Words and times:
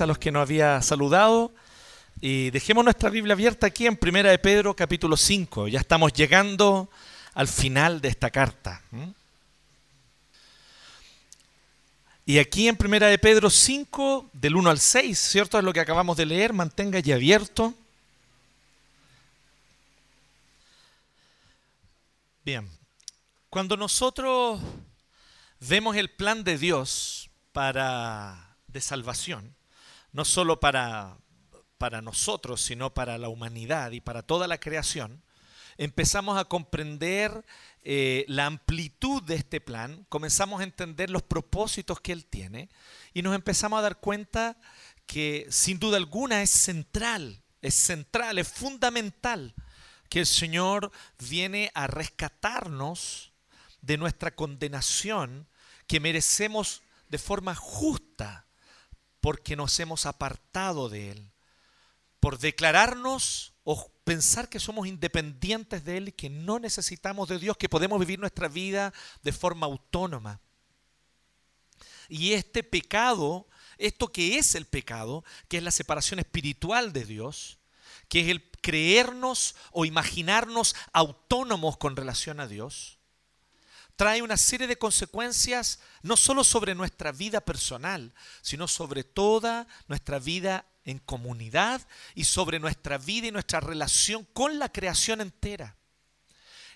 A 0.00 0.06
los 0.06 0.18
que 0.18 0.30
nos 0.30 0.42
había 0.42 0.82
saludado. 0.82 1.54
Y 2.20 2.50
dejemos 2.50 2.84
nuestra 2.84 3.08
Biblia 3.08 3.32
abierta 3.32 3.68
aquí 3.68 3.86
en 3.86 3.96
Primera 3.96 4.30
de 4.30 4.38
Pedro 4.38 4.76
capítulo 4.76 5.16
5. 5.16 5.68
Ya 5.68 5.80
estamos 5.80 6.12
llegando 6.12 6.90
al 7.32 7.48
final 7.48 8.02
de 8.02 8.08
esta 8.08 8.30
carta. 8.30 8.82
Y 12.26 12.38
aquí 12.38 12.68
en 12.68 12.76
Primera 12.76 13.06
de 13.06 13.18
Pedro 13.18 13.48
5, 13.48 14.28
del 14.34 14.56
1 14.56 14.68
al 14.68 14.78
6, 14.78 15.18
¿cierto? 15.18 15.56
Es 15.56 15.64
lo 15.64 15.72
que 15.72 15.80
acabamos 15.80 16.18
de 16.18 16.26
leer. 16.26 16.52
Mantenga 16.52 16.98
ya 16.98 17.14
abierto. 17.14 17.72
Bien. 22.44 22.68
Cuando 23.48 23.78
nosotros 23.78 24.60
vemos 25.60 25.96
el 25.96 26.10
plan 26.10 26.44
de 26.44 26.58
Dios 26.58 27.30
para 27.52 28.56
de 28.66 28.82
salvación, 28.82 29.55
no 30.16 30.24
solo 30.24 30.60
para, 30.60 31.18
para 31.76 32.00
nosotros, 32.00 32.62
sino 32.62 32.94
para 32.94 33.18
la 33.18 33.28
humanidad 33.28 33.90
y 33.90 34.00
para 34.00 34.22
toda 34.22 34.48
la 34.48 34.58
creación, 34.58 35.22
empezamos 35.76 36.38
a 36.38 36.46
comprender 36.46 37.44
eh, 37.82 38.24
la 38.26 38.46
amplitud 38.46 39.22
de 39.24 39.34
este 39.34 39.60
plan, 39.60 40.06
comenzamos 40.08 40.62
a 40.62 40.64
entender 40.64 41.10
los 41.10 41.22
propósitos 41.22 42.00
que 42.00 42.12
Él 42.12 42.24
tiene 42.24 42.70
y 43.12 43.20
nos 43.20 43.34
empezamos 43.34 43.78
a 43.78 43.82
dar 43.82 44.00
cuenta 44.00 44.56
que 45.04 45.46
sin 45.50 45.78
duda 45.78 45.98
alguna 45.98 46.40
es 46.40 46.48
central, 46.48 47.42
es 47.60 47.74
central, 47.74 48.38
es 48.38 48.48
fundamental 48.48 49.54
que 50.08 50.20
el 50.20 50.26
Señor 50.26 50.92
viene 51.28 51.70
a 51.74 51.88
rescatarnos 51.88 53.34
de 53.82 53.98
nuestra 53.98 54.30
condenación 54.34 55.46
que 55.86 56.00
merecemos 56.00 56.80
de 57.10 57.18
forma 57.18 57.54
justa 57.54 58.45
porque 59.26 59.56
nos 59.56 59.80
hemos 59.80 60.06
apartado 60.06 60.88
de 60.88 61.10
Él, 61.10 61.32
por 62.20 62.38
declararnos 62.38 63.54
o 63.64 63.90
pensar 64.04 64.48
que 64.48 64.60
somos 64.60 64.86
independientes 64.86 65.84
de 65.84 65.96
Él 65.96 66.08
y 66.10 66.12
que 66.12 66.30
no 66.30 66.60
necesitamos 66.60 67.28
de 67.28 67.40
Dios, 67.40 67.56
que 67.56 67.68
podemos 67.68 67.98
vivir 67.98 68.20
nuestra 68.20 68.46
vida 68.46 68.94
de 69.24 69.32
forma 69.32 69.66
autónoma. 69.66 70.40
Y 72.08 72.34
este 72.34 72.62
pecado, 72.62 73.48
esto 73.78 74.12
que 74.12 74.38
es 74.38 74.54
el 74.54 74.64
pecado, 74.64 75.24
que 75.48 75.56
es 75.56 75.62
la 75.64 75.72
separación 75.72 76.20
espiritual 76.20 76.92
de 76.92 77.04
Dios, 77.04 77.58
que 78.08 78.20
es 78.20 78.28
el 78.28 78.48
creernos 78.62 79.56
o 79.72 79.84
imaginarnos 79.84 80.76
autónomos 80.92 81.78
con 81.78 81.96
relación 81.96 82.38
a 82.38 82.46
Dios, 82.46 82.95
trae 83.96 84.22
una 84.22 84.36
serie 84.36 84.66
de 84.66 84.78
consecuencias 84.78 85.80
no 86.02 86.16
solo 86.16 86.44
sobre 86.44 86.74
nuestra 86.74 87.12
vida 87.12 87.40
personal, 87.40 88.14
sino 88.42 88.68
sobre 88.68 89.02
toda 89.04 89.66
nuestra 89.88 90.18
vida 90.18 90.66
en 90.84 90.98
comunidad 90.98 91.86
y 92.14 92.24
sobre 92.24 92.60
nuestra 92.60 92.98
vida 92.98 93.26
y 93.26 93.32
nuestra 93.32 93.60
relación 93.60 94.26
con 94.32 94.58
la 94.58 94.70
creación 94.70 95.20
entera. 95.20 95.76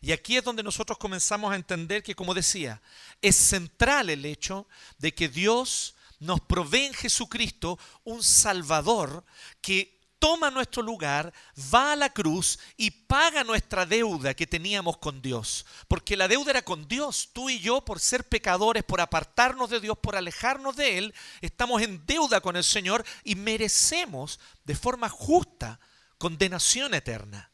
Y 0.01 0.13
aquí 0.13 0.39
es 0.39 0.45
donde 0.45 0.63
nosotros 0.63 0.99
comenzamos 0.99 1.53
a 1.53 1.57
entender 1.57 2.03
que, 2.03 2.15
como 2.15 2.33
decía, 2.33 2.81
es 3.21 3.37
central 3.37 4.09
el 4.09 4.25
hecho 4.25 4.67
de 4.99 5.15
que 5.15 5.29
Dios 5.29 5.95
nos 6.19 6.41
provee 6.41 6.87
en 6.87 6.95
Jesucristo 6.95 7.79
un 8.05 8.23
Salvador 8.23 9.25
que 9.61 10.00
toma 10.21 10.51
nuestro 10.51 10.83
lugar, 10.83 11.33
va 11.75 11.93
a 11.93 11.97
la 11.97 12.11
cruz 12.11 12.61
y 12.77 12.91
paga 12.91 13.43
nuestra 13.43 13.87
deuda 13.87 14.35
que 14.35 14.47
teníamos 14.47 14.99
con 14.99 15.21
Dios. 15.21 15.67
Porque 15.89 16.17
la 16.17 16.29
deuda 16.29 16.51
era 16.51 16.63
con 16.63 16.87
Dios. 16.87 17.31
Tú 17.33 17.51
y 17.51 17.59
yo, 17.59 17.85
por 17.85 17.99
ser 17.99 18.29
pecadores, 18.29 18.85
por 18.85 19.01
apartarnos 19.01 19.71
de 19.71 19.81
Dios, 19.81 19.99
por 19.99 20.15
alejarnos 20.15 20.77
de 20.77 20.99
Él, 20.99 21.15
estamos 21.41 21.83
en 21.83 22.07
deuda 22.07 22.41
con 22.41 22.55
el 22.55 22.63
Señor 22.63 23.05
y 23.25 23.35
merecemos 23.35 24.39
de 24.65 24.77
forma 24.77 25.09
justa 25.09 25.81
condenación 26.19 26.95
eterna. 26.95 27.51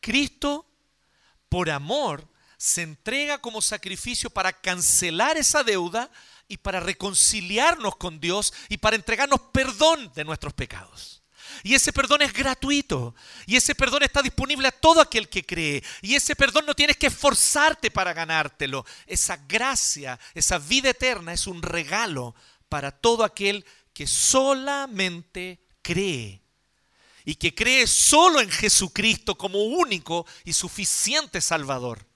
Cristo, 0.00 0.66
por 1.48 1.70
amor, 1.70 2.28
se 2.58 2.82
entrega 2.82 3.38
como 3.38 3.62
sacrificio 3.62 4.30
para 4.30 4.52
cancelar 4.52 5.36
esa 5.36 5.62
deuda 5.62 6.10
y 6.48 6.56
para 6.56 6.80
reconciliarnos 6.80 7.96
con 7.96 8.20
Dios 8.20 8.52
y 8.68 8.78
para 8.78 8.96
entregarnos 8.96 9.40
perdón 9.52 10.12
de 10.14 10.24
nuestros 10.24 10.52
pecados. 10.52 11.21
Y 11.62 11.74
ese 11.74 11.92
perdón 11.92 12.22
es 12.22 12.32
gratuito. 12.32 13.14
Y 13.46 13.56
ese 13.56 13.74
perdón 13.74 14.02
está 14.02 14.22
disponible 14.22 14.68
a 14.68 14.72
todo 14.72 15.00
aquel 15.00 15.28
que 15.28 15.44
cree. 15.44 15.82
Y 16.00 16.14
ese 16.14 16.36
perdón 16.36 16.66
no 16.66 16.74
tienes 16.74 16.96
que 16.96 17.08
esforzarte 17.08 17.90
para 17.90 18.12
ganártelo. 18.12 18.84
Esa 19.06 19.36
gracia, 19.36 20.18
esa 20.34 20.58
vida 20.58 20.90
eterna 20.90 21.32
es 21.32 21.46
un 21.46 21.62
regalo 21.62 22.34
para 22.68 22.90
todo 22.90 23.24
aquel 23.24 23.64
que 23.92 24.06
solamente 24.06 25.60
cree. 25.82 26.42
Y 27.24 27.36
que 27.36 27.54
cree 27.54 27.86
solo 27.86 28.40
en 28.40 28.50
Jesucristo 28.50 29.36
como 29.36 29.62
único 29.62 30.26
y 30.44 30.52
suficiente 30.52 31.40
Salvador. 31.40 32.06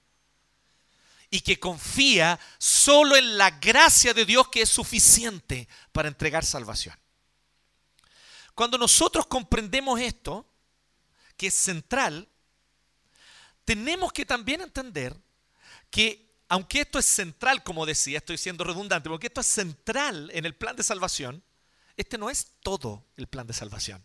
Y 1.29 1.41
que 1.41 1.59
confía 1.59 2.39
solo 2.57 3.15
en 3.15 3.37
la 3.37 3.51
gracia 3.51 4.13
de 4.13 4.25
Dios 4.25 4.47
que 4.49 4.61
es 4.63 4.69
suficiente 4.69 5.67
para 5.91 6.07
entregar 6.07 6.45
salvación. 6.45 6.95
Cuando 8.57 8.79
nosotros 8.79 9.27
comprendemos 9.27 9.99
esto, 9.99 10.43
que 11.37 11.45
es 11.45 11.53
central, 11.53 12.27
tenemos 13.63 14.11
que 14.11 14.25
también 14.25 14.61
entender 14.61 15.15
que, 15.91 16.33
aunque 16.49 16.81
esto 16.81 16.97
es 16.97 17.05
central, 17.05 17.61
como 17.63 17.85
decía, 17.85 18.17
estoy 18.17 18.39
siendo 18.39 18.63
redundante, 18.63 19.09
porque 19.09 19.27
esto 19.27 19.41
es 19.41 19.45
central 19.45 20.31
en 20.33 20.43
el 20.43 20.55
plan 20.55 20.75
de 20.75 20.81
salvación, 20.81 21.43
este 21.97 22.17
no 22.17 22.31
es 22.31 22.53
todo 22.63 23.05
el 23.15 23.27
plan 23.27 23.45
de 23.45 23.53
salvación. 23.53 24.03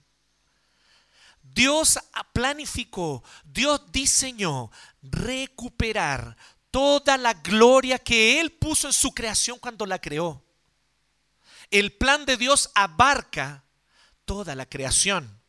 Dios 1.41 1.99
planificó, 2.35 3.25
Dios 3.45 3.91
diseñó 3.91 4.71
recuperar 5.01 6.37
toda 6.71 7.17
la 7.17 7.33
gloria 7.33 7.99
que 7.99 8.39
Él 8.39 8.53
puso 8.53 8.87
en 8.87 8.93
su 8.93 9.15
creación 9.15 9.59
cuando 9.59 9.87
la 9.87 9.99
creó. 9.99 10.45
El 11.71 11.97
plan 11.97 12.27
de 12.27 12.37
Dios 12.37 12.71
abarca 12.75 13.65
toda 14.25 14.55
la 14.55 14.67
creación. 14.67 15.41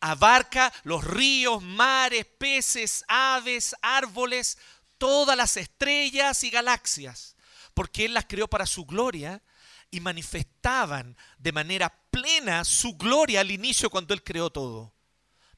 Abarca 0.00 0.72
los 0.84 1.04
ríos, 1.04 1.62
mares, 1.62 2.26
peces, 2.38 3.04
aves, 3.06 3.76
árboles, 3.82 4.58
todas 4.98 5.36
las 5.36 5.56
estrellas 5.56 6.42
y 6.44 6.50
galaxias, 6.50 7.36
porque 7.74 8.04
Él 8.04 8.14
las 8.14 8.26
creó 8.26 8.48
para 8.48 8.66
su 8.66 8.84
gloria 8.84 9.42
y 9.90 10.00
manifestaban 10.00 11.16
de 11.38 11.52
manera 11.52 11.94
plena 12.10 12.64
su 12.64 12.96
gloria 12.96 13.40
al 13.40 13.50
inicio 13.50 13.90
cuando 13.90 14.14
Él 14.14 14.24
creó 14.24 14.50
todo. 14.50 14.94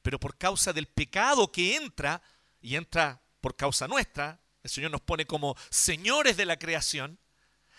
Pero 0.01 0.19
por 0.19 0.37
causa 0.37 0.73
del 0.73 0.87
pecado 0.87 1.51
que 1.51 1.75
entra, 1.75 2.21
y 2.61 2.75
entra 2.75 3.21
por 3.41 3.55
causa 3.55 3.87
nuestra, 3.87 4.39
el 4.63 4.69
Señor 4.69 4.91
nos 4.91 5.01
pone 5.01 5.25
como 5.25 5.55
señores 5.69 6.37
de 6.37 6.45
la 6.45 6.57
creación, 6.57 7.19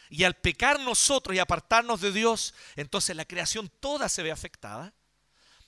y 0.09 0.25
al 0.25 0.35
pecar 0.35 0.81
nosotros 0.81 1.35
y 1.35 1.39
apartarnos 1.39 2.01
de 2.01 2.13
Dios, 2.13 2.55
entonces 2.77 3.17
la 3.17 3.25
creación 3.25 3.71
toda 3.81 4.09
se 4.09 4.23
ve 4.23 4.33
afectada. 4.33 4.95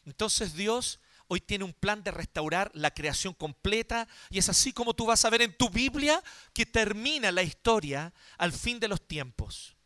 Entonces 0.05 0.55
Dios 0.55 1.01
hoy 1.27 1.41
tiene 1.41 1.65
un 1.65 1.75
plan 1.75 2.03
de 2.03 2.11
restaurar 2.11 2.71
la 2.75 2.91
creación 2.93 3.35
completa 3.35 4.09
y 4.31 4.39
es 4.39 4.49
así 4.49 4.73
como 4.73 4.95
tú 4.95 5.07
vas 5.07 5.25
a 5.25 5.31
ver 5.31 5.43
en 5.43 5.57
tu 5.57 5.69
Biblia 5.69 6.23
que 6.55 6.67
termina 6.67 7.31
la 7.31 7.43
historia 7.43 8.13
al 8.39 8.53
fin 8.53 8.81
de 8.81 8.89
los 8.89 9.07
tiempos. 9.07 9.77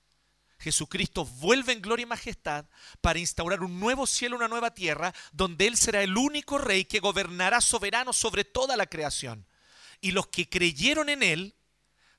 Jesucristo 0.62 1.24
vuelve 1.24 1.72
en 1.72 1.82
gloria 1.82 2.04
y 2.04 2.06
majestad 2.06 2.66
para 3.00 3.18
instaurar 3.18 3.64
un 3.64 3.80
nuevo 3.80 4.06
cielo, 4.06 4.36
una 4.36 4.46
nueva 4.46 4.72
tierra, 4.72 5.12
donde 5.32 5.66
Él 5.66 5.76
será 5.76 6.04
el 6.04 6.16
único 6.16 6.56
rey 6.56 6.84
que 6.84 7.00
gobernará 7.00 7.60
soberano 7.60 8.12
sobre 8.12 8.44
toda 8.44 8.76
la 8.76 8.86
creación. 8.86 9.44
Y 10.00 10.12
los 10.12 10.28
que 10.28 10.48
creyeron 10.48 11.08
en 11.08 11.24
Él, 11.24 11.56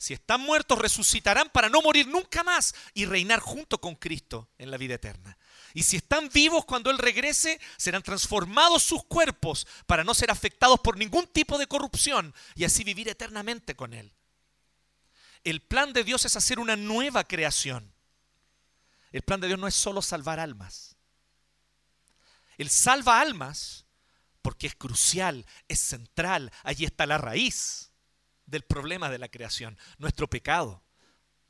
si 0.04 0.14
están 0.14 0.42
muertos, 0.42 0.78
resucitarán 0.78 1.50
para 1.50 1.70
no 1.70 1.82
morir 1.82 2.10
nunca 2.10 2.44
más 2.44 2.76
y 2.94 3.06
reinar 3.06 3.40
junto 3.40 3.80
con 3.80 3.96
Cristo 3.96 4.50
en 4.58 4.70
la 4.70 4.76
vida 4.76 4.96
eterna. 4.96 5.38
Y 5.74 5.84
si 5.84 5.96
están 5.96 6.28
vivos 6.28 6.66
cuando 6.66 6.92
Él 6.92 6.98
regrese, 6.98 7.58
serán 7.78 8.04
transformados 8.04 8.84
sus 8.84 9.06
cuerpos 9.06 9.66
para 9.86 10.04
no 10.04 10.14
ser 10.14 10.30
afectados 10.30 10.82
por 10.82 10.98
ningún 10.98 11.28
tipo 11.28 11.58
de 11.58 11.68
corrupción 11.68 12.36
y 12.54 12.66
así 12.66 12.84
vivir 12.84 13.08
eternamente 13.08 13.78
con 13.78 13.94
Él. 13.94 14.14
El 15.46 15.62
plan 15.62 15.94
de 15.94 16.04
Dios 16.04 16.26
es 16.26 16.36
hacer 16.36 16.60
una 16.60 16.76
nueva 16.76 17.24
creación. 17.24 17.94
El 19.14 19.22
plan 19.22 19.40
de 19.40 19.48
Dios 19.48 19.60
no 19.60 19.70
es 19.70 19.76
solo 19.76 20.02
salvar 20.02 20.38
almas. 20.38 20.98
Él 22.58 22.70
salva 22.70 23.22
almas 23.22 23.86
porque 24.42 24.68
es 24.68 24.76
crucial, 24.76 25.46
es 25.70 25.80
central. 25.80 26.52
Allí 26.64 26.84
está 26.84 27.06
la 27.06 27.18
raíz 27.18 27.93
del 28.54 28.64
problema 28.64 29.10
de 29.10 29.18
la 29.18 29.28
creación, 29.28 29.78
nuestro 29.98 30.30
pecado. 30.30 30.82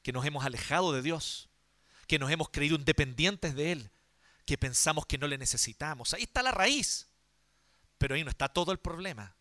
que 0.02 0.12
nos 0.12 0.26
hemos 0.26 0.44
alejado 0.44 0.92
de 0.92 1.02
Dios, 1.02 1.48
que 2.08 2.20
nos 2.20 2.30
hemos 2.30 2.50
creído 2.50 2.76
independientes 2.76 3.56
de 3.56 3.72
Él, 3.72 3.92
que 4.46 4.58
pensamos 4.58 5.06
que 5.06 5.18
no 5.18 5.28
le 5.28 5.38
necesitamos. 5.38 6.14
Ahí 6.14 6.24
está 6.24 6.44
la 6.44 6.52
raíz. 6.52 7.08
Pero 7.98 8.16
ahí 8.16 8.24
no 8.26 8.30
está 8.30 8.50
todo 8.50 8.74
el 8.74 8.80
problema. 8.80 9.34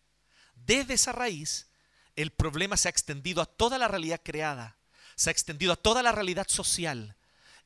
Desde 0.55 0.93
esa 0.93 1.11
raíz, 1.11 1.67
el 2.15 2.31
problema 2.31 2.77
se 2.77 2.87
ha 2.87 2.91
extendido 2.91 3.41
a 3.41 3.45
toda 3.45 3.77
la 3.77 3.89
realidad 3.89 4.21
creada, 4.23 4.77
se 5.17 5.29
ha 5.29 5.31
extendido 5.31 5.73
a 5.73 5.75
toda 5.75 6.01
la 6.01 6.13
realidad 6.13 6.47
social. 6.47 7.17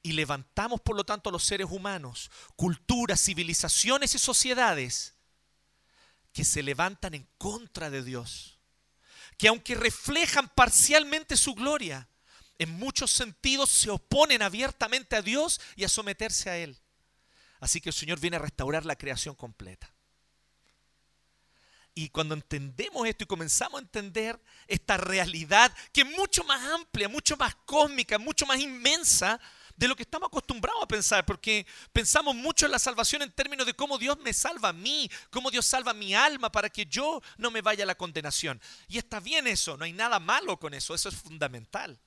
Y 0.01 0.13
levantamos, 0.13 0.81
por 0.81 0.95
lo 0.95 1.03
tanto, 1.03 1.29
a 1.29 1.31
los 1.31 1.44
seres 1.44 1.67
humanos, 1.69 2.31
culturas, 2.55 3.21
civilizaciones 3.21 4.15
y 4.15 4.17
sociedades 4.17 5.13
que 6.33 6.44
se 6.44 6.63
levantan 6.63 7.13
en 7.13 7.27
contra 7.38 7.91
de 7.91 8.03
Dios, 8.03 8.56
que 9.37 9.47
aunque 9.47 9.75
reflejan 9.75 10.49
parcialmente 10.49 11.37
su 11.37 11.53
gloria, 11.53 12.09
en 12.57 12.71
muchos 12.71 13.11
sentidos 13.11 13.69
se 13.69 13.89
oponen 13.89 14.41
abiertamente 14.41 15.15
a 15.15 15.21
Dios 15.21 15.61
y 15.75 15.83
a 15.83 15.89
someterse 15.89 16.49
a 16.49 16.57
Él. 16.57 16.77
Así 17.59 17.81
que 17.81 17.89
el 17.89 17.95
Señor 17.95 18.19
viene 18.19 18.37
a 18.37 18.41
restaurar 18.41 18.85
la 18.85 18.95
creación 18.95 19.35
completa. 19.35 19.93
Y 21.93 22.09
cuando 22.09 22.35
entendemos 22.35 23.07
esto 23.07 23.23
y 23.23 23.27
comenzamos 23.27 23.79
a 23.79 23.83
entender 23.83 24.39
esta 24.67 24.97
realidad 24.97 25.75
que 25.91 26.01
es 26.01 26.07
mucho 26.07 26.43
más 26.43 26.63
amplia, 26.65 27.09
mucho 27.09 27.35
más 27.37 27.55
cósmica, 27.65 28.19
mucho 28.19 28.45
más 28.45 28.59
inmensa 28.59 29.39
de 29.77 29.88
lo 29.88 29.95
que 29.95 30.03
estamos 30.03 30.27
acostumbrados 30.27 30.83
a 30.83 30.88
pensar, 30.88 31.25
porque 31.25 31.65
pensamos 31.94 32.35
mucho 32.35 32.65
en 32.65 32.71
la 32.71 32.79
salvación 32.79 33.21
en 33.21 33.31
términos 33.31 33.65
de 33.65 33.75
cómo 33.75 34.00
Dios 34.00 34.18
me 34.19 34.33
salva 34.33 34.69
a 34.69 34.74
mí, 34.74 35.09
cómo 35.29 35.51
Dios 35.51 35.65
salva 35.68 35.94
mi 35.94 36.15
alma 36.15 36.51
para 36.51 36.69
que 36.69 36.88
yo 36.88 37.21
no 37.38 37.51
me 37.51 37.62
vaya 37.62 37.83
a 37.83 37.88
la 37.88 37.95
condenación. 37.95 38.59
Y 38.88 38.97
está 38.97 39.19
bien 39.19 39.45
eso, 39.45 39.77
no 39.77 39.85
hay 39.85 39.94
nada 39.94 40.19
malo 40.19 40.59
con 40.59 40.74
eso, 40.74 40.95
eso 40.95 41.09
es 41.09 41.15
fundamental. 41.15 42.00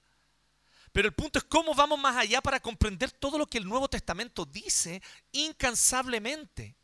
Pero 0.92 1.06
el 1.06 1.14
punto 1.14 1.38
es 1.38 1.44
cómo 1.44 1.72
vamos 1.72 2.00
más 2.00 2.16
allá 2.16 2.40
para 2.40 2.58
comprender 2.58 3.12
todo 3.12 3.38
lo 3.38 3.46
que 3.46 3.58
el 3.58 3.68
Nuevo 3.68 3.88
Testamento 3.88 4.44
dice 4.44 5.00
incansablemente. 5.30 6.74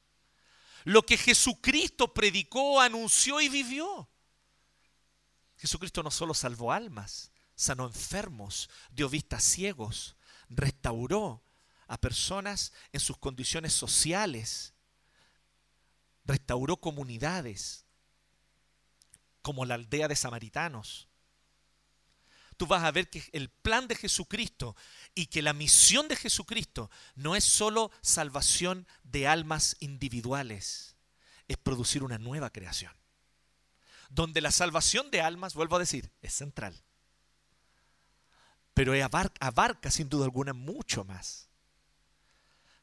Lo 0.85 1.05
que 1.05 1.17
Jesucristo 1.17 2.15
predicó, 2.15 2.81
anunció 2.81 3.41
y 3.41 3.49
vivió. 3.49 4.09
Jesucristo 5.57 6.05
no 6.05 6.13
solo 6.13 6.33
salvó 6.33 6.71
almas, 6.71 7.33
sanó 7.57 7.87
enfermos, 7.87 8.71
dio 8.93 9.09
vista 9.09 9.39
a 9.39 9.41
ciegos, 9.41 10.15
restauró 10.49 11.43
a 11.87 11.99
personas 11.99 12.73
en 12.93 13.01
sus 13.01 13.19
condiciones 13.19 13.73
sociales, 13.73 14.75
restauró 16.25 16.77
comunidades, 16.79 17.85
como 19.43 19.65
la 19.65 19.75
aldea 19.75 20.09
de 20.09 20.17
samaritanos, 20.17 21.09
tú 22.57 22.67
vas 22.67 22.83
a 22.83 22.91
ver 22.91 23.09
que 23.09 23.23
el 23.33 23.49
plan 23.49 23.87
de 23.89 23.95
Jesucristo 23.95 24.77
y 25.15 25.27
que 25.27 25.43
la 25.43 25.53
misión 25.53 26.09
de 26.09 26.17
Jesucristo 26.17 26.91
no 27.15 27.37
es 27.37 27.45
solo 27.45 27.91
salvación 28.01 28.87
de 29.05 29.29
almas 29.29 29.77
individuales, 29.81 30.97
es 31.49 31.57
producir 31.57 32.03
una 32.03 32.19
nueva 32.19 32.51
creación. 32.51 32.93
Donde 34.09 34.41
la 34.41 34.51
salvación 34.51 35.11
de 35.11 35.21
almas, 35.21 35.55
vuelvo 35.55 35.77
a 35.77 35.81
decir, 35.81 36.13
es 36.23 36.33
central. 36.33 36.83
Pero 38.77 38.93
abarca, 39.03 39.35
abarca 39.41 39.91
sin 39.91 40.09
duda 40.09 40.27
alguna 40.27 40.53
mucho 40.53 41.05
más. 41.05 41.49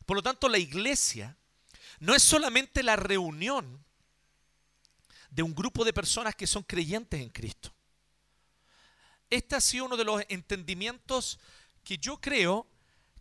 Por 0.05 0.17
lo 0.17 0.23
tanto, 0.23 0.49
la 0.49 0.57
iglesia 0.57 1.37
no 1.99 2.13
es 2.13 2.21
solamente 2.21 2.83
la 2.83 2.97
reunión 2.97 3.85
de 5.29 5.43
un 5.43 5.55
grupo 5.55 5.85
de 5.85 5.93
personas 5.93 6.35
que 6.35 6.47
son 6.47 6.63
creyentes 6.63 7.21
en 7.21 7.29
Cristo 7.29 7.73
este 9.33 9.55
ha 9.55 9.61
sido 9.61 9.85
uno 9.85 9.97
de 9.97 10.05
los 10.05 10.23
entendimientos 10.29 11.39
que 11.83 11.97
yo 11.97 12.21
creo 12.21 12.67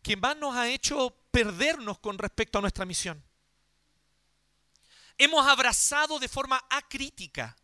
que 0.02 0.16
más 0.16 0.36
nos 0.36 0.54
ha 0.54 0.68
hecho 0.68 1.16
perdernos 1.30 1.98
con 1.98 2.18
respecto 2.18 2.58
a 2.58 2.60
nuestra 2.60 2.84
misión. 2.84 3.22
Hemos 5.16 5.46
abrazado 5.46 6.18
de 6.18 6.28
forma 6.28 6.62
acrítica 6.68 7.56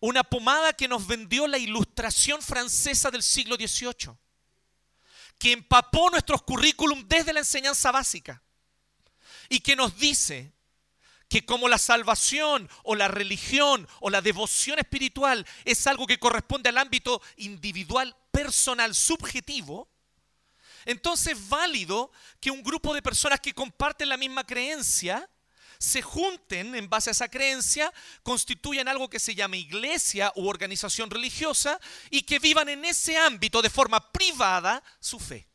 una 0.00 0.24
pomada 0.24 0.72
que 0.72 0.88
nos 0.88 1.06
vendió 1.06 1.46
la 1.46 1.58
ilustración 1.58 2.42
francesa 2.42 3.10
del 3.10 3.22
siglo 3.22 3.56
XVIII, 3.56 4.16
que 5.38 5.52
empapó 5.52 6.10
nuestros 6.10 6.42
currículum 6.42 7.04
desde 7.06 7.32
la 7.32 7.40
enseñanza 7.40 7.90
básica 7.90 8.42
y 9.48 9.60
que 9.60 9.76
nos 9.76 9.96
dice 9.98 10.52
que 11.28 11.44
como 11.44 11.68
la 11.68 11.78
salvación 11.78 12.68
o 12.84 12.94
la 12.94 13.08
religión 13.08 13.88
o 14.00 14.10
la 14.10 14.22
devoción 14.22 14.78
espiritual 14.78 15.46
es 15.64 15.86
algo 15.86 16.06
que 16.06 16.18
corresponde 16.18 16.68
al 16.68 16.78
ámbito 16.78 17.20
individual, 17.36 18.16
personal, 18.30 18.94
subjetivo, 18.94 19.88
entonces 20.84 21.36
es 21.36 21.48
válido 21.48 22.12
que 22.40 22.50
un 22.50 22.62
grupo 22.62 22.94
de 22.94 23.02
personas 23.02 23.40
que 23.40 23.52
comparten 23.52 24.08
la 24.08 24.16
misma 24.16 24.44
creencia 24.44 25.28
se 25.78 26.02
junten 26.02 26.74
en 26.74 26.88
base 26.88 27.10
a 27.10 27.12
esa 27.12 27.28
creencia, 27.28 27.92
constituyan 28.22 28.88
algo 28.88 29.08
que 29.08 29.18
se 29.18 29.34
llama 29.34 29.56
iglesia 29.56 30.32
u 30.36 30.48
organización 30.48 31.10
religiosa 31.10 31.80
y 32.10 32.22
que 32.22 32.38
vivan 32.38 32.68
en 32.68 32.84
ese 32.84 33.16
ámbito 33.16 33.62
de 33.62 33.70
forma 33.70 34.12
privada 34.12 34.82
su 35.00 35.18
fe. 35.18 35.48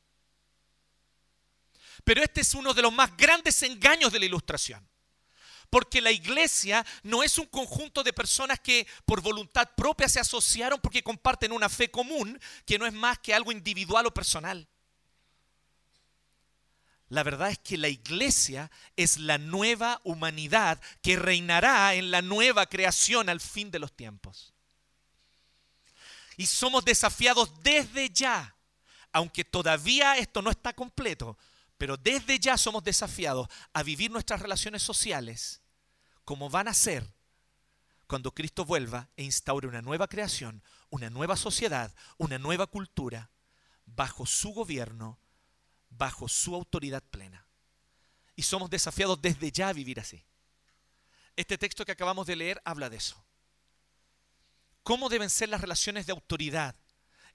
Pero 2.04 2.24
este 2.24 2.42
es 2.42 2.54
uno 2.54 2.74
de 2.74 2.82
los 2.82 2.94
más 2.94 3.16
grandes 3.16 3.62
engaños 3.64 4.12
de 4.12 4.20
la 4.20 4.26
ilustración. 4.26 4.88
Porque 5.70 6.02
la 6.02 6.12
iglesia 6.12 6.86
no 7.04 7.24
es 7.24 7.38
un 7.38 7.46
conjunto 7.46 8.04
de 8.04 8.12
personas 8.12 8.60
que 8.60 8.86
por 9.06 9.22
voluntad 9.22 9.70
propia 9.76 10.10
se 10.10 10.20
asociaron 10.20 10.82
porque 10.82 11.02
comparten 11.02 11.54
una 11.54 11.70
fe 11.70 11.90
común, 11.90 12.38
que 12.66 12.78
no 12.78 12.86
es 12.86 12.94
más 12.94 13.20
que 13.20 13.34
algo 13.34 13.54
individual 13.54 14.06
o 14.06 14.14
personal. 14.14 14.68
La 17.12 17.24
verdad 17.24 17.52
es 17.52 17.60
que 17.60 17.78
la 17.78 17.90
iglesia 17.90 18.72
es 18.96 19.18
la 19.18 19.38
nueva 19.38 20.00
humanidad 20.06 20.80
que 21.02 21.18
reinará 21.18 21.94
en 21.94 22.10
la 22.10 22.22
nueva 22.22 22.68
creación 22.68 23.28
al 23.28 23.42
fin 23.42 23.70
de 23.70 23.80
los 23.80 23.92
tiempos. 23.92 24.54
Y 26.38 26.46
somos 26.46 26.86
desafiados 26.86 27.52
desde 27.64 28.10
ya, 28.12 28.56
aunque 29.12 29.44
todavía 29.44 30.16
esto 30.16 30.42
no 30.42 30.52
está 30.52 30.72
completo, 30.72 31.38
pero 31.78 31.98
desde 31.98 32.40
ya 32.40 32.58
somos 32.58 32.82
desafiados 32.82 33.50
a 33.74 33.84
vivir 33.84 34.10
nuestras 34.10 34.42
relaciones 34.42 34.82
sociales 34.82 35.60
como 36.24 36.50
van 36.50 36.70
a 36.70 36.74
ser 36.74 37.14
cuando 38.08 38.34
Cristo 38.34 38.64
vuelva 38.64 39.10
e 39.18 39.26
instaure 39.26 39.68
una 39.68 39.82
nueva 39.82 40.08
creación, 40.08 40.64
una 40.90 41.10
nueva 41.10 41.36
sociedad, 41.36 41.94
una 42.18 42.40
nueva 42.40 42.68
cultura, 42.68 43.32
bajo 43.86 44.26
su 44.26 44.54
gobierno, 44.54 45.20
bajo 45.92 46.28
su 46.28 46.56
autoridad 46.56 47.04
plena. 47.04 47.46
Y 48.36 48.44
somos 48.44 48.70
desafiados 48.70 49.22
desde 49.22 49.52
ya 49.52 49.68
a 49.68 49.74
vivir 49.74 50.00
así. 50.00 50.26
Este 51.36 51.58
texto 51.58 51.86
que 51.86 51.92
acabamos 51.92 52.26
de 52.26 52.36
leer 52.36 52.62
habla 52.66 52.90
de 52.90 52.98
eso. 52.98 53.24
¿Cómo 54.84 55.10
deben 55.10 55.30
ser 55.30 55.50
las 55.50 55.62
relaciones 55.62 56.08
de 56.08 56.12
autoridad 56.12 56.76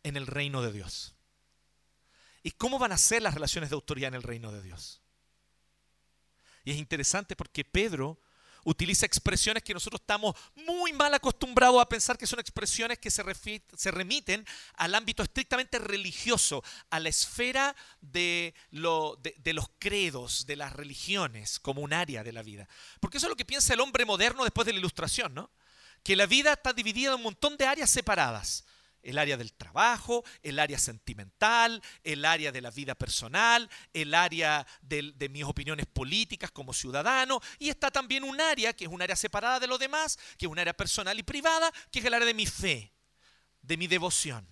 en 0.02 0.16
el 0.16 0.26
reino 0.26 0.62
de 0.62 0.72
Dios? 0.72 1.14
¿Y 2.42 2.52
cómo 2.52 2.78
van 2.78 2.92
a 2.92 2.98
ser 2.98 3.22
las 3.22 3.34
relaciones 3.34 3.70
de 3.70 3.74
autoridad 3.74 4.08
en 4.08 4.14
el 4.14 4.22
reino 4.22 4.52
de 4.52 4.62
Dios? 4.62 5.02
Y 6.64 6.72
es 6.72 6.76
interesante 6.78 7.36
porque 7.36 7.64
Pedro 7.64 8.18
utiliza 8.66 9.06
expresiones 9.06 9.62
que 9.62 9.72
nosotros 9.72 10.00
estamos 10.00 10.34
muy 10.54 10.92
mal 10.92 11.14
acostumbrados 11.14 11.80
a 11.80 11.88
pensar 11.88 12.18
que 12.18 12.26
son 12.26 12.40
expresiones 12.40 12.98
que 12.98 13.10
se, 13.10 13.22
se 13.76 13.90
remiten 13.92 14.44
al 14.74 14.94
ámbito 14.94 15.22
estrictamente 15.22 15.78
religioso, 15.78 16.64
a 16.90 16.98
la 16.98 17.08
esfera 17.08 17.76
de, 18.00 18.54
lo, 18.70 19.18
de, 19.22 19.52
los 19.52 19.70
credos, 19.78 20.46
de 20.46 20.56
las 20.56 20.72
religiones, 20.72 21.60
como 21.60 21.80
un 21.80 21.92
área 21.92 22.24
de 22.24 22.32
la 22.32 22.42
vida. 22.42 22.68
Porque 23.00 23.18
eso 23.18 23.26
es 23.26 23.30
lo 23.30 23.36
que 23.36 23.44
piensa 23.44 23.72
el 23.72 23.80
hombre 23.80 24.04
moderno 24.04 24.42
después 24.42 24.66
de 24.66 24.72
la 24.72 24.80
ilustración, 24.80 25.32
¿no? 25.32 25.50
Que 26.02 26.16
la 26.16 26.26
vida 26.26 26.52
está 26.52 26.72
dividida 26.72 27.10
en 27.10 27.16
un 27.16 27.22
montón 27.22 27.56
de 27.56 27.66
áreas 27.66 27.88
separadas 27.88 28.64
el 29.06 29.18
área 29.18 29.36
del 29.36 29.52
trabajo, 29.52 30.24
el 30.42 30.58
área 30.58 30.78
sentimental, 30.78 31.80
el 32.02 32.24
área 32.24 32.50
de 32.50 32.60
la 32.60 32.72
vida 32.72 32.96
personal, 32.96 33.70
el 33.92 34.12
área 34.14 34.66
de, 34.82 35.28
mis 35.30 35.44
opiniones 35.44 35.86
políticas 35.86 36.50
como 36.50 36.74
ciudadano, 36.74 37.40
y 37.60 37.68
está 37.68 37.90
también 37.90 38.24
un 38.24 38.40
área 38.40 38.72
que 38.72 38.84
es 38.84 38.90
un 38.90 39.00
área 39.00 39.14
separada 39.14 39.60
de 39.60 39.68
lo 39.68 39.78
demás, 39.78 40.18
que 40.36 40.46
es 40.46 40.50
un 40.50 40.58
área 40.58 40.76
personal 40.76 41.16
y 41.16 41.22
privada, 41.22 41.72
que 41.92 42.00
es 42.00 42.04
el 42.04 42.14
área 42.14 42.26
de 42.26 42.34
mi 42.34 42.46
fe, 42.46 42.92
de 43.62 43.76
mi 43.76 43.86
devoción. 43.86 44.44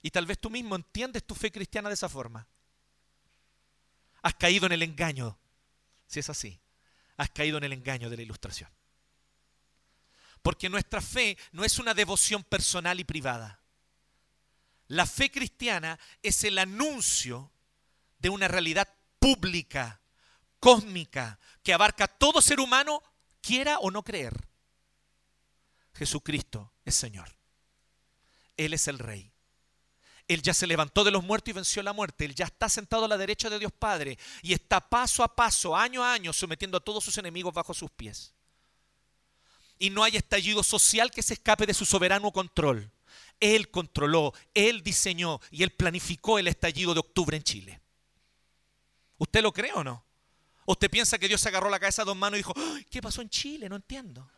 Y 0.00 0.10
tal 0.10 0.24
vez 0.24 0.38
tú 0.38 0.48
mismo 0.48 0.76
entiendes 0.76 1.26
tu 1.26 1.34
fe 1.34 1.50
cristiana 1.50 1.88
de 1.88 1.94
esa 1.94 2.08
forma. 2.08 2.46
Has 4.22 4.34
caído 4.34 4.66
en 4.66 4.72
el 4.72 4.82
engaño, 4.84 5.36
si 6.06 6.20
es 6.20 6.30
así, 6.30 6.60
has 7.16 7.30
caído 7.30 7.58
en 7.58 7.64
el 7.64 7.72
engaño 7.72 8.08
de 8.08 8.16
la 8.16 8.22
ilustración. 8.22 8.70
Porque 10.48 10.70
nuestra 10.70 11.02
fe 11.02 11.36
no 11.52 11.62
es 11.62 11.78
una 11.78 11.92
devoción 11.92 12.42
personal 12.42 12.98
y 12.98 13.04
privada. 13.04 13.60
La 14.86 15.04
fe 15.04 15.30
cristiana 15.30 16.00
es 16.22 16.42
el 16.42 16.56
anuncio 16.56 17.52
de 18.18 18.30
una 18.30 18.48
realidad 18.48 18.88
pública, 19.18 20.00
cósmica, 20.58 21.38
que 21.62 21.74
abarca 21.74 22.04
a 22.04 22.08
todo 22.08 22.40
ser 22.40 22.60
humano, 22.60 23.02
quiera 23.42 23.78
o 23.80 23.90
no 23.90 24.02
creer. 24.02 24.48
Jesucristo 25.92 26.72
es 26.82 26.94
Señor. 26.94 27.28
Él 28.56 28.72
es 28.72 28.88
el 28.88 28.98
Rey. 28.98 29.30
Él 30.28 30.40
ya 30.40 30.54
se 30.54 30.66
levantó 30.66 31.04
de 31.04 31.10
los 31.10 31.24
muertos 31.24 31.50
y 31.50 31.56
venció 31.56 31.82
la 31.82 31.92
muerte. 31.92 32.24
Él 32.24 32.34
ya 32.34 32.46
está 32.46 32.70
sentado 32.70 33.04
a 33.04 33.08
la 33.08 33.18
derecha 33.18 33.50
de 33.50 33.58
Dios 33.58 33.72
Padre 33.78 34.18
y 34.40 34.54
está 34.54 34.80
paso 34.80 35.22
a 35.22 35.36
paso, 35.36 35.76
año 35.76 36.02
a 36.02 36.14
año, 36.14 36.32
sometiendo 36.32 36.78
a 36.78 36.82
todos 36.82 37.04
sus 37.04 37.18
enemigos 37.18 37.52
bajo 37.52 37.74
sus 37.74 37.90
pies. 37.90 38.32
Y 39.78 39.90
no 39.90 40.02
hay 40.02 40.16
estallido 40.16 40.62
social 40.62 41.10
que 41.10 41.22
se 41.22 41.34
escape 41.34 41.66
de 41.66 41.74
su 41.74 41.84
soberano 41.84 42.32
control. 42.32 42.90
Él 43.40 43.70
controló, 43.70 44.32
Él 44.54 44.82
diseñó 44.82 45.40
y 45.50 45.62
Él 45.62 45.70
planificó 45.70 46.38
el 46.38 46.48
estallido 46.48 46.94
de 46.94 47.00
octubre 47.00 47.36
en 47.36 47.42
Chile. 47.42 47.80
¿Usted 49.16 49.42
lo 49.42 49.52
cree 49.52 49.72
o 49.72 49.84
no? 49.84 50.04
¿Usted 50.66 50.90
piensa 50.90 51.18
que 51.18 51.28
Dios 51.28 51.40
se 51.40 51.48
agarró 51.48 51.70
la 51.70 51.78
cabeza 51.78 52.02
a 52.02 52.04
dos 52.04 52.16
manos 52.16 52.38
y 52.38 52.40
dijo, 52.40 52.52
"Ay, 52.56 52.84
¿qué 52.90 53.00
pasó 53.00 53.22
en 53.22 53.30
Chile? 53.30 53.68
No 53.68 53.76
entiendo. 53.76 54.28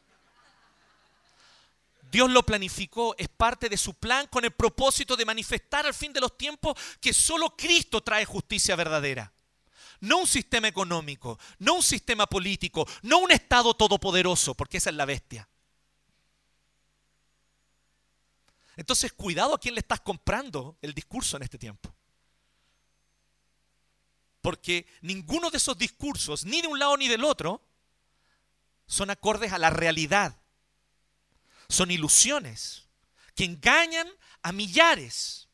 Dios 2.11 2.30
lo 2.30 2.42
planificó, 2.42 3.14
es 3.16 3.28
parte 3.28 3.68
de 3.68 3.76
su 3.76 3.94
plan 3.94 4.26
con 4.26 4.44
el 4.44 4.50
propósito 4.50 5.16
de 5.16 5.25
manifestar 5.25 5.87
al 5.87 5.94
fin 5.94 6.12
de 6.12 6.20
los 6.20 6.37
tiempos 6.37 6.75
que 7.00 7.12
solo 7.12 7.54
Cristo 7.56 8.00
trae 8.00 8.25
justicia 8.25 8.75
verdadera. 8.75 9.32
No 10.00 10.19
un 10.19 10.26
sistema 10.26 10.69
económico, 10.69 11.38
no 11.59 11.75
un 11.75 11.83
sistema 11.83 12.26
político, 12.26 12.87
no 13.02 13.19
un 13.19 13.30
Estado 13.30 13.75
todopoderoso, 13.75 14.54
porque 14.54 14.78
esa 14.78 14.90
es 14.90 14.97
la 14.97 15.04
bestia. 15.04 15.49
Entonces, 18.76 19.12
cuidado 19.12 19.54
a 19.54 19.61
quién 19.61 19.75
le 19.75 19.80
estás 19.80 20.00
comprando 20.00 20.78
el 20.80 20.95
discurso 20.95 21.37
en 21.37 21.42
este 21.42 21.59
tiempo. 21.59 21.95
Porque 24.40 24.87
ninguno 25.02 25.50
de 25.50 25.59
esos 25.59 25.76
discursos, 25.76 26.47
ni 26.47 26.62
de 26.62 26.69
un 26.69 26.78
lado 26.78 26.97
ni 26.97 27.07
del 27.07 27.25
otro, 27.25 27.62
son 28.87 29.11
acordes 29.11 29.52
a 29.52 29.59
la 29.59 29.69
realidad. 29.69 30.40
Son 31.69 31.90
ilusiones 31.90 32.88
que 33.35 33.45
engañan 33.45 34.09
a 34.42 34.52
millares, 34.52 35.49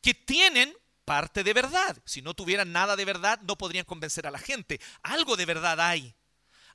que 0.00 0.14
tienen 0.14 0.74
parte 1.10 1.42
de 1.42 1.52
verdad. 1.52 1.96
Si 2.04 2.22
no 2.22 2.34
tuvieran 2.34 2.70
nada 2.70 2.94
de 2.94 3.04
verdad, 3.04 3.40
no 3.42 3.58
podrían 3.58 3.84
convencer 3.84 4.28
a 4.28 4.30
la 4.30 4.38
gente. 4.38 4.80
Algo 5.02 5.36
de 5.36 5.44
verdad 5.44 5.80
hay. 5.80 6.14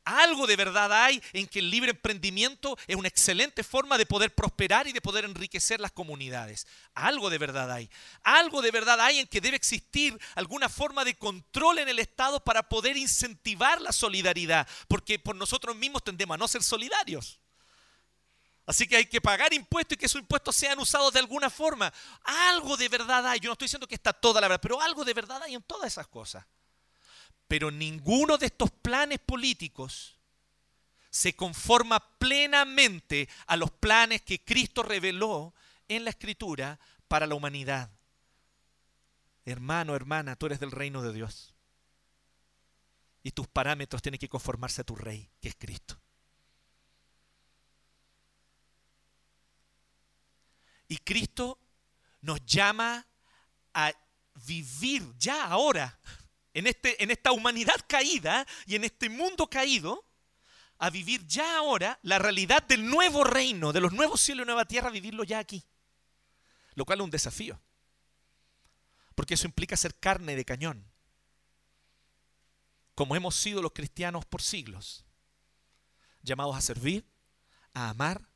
Algo 0.04 0.46
de 0.46 0.58
verdad 0.58 0.92
hay 0.92 1.24
en 1.32 1.48
que 1.48 1.60
el 1.60 1.72
libre 1.72 1.92
emprendimiento 1.92 2.78
es 2.86 2.98
una 2.98 3.08
excelente 3.08 3.64
forma 3.64 3.98
de 3.98 4.06
poder 4.06 4.36
prosperar 4.36 4.88
y 4.88 4.92
de 4.92 5.00
poder 5.00 5.24
enriquecer 5.24 5.80
las 5.80 5.94
comunidades. 5.94 6.68
Algo 6.96 7.30
de 7.30 7.38
verdad 7.38 7.72
hay. 7.72 7.90
Algo 8.24 8.62
de 8.62 8.72
verdad 8.72 9.00
hay 9.00 9.20
en 9.20 9.28
que 9.28 9.40
debe 9.40 9.56
existir 9.56 10.20
alguna 10.36 10.68
forma 10.68 11.06
de 11.06 11.16
control 11.16 11.80
en 11.80 11.88
el 11.88 12.00
Estado 12.00 12.44
para 12.44 12.68
poder 12.68 12.98
incentivar 12.98 13.80
la 13.80 13.94
solidaridad, 13.94 14.68
porque 14.90 15.18
por 15.18 15.38
nosotros 15.38 15.78
mismos 15.78 16.04
tendemos 16.04 16.36
a 16.36 16.40
no 16.40 16.50
ser 16.50 16.62
solidarios. 16.62 17.40
Así 18.66 18.88
que 18.88 18.98
hay 18.98 19.06
que 19.06 19.22
pagar 19.22 19.54
impuestos 19.54 19.96
y 19.96 20.00
que 20.00 20.08
esos 20.08 20.22
impuestos 20.22 20.56
sean 20.56 20.80
usados 20.80 21.14
de 21.14 21.20
alguna 21.20 21.50
forma. 21.50 21.94
Algo 22.24 22.76
de 22.76 22.90
verdad 22.90 23.28
hay. 23.28 23.40
Yo 23.40 23.50
no 23.50 23.54
estoy 23.54 23.66
diciendo 23.66 23.88
que 23.88 23.96
está 23.96 24.12
toda 24.12 24.42
la 24.42 24.48
verdad, 24.48 24.62
pero 24.62 24.82
algo 24.82 25.06
de 25.06 25.14
verdad 25.14 25.42
hay 25.44 25.54
en 25.54 25.62
todas 25.62 25.88
esas 25.88 26.08
cosas. 26.08 26.46
Pero 27.48 27.70
ninguno 27.70 28.38
de 28.38 28.48
estos 28.48 28.72
planes 28.72 29.20
políticos 29.20 30.16
se 31.12 31.36
conforma 31.36 32.00
plenamente 32.18 33.30
a 33.46 33.56
los 33.56 33.70
planes 33.72 34.24
que 34.24 34.44
Cristo 34.44 34.82
reveló 34.82 35.54
en 35.88 36.04
la 36.04 36.10
Escritura 36.10 36.80
para 37.08 37.28
la 37.28 37.36
humanidad. 37.36 37.92
Hermano, 39.46 39.96
hermana, 39.96 40.36
tú 40.36 40.48
eres 40.48 40.60
del 40.60 40.72
reino 40.72 41.04
de 41.04 41.14
Dios. 41.14 41.54
Y 43.22 43.32
tus 43.32 43.48
parámetros 43.48 44.02
tienen 44.02 44.20
que 44.20 44.28
conformarse 44.28 44.82
a 44.82 44.84
tu 44.84 44.96
rey, 44.96 45.30
que 45.40 45.50
es 45.50 45.56
Cristo. 45.56 46.00
Y 50.88 50.98
Cristo 50.98 51.60
nos 52.22 52.46
llama 52.46 53.06
a 53.74 53.92
vivir 54.46 55.14
ya 55.18 55.46
ahora, 55.46 56.00
en, 56.54 56.68
este, 56.68 57.02
en 57.04 57.12
esta 57.12 57.32
humanidad 57.32 57.76
caída 57.88 58.46
y 58.66 58.76
en 58.76 58.84
este 58.84 59.10
mundo 59.10 59.50
caído, 59.50 60.06
a 60.78 60.90
vivir 60.90 61.26
ya 61.26 61.58
ahora 61.58 62.00
la 62.02 62.20
realidad 62.20 62.64
del 62.64 62.86
nuevo 62.86 63.24
reino, 63.24 63.72
de 63.72 63.80
los 63.80 63.94
nuevos 63.94 64.22
cielos 64.22 64.44
y 64.44 64.48
nueva 64.48 64.66
tierra, 64.66 64.90
vivirlo 64.90 65.24
ya 65.24 65.40
aquí. 65.40 65.64
Lo 66.74 66.86
cual 66.86 67.00
es 67.00 67.06
un 67.06 67.12
desafío. 67.12 67.62
Porque 69.16 69.36
eso 69.36 69.48
implica 69.48 69.78
ser 69.78 69.98
carne 69.98 70.36
de 70.36 70.44
cañón. 70.44 70.86
Como 72.94 73.16
hemos 73.16 73.36
sido 73.36 73.62
los 73.62 73.72
cristianos 73.72 74.26
por 74.26 74.42
siglos. 74.42 75.06
Llamados 76.22 76.58
a 76.58 76.62
servir, 76.62 77.06
a 77.74 77.90
amar, 77.90 78.28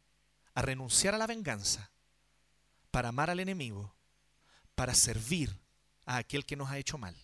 a 0.54 0.62
renunciar 0.62 1.14
a 1.16 1.18
la 1.18 1.28
venganza 1.28 1.92
para 2.92 3.10
amar 3.10 3.30
al 3.30 3.40
enemigo, 3.40 3.94
para 4.76 4.94
servir 4.94 5.60
a 6.06 6.18
aquel 6.18 6.46
que 6.46 6.56
nos 6.56 6.70
ha 6.70 6.78
hecho 6.78 6.98
mal. 6.98 7.16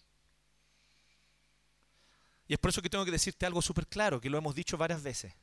Y 2.48 2.54
es 2.54 2.60
por 2.60 2.70
eso 2.70 2.82
que 2.82 2.90
tengo 2.90 3.06
que 3.06 3.12
decirte 3.12 3.46
algo 3.46 3.62
súper 3.62 3.88
claro, 3.88 4.22
que 4.22 4.30
lo 4.30 4.38
hemos 4.38 4.54
dicho 4.54 4.78
varias 4.78 5.02
veces. 5.02 5.34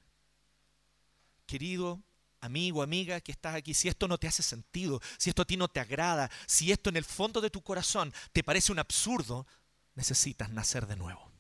Querido 1.47 2.03
amigo, 2.43 2.83
amiga 2.83 3.21
que 3.21 3.33
estás 3.33 3.55
aquí, 3.55 3.73
si 3.73 3.89
esto 3.89 4.09
no 4.09 4.19
te 4.19 4.27
hace 4.27 4.43
sentido, 4.43 5.01
si 5.17 5.31
esto 5.31 5.43
a 5.43 5.45
ti 5.45 5.57
no 5.57 5.69
te 5.69 5.81
agrada, 5.81 6.31
si 6.47 6.73
esto 6.73 6.91
en 6.91 6.97
el 6.97 7.05
fondo 7.05 7.41
de 7.41 7.51
tu 7.51 7.63
corazón 7.63 8.13
te 8.33 8.43
parece 8.43 8.73
un 8.73 8.81
absurdo, 8.81 9.47
necesitas 9.95 10.51
nacer 10.51 10.87
de 10.87 10.97
nuevo. 10.97 11.31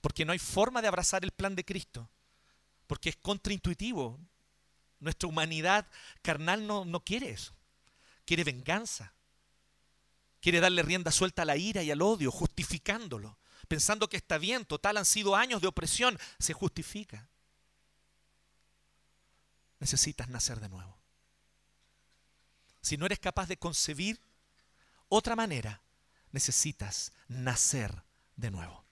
Porque 0.00 0.24
no 0.24 0.32
hay 0.32 0.38
forma 0.38 0.82
de 0.82 0.88
abrazar 0.88 1.24
el 1.24 1.30
plan 1.30 1.54
de 1.54 1.64
Cristo, 1.64 2.10
porque 2.86 3.10
es 3.10 3.16
contraintuitivo, 3.16 4.18
nuestra 5.00 5.28
humanidad 5.28 5.86
carnal 6.22 6.66
no, 6.66 6.84
no 6.84 7.04
quiere 7.04 7.30
eso. 7.30 7.54
Quiere 8.24 8.44
venganza. 8.44 9.12
Quiere 10.40 10.60
darle 10.60 10.82
rienda 10.82 11.10
suelta 11.10 11.42
a 11.42 11.44
la 11.44 11.56
ira 11.56 11.82
y 11.82 11.90
al 11.90 12.02
odio, 12.02 12.30
justificándolo. 12.30 13.38
Pensando 13.66 14.08
que 14.08 14.16
está 14.16 14.38
bien, 14.38 14.64
total 14.64 14.96
han 14.96 15.04
sido 15.04 15.36
años 15.36 15.60
de 15.60 15.68
opresión, 15.68 16.18
se 16.38 16.52
justifica. 16.52 17.28
Necesitas 19.78 20.28
nacer 20.28 20.60
de 20.60 20.68
nuevo. 20.68 20.98
Si 22.80 22.96
no 22.96 23.06
eres 23.06 23.18
capaz 23.18 23.48
de 23.48 23.58
concebir 23.58 24.20
otra 25.08 25.36
manera, 25.36 25.82
necesitas 26.30 27.12
nacer 27.28 28.02
de 28.36 28.50
nuevo. 28.50 28.84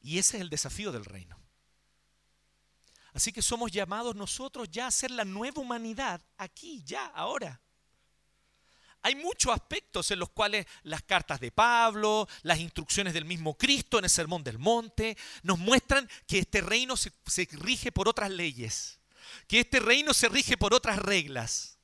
Y 0.00 0.18
ese 0.18 0.36
es 0.36 0.42
el 0.42 0.50
desafío 0.50 0.92
del 0.92 1.04
reino. 1.04 1.38
Así 3.18 3.32
que 3.32 3.42
somos 3.42 3.72
llamados 3.72 4.14
nosotros 4.14 4.68
ya 4.70 4.86
a 4.86 4.92
ser 4.92 5.10
la 5.10 5.24
nueva 5.24 5.60
humanidad, 5.60 6.20
aquí, 6.36 6.84
ya, 6.84 7.04
ahora. 7.06 7.60
Hay 9.02 9.16
muchos 9.16 9.52
aspectos 9.52 10.08
en 10.12 10.20
los 10.20 10.30
cuales 10.30 10.66
las 10.84 11.02
cartas 11.02 11.40
de 11.40 11.50
Pablo, 11.50 12.28
las 12.42 12.60
instrucciones 12.60 13.12
del 13.12 13.24
mismo 13.24 13.58
Cristo 13.58 13.98
en 13.98 14.04
el 14.04 14.10
Sermón 14.10 14.44
del 14.44 14.60
Monte, 14.60 15.16
nos 15.42 15.58
muestran 15.58 16.08
que 16.28 16.38
este 16.38 16.60
reino 16.60 16.96
se, 16.96 17.10
se 17.26 17.48
rige 17.50 17.90
por 17.90 18.08
otras 18.08 18.30
leyes, 18.30 19.00
que 19.48 19.58
este 19.58 19.80
reino 19.80 20.14
se 20.14 20.28
rige 20.28 20.56
por 20.56 20.72
otras 20.72 21.00
reglas. 21.00 21.76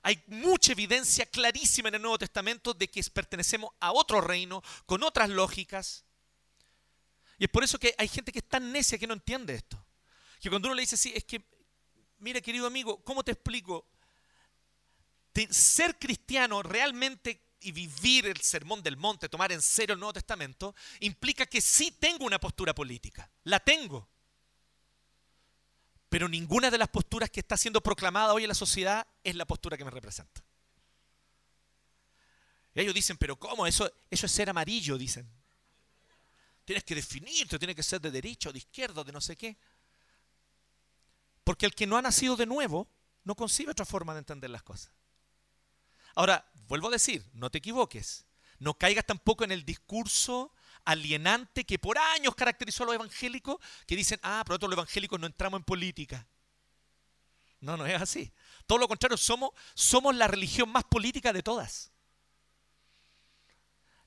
Hay 0.00 0.24
mucha 0.28 0.72
evidencia 0.72 1.26
clarísima 1.26 1.90
en 1.90 1.96
el 1.96 2.00
Nuevo 2.00 2.16
Testamento 2.16 2.72
de 2.72 2.88
que 2.88 3.04
pertenecemos 3.12 3.70
a 3.80 3.92
otro 3.92 4.22
reino, 4.22 4.62
con 4.86 5.02
otras 5.02 5.28
lógicas. 5.28 6.06
Y 7.36 7.44
es 7.44 7.50
por 7.50 7.64
eso 7.64 7.78
que 7.78 7.94
hay 7.98 8.08
gente 8.08 8.32
que 8.32 8.38
es 8.38 8.48
tan 8.48 8.72
necia 8.72 8.96
que 8.96 9.06
no 9.06 9.12
entiende 9.12 9.56
esto. 9.56 9.84
Que 10.40 10.48
cuando 10.48 10.68
uno 10.68 10.74
le 10.74 10.82
dice 10.82 10.94
así, 10.94 11.12
es 11.14 11.24
que, 11.24 11.44
mira 12.18 12.40
querido 12.40 12.66
amigo, 12.66 13.04
¿cómo 13.04 13.22
te 13.22 13.32
explico? 13.32 13.86
Ser 15.50 15.98
cristiano 15.98 16.62
realmente 16.62 17.50
y 17.60 17.72
vivir 17.72 18.26
el 18.26 18.40
sermón 18.40 18.82
del 18.82 18.96
monte, 18.96 19.28
tomar 19.28 19.52
en 19.52 19.60
serio 19.60 19.92
el 19.92 20.00
Nuevo 20.00 20.14
Testamento, 20.14 20.74
implica 21.00 21.44
que 21.44 21.60
sí 21.60 21.92
tengo 21.92 22.24
una 22.24 22.38
postura 22.38 22.74
política. 22.74 23.30
La 23.44 23.60
tengo. 23.60 24.08
Pero 26.08 26.28
ninguna 26.28 26.70
de 26.70 26.78
las 26.78 26.88
posturas 26.88 27.30
que 27.30 27.40
está 27.40 27.56
siendo 27.56 27.82
proclamada 27.82 28.32
hoy 28.32 28.44
en 28.44 28.48
la 28.48 28.54
sociedad 28.54 29.06
es 29.22 29.36
la 29.36 29.46
postura 29.46 29.76
que 29.76 29.84
me 29.84 29.90
representa. 29.90 30.42
Y 32.74 32.80
ellos 32.80 32.94
dicen, 32.94 33.16
pero 33.18 33.38
¿cómo? 33.38 33.66
Eso, 33.66 33.92
eso 34.10 34.26
es 34.26 34.32
ser 34.32 34.48
amarillo, 34.48 34.96
dicen. 34.96 35.30
Tienes 36.64 36.84
que 36.84 36.94
definirte, 36.94 37.58
tienes 37.58 37.76
que 37.76 37.82
ser 37.82 38.00
de 38.00 38.10
derecha 38.10 38.50
de 38.50 38.58
izquierda, 38.58 39.04
de 39.04 39.12
no 39.12 39.20
sé 39.20 39.36
qué. 39.36 39.56
Porque 41.44 41.66
el 41.66 41.74
que 41.74 41.86
no 41.86 41.96
ha 41.96 42.02
nacido 42.02 42.36
de 42.36 42.46
nuevo 42.46 42.88
no 43.24 43.34
concibe 43.34 43.72
otra 43.72 43.84
forma 43.84 44.12
de 44.12 44.20
entender 44.20 44.50
las 44.50 44.62
cosas. 44.62 44.92
Ahora, 46.14 46.50
vuelvo 46.68 46.88
a 46.88 46.92
decir, 46.92 47.24
no 47.32 47.50
te 47.50 47.58
equivoques. 47.58 48.26
No 48.58 48.74
caigas 48.74 49.06
tampoco 49.06 49.44
en 49.44 49.52
el 49.52 49.64
discurso 49.64 50.52
alienante 50.84 51.64
que 51.64 51.78
por 51.78 51.98
años 51.98 52.34
caracterizó 52.34 52.82
a 52.82 52.86
los 52.86 52.94
evangélicos, 52.94 53.58
que 53.86 53.96
dicen, 53.96 54.18
ah, 54.22 54.42
pero 54.44 54.54
nosotros 54.54 54.70
los 54.70 54.78
evangélicos 54.78 55.20
no 55.20 55.26
entramos 55.26 55.58
en 55.58 55.64
política. 55.64 56.26
No, 57.60 57.76
no 57.76 57.86
es 57.86 58.00
así. 58.00 58.32
Todo 58.66 58.78
lo 58.78 58.88
contrario, 58.88 59.16
somos, 59.16 59.50
somos 59.74 60.14
la 60.14 60.28
religión 60.28 60.70
más 60.70 60.84
política 60.84 61.32
de 61.32 61.42
todas. 61.42 61.90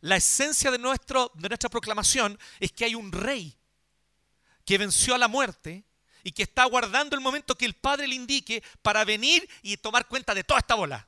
La 0.02 0.18
esencia 0.18 0.70
de, 0.70 0.80
nuestro, 0.80 1.32
de 1.36 1.50
nuestra 1.50 1.70
proclamación 1.70 2.38
es 2.60 2.72
que 2.72 2.86
hay 2.86 2.96
un 2.96 3.12
rey 3.12 3.58
que 4.66 4.78
venció 4.78 5.16
a 5.16 5.18
la 5.18 5.28
muerte 5.28 5.86
y 6.24 6.32
que 6.32 6.44
está 6.44 6.64
aguardando 6.64 7.16
el 7.16 7.22
momento 7.22 7.56
que 7.56 7.66
el 7.66 7.76
Padre 7.76 8.08
le 8.08 8.16
indique 8.16 8.64
para 8.82 9.04
venir 9.04 9.48
y 9.62 9.78
tomar 9.78 10.08
cuenta 10.08 10.34
de 10.34 10.44
toda 10.44 10.60
esta 10.60 10.76
bola. 10.76 11.08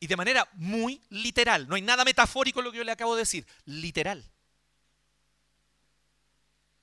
Y 0.00 0.06
de 0.06 0.16
manera 0.16 0.48
muy 0.54 1.02
literal, 1.10 1.68
no 1.68 1.74
hay 1.74 1.82
nada 1.82 2.04
metafórico 2.04 2.60
en 2.60 2.64
lo 2.64 2.72
que 2.72 2.78
yo 2.78 2.84
le 2.84 2.92
acabo 2.92 3.14
de 3.14 3.22
decir, 3.22 3.46
literal. 3.66 4.30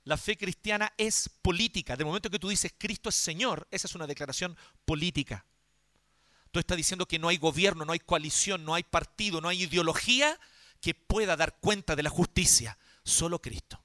La 0.04 0.16
fe 0.16 0.38
cristiana 0.38 0.92
es 0.96 1.28
política. 1.28 1.96
De 1.96 2.04
momento 2.04 2.30
que 2.30 2.38
tú 2.38 2.48
dices 2.48 2.72
Cristo 2.78 3.08
es 3.08 3.16
Señor, 3.16 3.66
esa 3.72 3.88
es 3.88 3.94
una 3.96 4.06
declaración 4.06 4.56
política. 4.84 5.44
Tú 6.52 6.60
estás 6.60 6.76
diciendo 6.76 7.06
que 7.06 7.18
no 7.18 7.28
hay 7.28 7.36
gobierno, 7.36 7.84
no 7.84 7.92
hay 7.92 7.98
coalición, 7.98 8.64
no 8.64 8.74
hay 8.74 8.84
partido, 8.84 9.40
no 9.40 9.48
hay 9.48 9.64
ideología 9.64 10.38
que 10.80 10.94
pueda 10.94 11.36
dar 11.36 11.58
cuenta 11.58 11.96
de 11.96 12.04
la 12.04 12.10
justicia. 12.10 12.78
Solo 13.04 13.42
Cristo. 13.42 13.82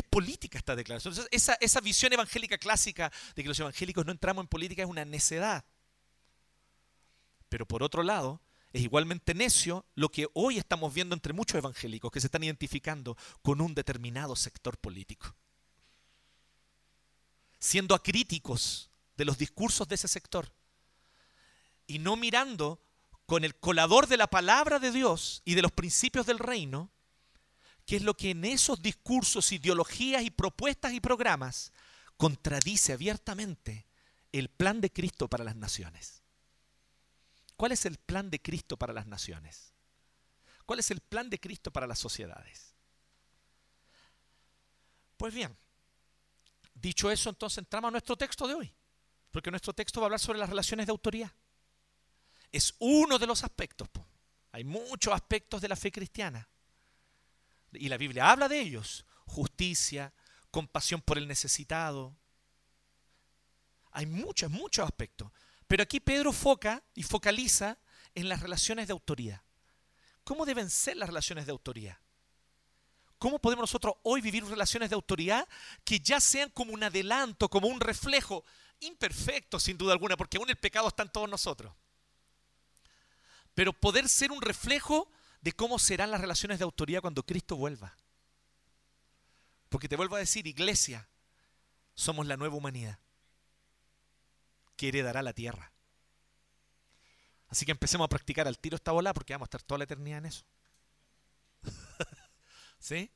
Es 0.00 0.08
política 0.08 0.56
esta 0.56 0.74
declaración. 0.74 1.14
esa, 1.30 1.58
esa 1.60 1.80
visión 1.82 2.10
evangélica 2.10 2.56
clásica 2.56 3.12
de 3.36 3.42
que 3.42 3.48
los 3.50 3.60
evangélicos 3.60 4.06
no 4.06 4.12
entramos 4.12 4.42
en 4.42 4.48
política 4.48 4.82
es 4.82 4.88
una 4.88 5.04
necedad. 5.04 5.62
Pero 7.50 7.66
por 7.66 7.82
otro 7.82 8.02
lado, 8.02 8.40
es 8.72 8.80
igualmente 8.80 9.34
necio 9.34 9.84
lo 9.96 10.10
que 10.10 10.26
hoy 10.32 10.56
estamos 10.56 10.94
viendo 10.94 11.14
entre 11.14 11.34
muchos 11.34 11.58
evangélicos 11.58 12.10
que 12.10 12.20
se 12.20 12.28
están 12.28 12.42
identificando 12.42 13.14
con 13.42 13.60
un 13.60 13.74
determinado 13.74 14.34
sector 14.36 14.78
político. 14.78 15.36
Siendo 17.58 17.94
acríticos 17.94 18.88
de 19.18 19.26
los 19.26 19.36
discursos 19.36 19.86
de 19.86 19.96
ese 19.96 20.08
sector 20.08 20.50
y 21.86 21.98
no 21.98 22.16
mirando 22.16 22.80
con 23.26 23.44
el 23.44 23.54
colador 23.54 24.06
de 24.06 24.16
la 24.16 24.28
palabra 24.28 24.78
de 24.78 24.92
Dios 24.92 25.42
y 25.44 25.56
de 25.56 25.62
los 25.62 25.72
principios 25.72 26.24
del 26.24 26.38
reino, 26.38 26.90
que 27.90 27.96
es 27.96 28.02
lo 28.02 28.16
que 28.16 28.30
en 28.30 28.44
esos 28.44 28.80
discursos, 28.80 29.50
ideologías 29.50 30.22
y 30.22 30.30
propuestas 30.30 30.92
y 30.92 31.00
programas 31.00 31.72
contradice 32.16 32.92
abiertamente 32.92 33.84
el 34.30 34.48
plan 34.48 34.80
de 34.80 34.92
Cristo 34.92 35.26
para 35.26 35.42
las 35.42 35.56
naciones. 35.56 36.22
¿Cuál 37.56 37.72
es 37.72 37.84
el 37.86 37.96
plan 37.96 38.30
de 38.30 38.40
Cristo 38.40 38.76
para 38.76 38.92
las 38.92 39.08
naciones? 39.08 39.72
¿Cuál 40.66 40.78
es 40.78 40.92
el 40.92 41.00
plan 41.00 41.28
de 41.30 41.40
Cristo 41.40 41.72
para 41.72 41.88
las 41.88 41.98
sociedades? 41.98 42.76
Pues 45.16 45.34
bien, 45.34 45.56
dicho 46.72 47.10
eso, 47.10 47.28
entonces 47.28 47.58
entramos 47.58 47.88
a 47.88 47.90
nuestro 47.90 48.16
texto 48.16 48.46
de 48.46 48.54
hoy, 48.54 48.72
porque 49.32 49.50
nuestro 49.50 49.72
texto 49.72 50.00
va 50.00 50.04
a 50.04 50.06
hablar 50.06 50.20
sobre 50.20 50.38
las 50.38 50.48
relaciones 50.48 50.86
de 50.86 50.92
autoridad. 50.92 51.32
Es 52.52 52.72
uno 52.78 53.18
de 53.18 53.26
los 53.26 53.42
aspectos. 53.42 53.88
Hay 54.52 54.62
muchos 54.62 55.12
aspectos 55.12 55.60
de 55.60 55.66
la 55.66 55.74
fe 55.74 55.90
cristiana. 55.90 56.48
Y 57.72 57.88
la 57.88 57.96
Biblia 57.96 58.30
habla 58.30 58.48
de 58.48 58.60
ellos. 58.60 59.04
Justicia, 59.26 60.12
compasión 60.50 61.00
por 61.00 61.18
el 61.18 61.28
necesitado. 61.28 62.16
Hay 63.92 64.06
muchos, 64.06 64.50
muchos 64.50 64.84
aspectos. 64.84 65.30
Pero 65.66 65.82
aquí 65.82 66.00
Pedro 66.00 66.32
foca 66.32 66.82
y 66.94 67.02
focaliza 67.02 67.78
en 68.14 68.28
las 68.28 68.40
relaciones 68.40 68.88
de 68.88 68.92
autoridad. 68.92 69.42
¿Cómo 70.24 70.44
deben 70.44 70.70
ser 70.70 70.96
las 70.96 71.08
relaciones 71.08 71.46
de 71.46 71.52
autoridad? 71.52 71.98
¿Cómo 73.18 73.38
podemos 73.38 73.64
nosotros 73.64 73.94
hoy 74.02 74.20
vivir 74.20 74.44
relaciones 74.44 74.90
de 74.90 74.94
autoridad 74.94 75.46
que 75.84 76.00
ya 76.00 76.20
sean 76.20 76.50
como 76.50 76.72
un 76.72 76.82
adelanto, 76.82 77.48
como 77.48 77.68
un 77.68 77.80
reflejo, 77.80 78.44
imperfecto 78.80 79.60
sin 79.60 79.76
duda 79.76 79.92
alguna, 79.92 80.16
porque 80.16 80.38
aún 80.38 80.48
el 80.48 80.56
pecado 80.56 80.88
está 80.88 81.02
en 81.02 81.12
todos 81.12 81.28
nosotros? 81.28 81.74
Pero 83.54 83.72
poder 83.72 84.08
ser 84.08 84.32
un 84.32 84.40
reflejo 84.40 85.10
de 85.40 85.52
cómo 85.52 85.78
serán 85.78 86.10
las 86.10 86.20
relaciones 86.20 86.58
de 86.58 86.64
autoridad 86.64 87.00
cuando 87.00 87.22
Cristo 87.22 87.56
vuelva. 87.56 87.96
Porque 89.68 89.88
te 89.88 89.96
vuelvo 89.96 90.16
a 90.16 90.20
decir, 90.20 90.46
iglesia, 90.46 91.08
somos 91.94 92.26
la 92.26 92.36
nueva 92.36 92.56
humanidad 92.56 92.98
que 94.76 94.88
heredará 94.88 95.22
la 95.22 95.32
tierra. 95.32 95.72
Así 97.48 97.66
que 97.66 97.72
empecemos 97.72 98.04
a 98.04 98.08
practicar 98.08 98.46
al 98.46 98.58
tiro 98.58 98.76
esta 98.76 98.92
bola 98.92 99.12
porque 99.12 99.32
vamos 99.32 99.46
a 99.46 99.48
estar 99.48 99.62
toda 99.62 99.78
la 99.78 99.84
eternidad 99.84 100.18
en 100.18 100.26
eso. 100.26 100.44
¿Sí? 102.78 103.10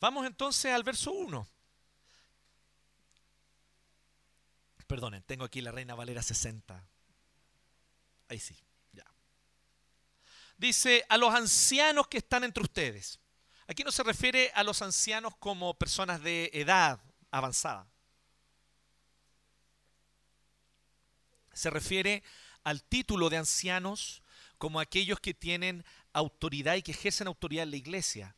Vamos 0.00 0.26
entonces 0.26 0.72
al 0.72 0.84
verso 0.84 1.12
1. 1.12 1.48
Perdonen, 4.86 5.22
tengo 5.24 5.44
aquí 5.44 5.60
la 5.60 5.70
Reina 5.70 5.94
Valera 5.94 6.22
60. 6.22 6.82
Ahí 8.28 8.38
sí. 8.38 8.56
Dice, 10.58 11.06
a 11.08 11.16
los 11.16 11.34
ancianos 11.34 12.08
que 12.08 12.18
están 12.18 12.44
entre 12.44 12.62
ustedes. 12.62 13.18
Aquí 13.66 13.84
no 13.84 13.92
se 13.92 14.02
refiere 14.02 14.50
a 14.54 14.62
los 14.62 14.82
ancianos 14.82 15.34
como 15.38 15.74
personas 15.74 16.22
de 16.22 16.50
edad 16.52 17.00
avanzada. 17.30 17.88
se 21.58 21.70
refiere 21.70 22.22
al 22.62 22.82
título 22.82 23.28
de 23.28 23.36
ancianos 23.36 24.22
como 24.56 24.80
aquellos 24.80 25.20
que 25.20 25.34
tienen 25.34 25.84
autoridad 26.12 26.76
y 26.76 26.82
que 26.82 26.92
ejercen 26.92 27.26
autoridad 27.26 27.64
en 27.64 27.72
la 27.72 27.76
iglesia. 27.76 28.36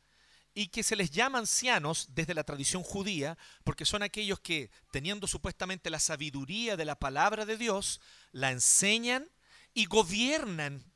Y 0.53 0.69
que 0.69 0.83
se 0.83 0.97
les 0.97 1.11
llama 1.11 1.39
ancianos 1.39 2.09
desde 2.11 2.35
la 2.35 2.45
tradición 2.45 2.83
judía, 2.83 3.39
porque 3.63 3.85
son 3.85 4.03
aquellos 4.03 4.41
que, 4.41 4.71
teniendo 4.91 5.29
supuestamente 5.29 5.91
la 5.91 6.01
sabiduría 6.01 6.77
de 6.77 6.85
la 6.85 6.99
palabra 6.99 7.47
de 7.47 7.57
Dios, 7.57 8.01
la 8.33 8.51
enseñan 8.51 9.31
y 9.75 9.87
gobiernan 9.87 10.90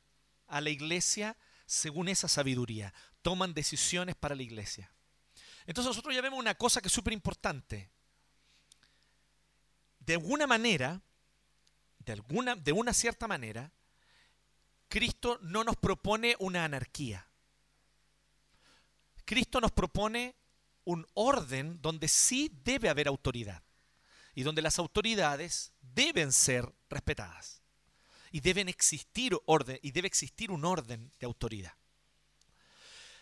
a 0.47 0.61
la 0.61 0.69
iglesia 0.69 1.37
según 1.65 2.07
esa 2.07 2.27
sabiduría. 2.27 2.93
Toman 3.21 3.53
decisiones 3.53 4.15
para 4.15 4.35
la 4.35 4.43
iglesia. 4.43 4.91
Entonces 5.65 5.89
nosotros 5.89 6.13
ya 6.13 6.21
vemos 6.21 6.39
una 6.39 6.55
cosa 6.55 6.81
que 6.81 6.87
es 6.87 6.93
súper 6.93 7.13
importante. 7.13 7.89
De 9.99 10.13
alguna 10.13 10.45
manera, 10.45 11.01
de, 11.99 12.13
alguna, 12.13 12.55
de 12.55 12.71
una 12.71 12.93
cierta 12.93 13.27
manera, 13.27 13.71
Cristo 14.87 15.39
no 15.41 15.63
nos 15.63 15.75
propone 15.75 16.35
una 16.39 16.63
anarquía. 16.63 17.27
Cristo 19.25 19.59
nos 19.59 19.71
propone 19.71 20.35
un 20.83 21.07
orden 21.15 21.81
donde 21.81 22.07
sí 22.07 22.51
debe 22.63 22.89
haber 22.89 23.07
autoridad 23.07 23.63
y 24.35 24.43
donde 24.43 24.61
las 24.61 24.77
autoridades 24.77 25.73
deben 25.81 26.31
ser 26.31 26.71
respetadas 26.89 27.64
y 28.35 28.41
deben 28.41 28.67
existir 28.67 29.33
orden 29.45 29.79
y 29.81 29.91
debe 29.91 30.07
existir 30.07 30.51
un 30.51 30.65
orden 30.65 31.09
de 31.17 31.25
autoridad. 31.25 31.73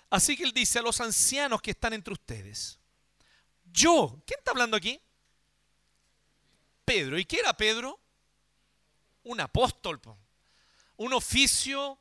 Así 0.10 0.36
que 0.36 0.41
él 0.43 0.52
dice 0.54 0.80
a 0.80 0.82
los 0.82 0.99
ancianos 1.02 1.62
que 1.62 1.69
están 1.69 1.93
entre 1.93 2.13
ustedes, 2.13 2.80
yo, 3.71 4.19
¿quién 4.26 4.39
está 4.39 4.49
hablando 4.49 4.76
aquí? 4.76 4.99
Pedro. 6.84 7.19
¿Y 7.19 7.26
qué 7.26 7.38
era 7.38 7.56
Pedro? 7.56 7.99
un 9.26 9.39
apóstol, 9.39 10.02
un 10.97 11.13
oficio, 11.13 11.99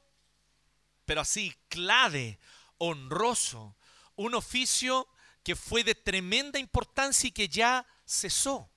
pero 1.05 1.21
así, 1.21 1.55
clave, 1.69 2.39
honroso, 2.79 3.77
un 4.17 4.35
oficio 4.35 5.07
que 5.43 5.55
fue 5.55 5.85
de 5.85 5.95
tremenda 5.95 6.59
importancia 6.59 7.29
y 7.29 7.33
que 7.33 7.47
ya 7.47 7.87
cesó. 8.07 8.71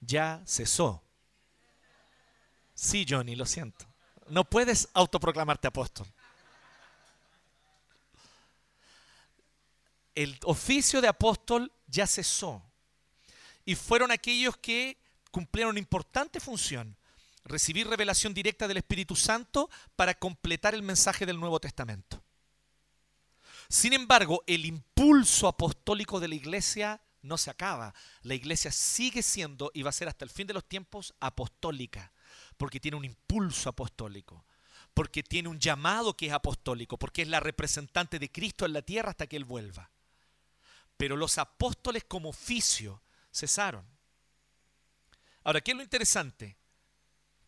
Ya 0.00 0.42
cesó. 0.46 1.05
Sí, 2.76 3.04
Johnny, 3.08 3.34
lo 3.34 3.46
siento. 3.46 3.86
No 4.28 4.44
puedes 4.44 4.88
autoproclamarte 4.92 5.66
apóstol. 5.66 6.06
El 10.14 10.38
oficio 10.44 11.00
de 11.00 11.08
apóstol 11.08 11.72
ya 11.88 12.06
cesó. 12.06 12.62
Y 13.64 13.74
fueron 13.74 14.12
aquellos 14.12 14.56
que 14.58 14.96
cumplieron 15.32 15.70
una 15.70 15.80
importante 15.80 16.38
función 16.38 16.96
recibir 17.46 17.88
revelación 17.88 18.34
directa 18.34 18.68
del 18.68 18.78
Espíritu 18.78 19.16
Santo 19.16 19.70
para 19.94 20.14
completar 20.14 20.74
el 20.74 20.82
mensaje 20.82 21.24
del 21.26 21.38
Nuevo 21.40 21.60
Testamento. 21.60 22.22
Sin 23.68 23.92
embargo, 23.92 24.42
el 24.46 24.64
impulso 24.64 25.48
apostólico 25.48 26.20
de 26.20 26.28
la 26.28 26.34
iglesia 26.34 27.00
no 27.22 27.38
se 27.38 27.50
acaba. 27.50 27.94
La 28.22 28.34
iglesia 28.34 28.70
sigue 28.70 29.22
siendo 29.22 29.70
y 29.74 29.82
va 29.82 29.90
a 29.90 29.92
ser 29.92 30.08
hasta 30.08 30.24
el 30.24 30.30
fin 30.30 30.46
de 30.46 30.54
los 30.54 30.68
tiempos 30.68 31.14
apostólica, 31.20 32.12
porque 32.56 32.80
tiene 32.80 32.96
un 32.96 33.04
impulso 33.04 33.68
apostólico, 33.68 34.44
porque 34.94 35.22
tiene 35.22 35.48
un 35.48 35.58
llamado 35.58 36.16
que 36.16 36.26
es 36.26 36.32
apostólico, 36.32 36.98
porque 36.98 37.22
es 37.22 37.28
la 37.28 37.40
representante 37.40 38.18
de 38.18 38.30
Cristo 38.30 38.64
en 38.64 38.72
la 38.72 38.82
tierra 38.82 39.10
hasta 39.10 39.26
que 39.26 39.36
Él 39.36 39.44
vuelva. 39.44 39.90
Pero 40.96 41.16
los 41.16 41.38
apóstoles 41.38 42.04
como 42.04 42.30
oficio 42.30 43.02
cesaron. 43.32 43.84
Ahora, 45.44 45.60
¿qué 45.60 45.72
es 45.72 45.76
lo 45.76 45.82
interesante? 45.82 46.56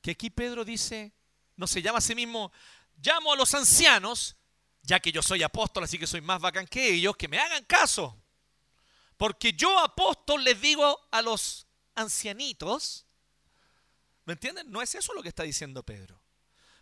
que 0.01 0.13
aquí 0.13 0.31
Pedro 0.31 0.65
dice, 0.65 1.13
no 1.57 1.67
se 1.67 1.83
llama 1.83 1.99
a 1.99 2.03
sí 2.03 2.15
mismo, 2.15 2.53
llamo 3.03 3.33
a 3.33 3.37
los 3.37 3.55
ancianos, 3.55 4.37
ya 4.83 5.01
que 5.01 5.13
yo 5.13 5.23
soy 5.23 5.43
apóstol, 5.43 5.85
así 5.85 5.99
que 5.99 6.07
soy 6.07 6.21
más 6.21 6.41
bacán 6.41 6.67
que 6.67 6.95
ellos, 6.95 7.17
que 7.17 7.29
me 7.29 7.39
hagan 7.39 7.65
caso. 7.65 8.17
Porque 9.17 9.53
yo 9.53 9.79
apóstol 9.79 10.45
les 10.45 10.61
digo 10.61 10.99
a 11.11 11.23
los 11.23 11.67
ancianitos, 11.95 13.07
¿me 14.29 14.35
entienden? 14.35 14.71
No 14.71 14.83
es 14.83 14.95
eso 14.95 15.15
lo 15.15 15.23
que 15.23 15.31
está 15.31 15.43
diciendo 15.43 15.83
Pedro. 15.83 16.21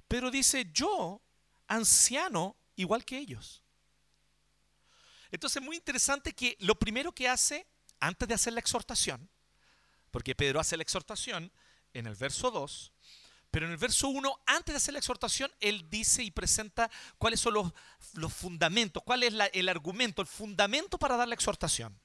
Pedro 0.08 0.32
dice, 0.32 0.68
yo, 0.72 1.22
anciano, 1.68 2.56
igual 2.74 3.04
que 3.04 3.18
ellos. 3.18 3.62
Entonces 5.30 5.62
es 5.62 5.64
muy 5.64 5.76
interesante 5.76 6.32
que 6.32 6.56
lo 6.58 6.74
primero 6.76 7.12
que 7.12 7.28
hace, 7.28 7.68
antes 8.00 8.26
de 8.26 8.34
hacer 8.34 8.52
la 8.52 8.58
exhortación, 8.58 9.30
porque 10.10 10.34
Pedro 10.34 10.58
hace 10.58 10.76
la 10.76 10.82
exhortación 10.82 11.52
en 11.94 12.08
el 12.08 12.16
verso 12.16 12.50
2, 12.50 12.92
pero 13.52 13.66
en 13.66 13.72
el 13.72 13.78
verso 13.78 14.08
1, 14.08 14.40
antes 14.46 14.72
de 14.72 14.78
hacer 14.78 14.94
la 14.94 14.98
exhortación, 14.98 15.52
él 15.60 15.88
dice 15.88 16.24
y 16.24 16.32
presenta 16.32 16.90
cuáles 17.16 17.38
son 17.38 17.54
los, 17.54 17.72
los 18.14 18.32
fundamentos, 18.32 19.04
cuál 19.04 19.22
es 19.22 19.32
el 19.52 19.68
argumento, 19.68 20.20
el 20.20 20.26
fundamento 20.26 20.98
para 20.98 21.16
dar 21.16 21.28
la 21.28 21.36
exhortación. 21.36 21.96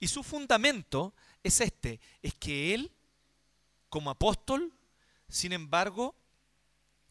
Y 0.00 0.08
su 0.08 0.24
fundamento 0.24 1.14
es 1.44 1.60
este, 1.60 2.00
es 2.22 2.34
que 2.34 2.74
él, 2.74 2.90
como 3.94 4.10
apóstol, 4.10 4.72
sin 5.28 5.52
embargo, 5.52 6.16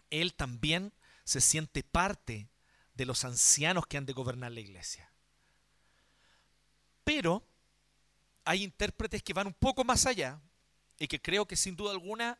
él 0.10 0.34
también 0.34 0.91
se 1.24 1.39
siente 1.39 1.82
parte 1.82 2.50
de 2.93 3.06
los 3.06 3.24
ancianos 3.24 3.88
que 3.88 3.96
han 3.96 4.06
de 4.06 4.12
gobernar 4.12 4.52
la 4.52 4.60
iglesia. 4.60 5.10
Pero 7.06 7.48
hay 8.43 8.63
intérpretes 8.63 9.24
que 9.24 9.32
van 9.32 9.48
un 9.48 9.54
poco 9.54 9.86
más 9.86 10.06
allá 10.06 10.41
y 11.00 11.08
que 11.08 11.22
creo 11.22 11.46
que 11.46 11.56
sin 11.56 11.78
duda 11.78 11.91
alguna, 11.91 12.38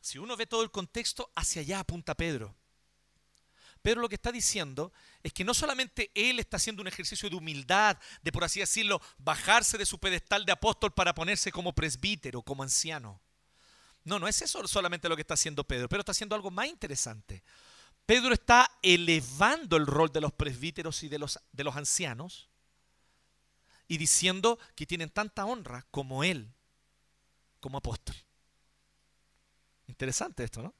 si 0.00 0.18
uno 0.18 0.36
ve 0.36 0.48
todo 0.48 0.64
el 0.64 0.72
contexto, 0.72 1.30
hacia 1.36 1.62
allá 1.62 1.78
apunta 1.78 2.16
Pedro. 2.16 2.56
Pedro 3.80 4.00
lo 4.00 4.08
que 4.08 4.16
está 4.16 4.32
diciendo 4.32 4.92
es 5.22 5.32
que 5.32 5.44
no 5.44 5.54
solamente 5.54 6.10
él 6.16 6.40
está 6.40 6.56
haciendo 6.56 6.82
un 6.82 6.88
ejercicio 6.88 7.30
de 7.30 7.36
humildad, 7.36 7.96
de 8.22 8.32
por 8.32 8.42
así 8.42 8.58
decirlo, 8.58 9.00
bajarse 9.18 9.78
de 9.78 9.86
su 9.86 10.00
pedestal 10.00 10.44
de 10.44 10.50
apóstol 10.50 10.92
para 10.92 11.14
ponerse 11.14 11.52
como 11.52 11.72
presbítero, 11.72 12.42
como 12.42 12.64
anciano. 12.64 13.20
No, 14.04 14.18
no 14.18 14.28
es 14.28 14.42
eso 14.42 14.66
solamente 14.68 15.08
lo 15.08 15.16
que 15.16 15.22
está 15.22 15.34
haciendo 15.34 15.64
Pedro. 15.64 15.88
Pedro 15.88 16.00
está 16.00 16.12
haciendo 16.12 16.34
algo 16.34 16.50
más 16.50 16.66
interesante. 16.66 17.42
Pedro 18.06 18.34
está 18.34 18.70
elevando 18.82 19.76
el 19.76 19.86
rol 19.86 20.12
de 20.12 20.20
los 20.20 20.32
presbíteros 20.32 21.02
y 21.02 21.08
de 21.08 21.18
los, 21.18 21.40
de 21.52 21.64
los 21.64 21.74
ancianos 21.74 22.50
y 23.88 23.96
diciendo 23.96 24.58
que 24.74 24.86
tienen 24.86 25.10
tanta 25.10 25.46
honra 25.46 25.86
como 25.90 26.22
él, 26.22 26.52
como 27.60 27.78
apóstol. 27.78 28.14
Interesante 29.86 30.44
esto, 30.44 30.62
¿no? 30.62 30.74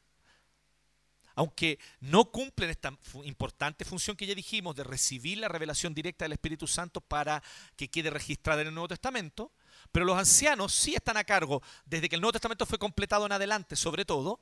Aunque 1.37 1.79
no 2.01 2.27
cumplen 2.27 2.71
esta 2.71 2.97
importante 3.25 3.85
función 3.85 4.17
que 4.17 4.27
ya 4.27 4.35
dijimos 4.35 4.77
de 4.77 4.85
recibir 4.85 5.39
la 5.39 5.49
revelación 5.49 5.93
directa 5.93 6.25
del 6.25 6.33
Espíritu 6.33 6.67
Santo 6.67 7.01
para 7.01 7.43
que 7.75 7.91
quede 7.91 8.11
registrada 8.11 8.63
en 8.63 8.69
el 8.69 8.75
Nuevo 8.75 8.89
Testamento, 8.89 9.51
pero 9.93 10.05
los 10.05 10.19
ancianos 10.19 10.75
sí 10.75 10.95
están 10.95 11.17
a 11.17 11.25
cargo, 11.25 11.63
desde 11.85 12.09
que 12.09 12.17
el 12.17 12.21
Nuevo 12.21 12.33
Testamento 12.33 12.67
fue 12.67 12.79
completado 12.79 13.27
en 13.27 13.33
adelante, 13.33 13.77
sobre 13.77 14.05
todo, 14.05 14.41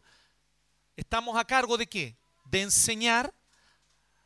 estamos 0.96 1.38
a 1.38 1.44
cargo 1.44 1.76
de 1.76 1.86
qué? 1.86 2.16
De 2.44 2.62
enseñar, 2.62 3.34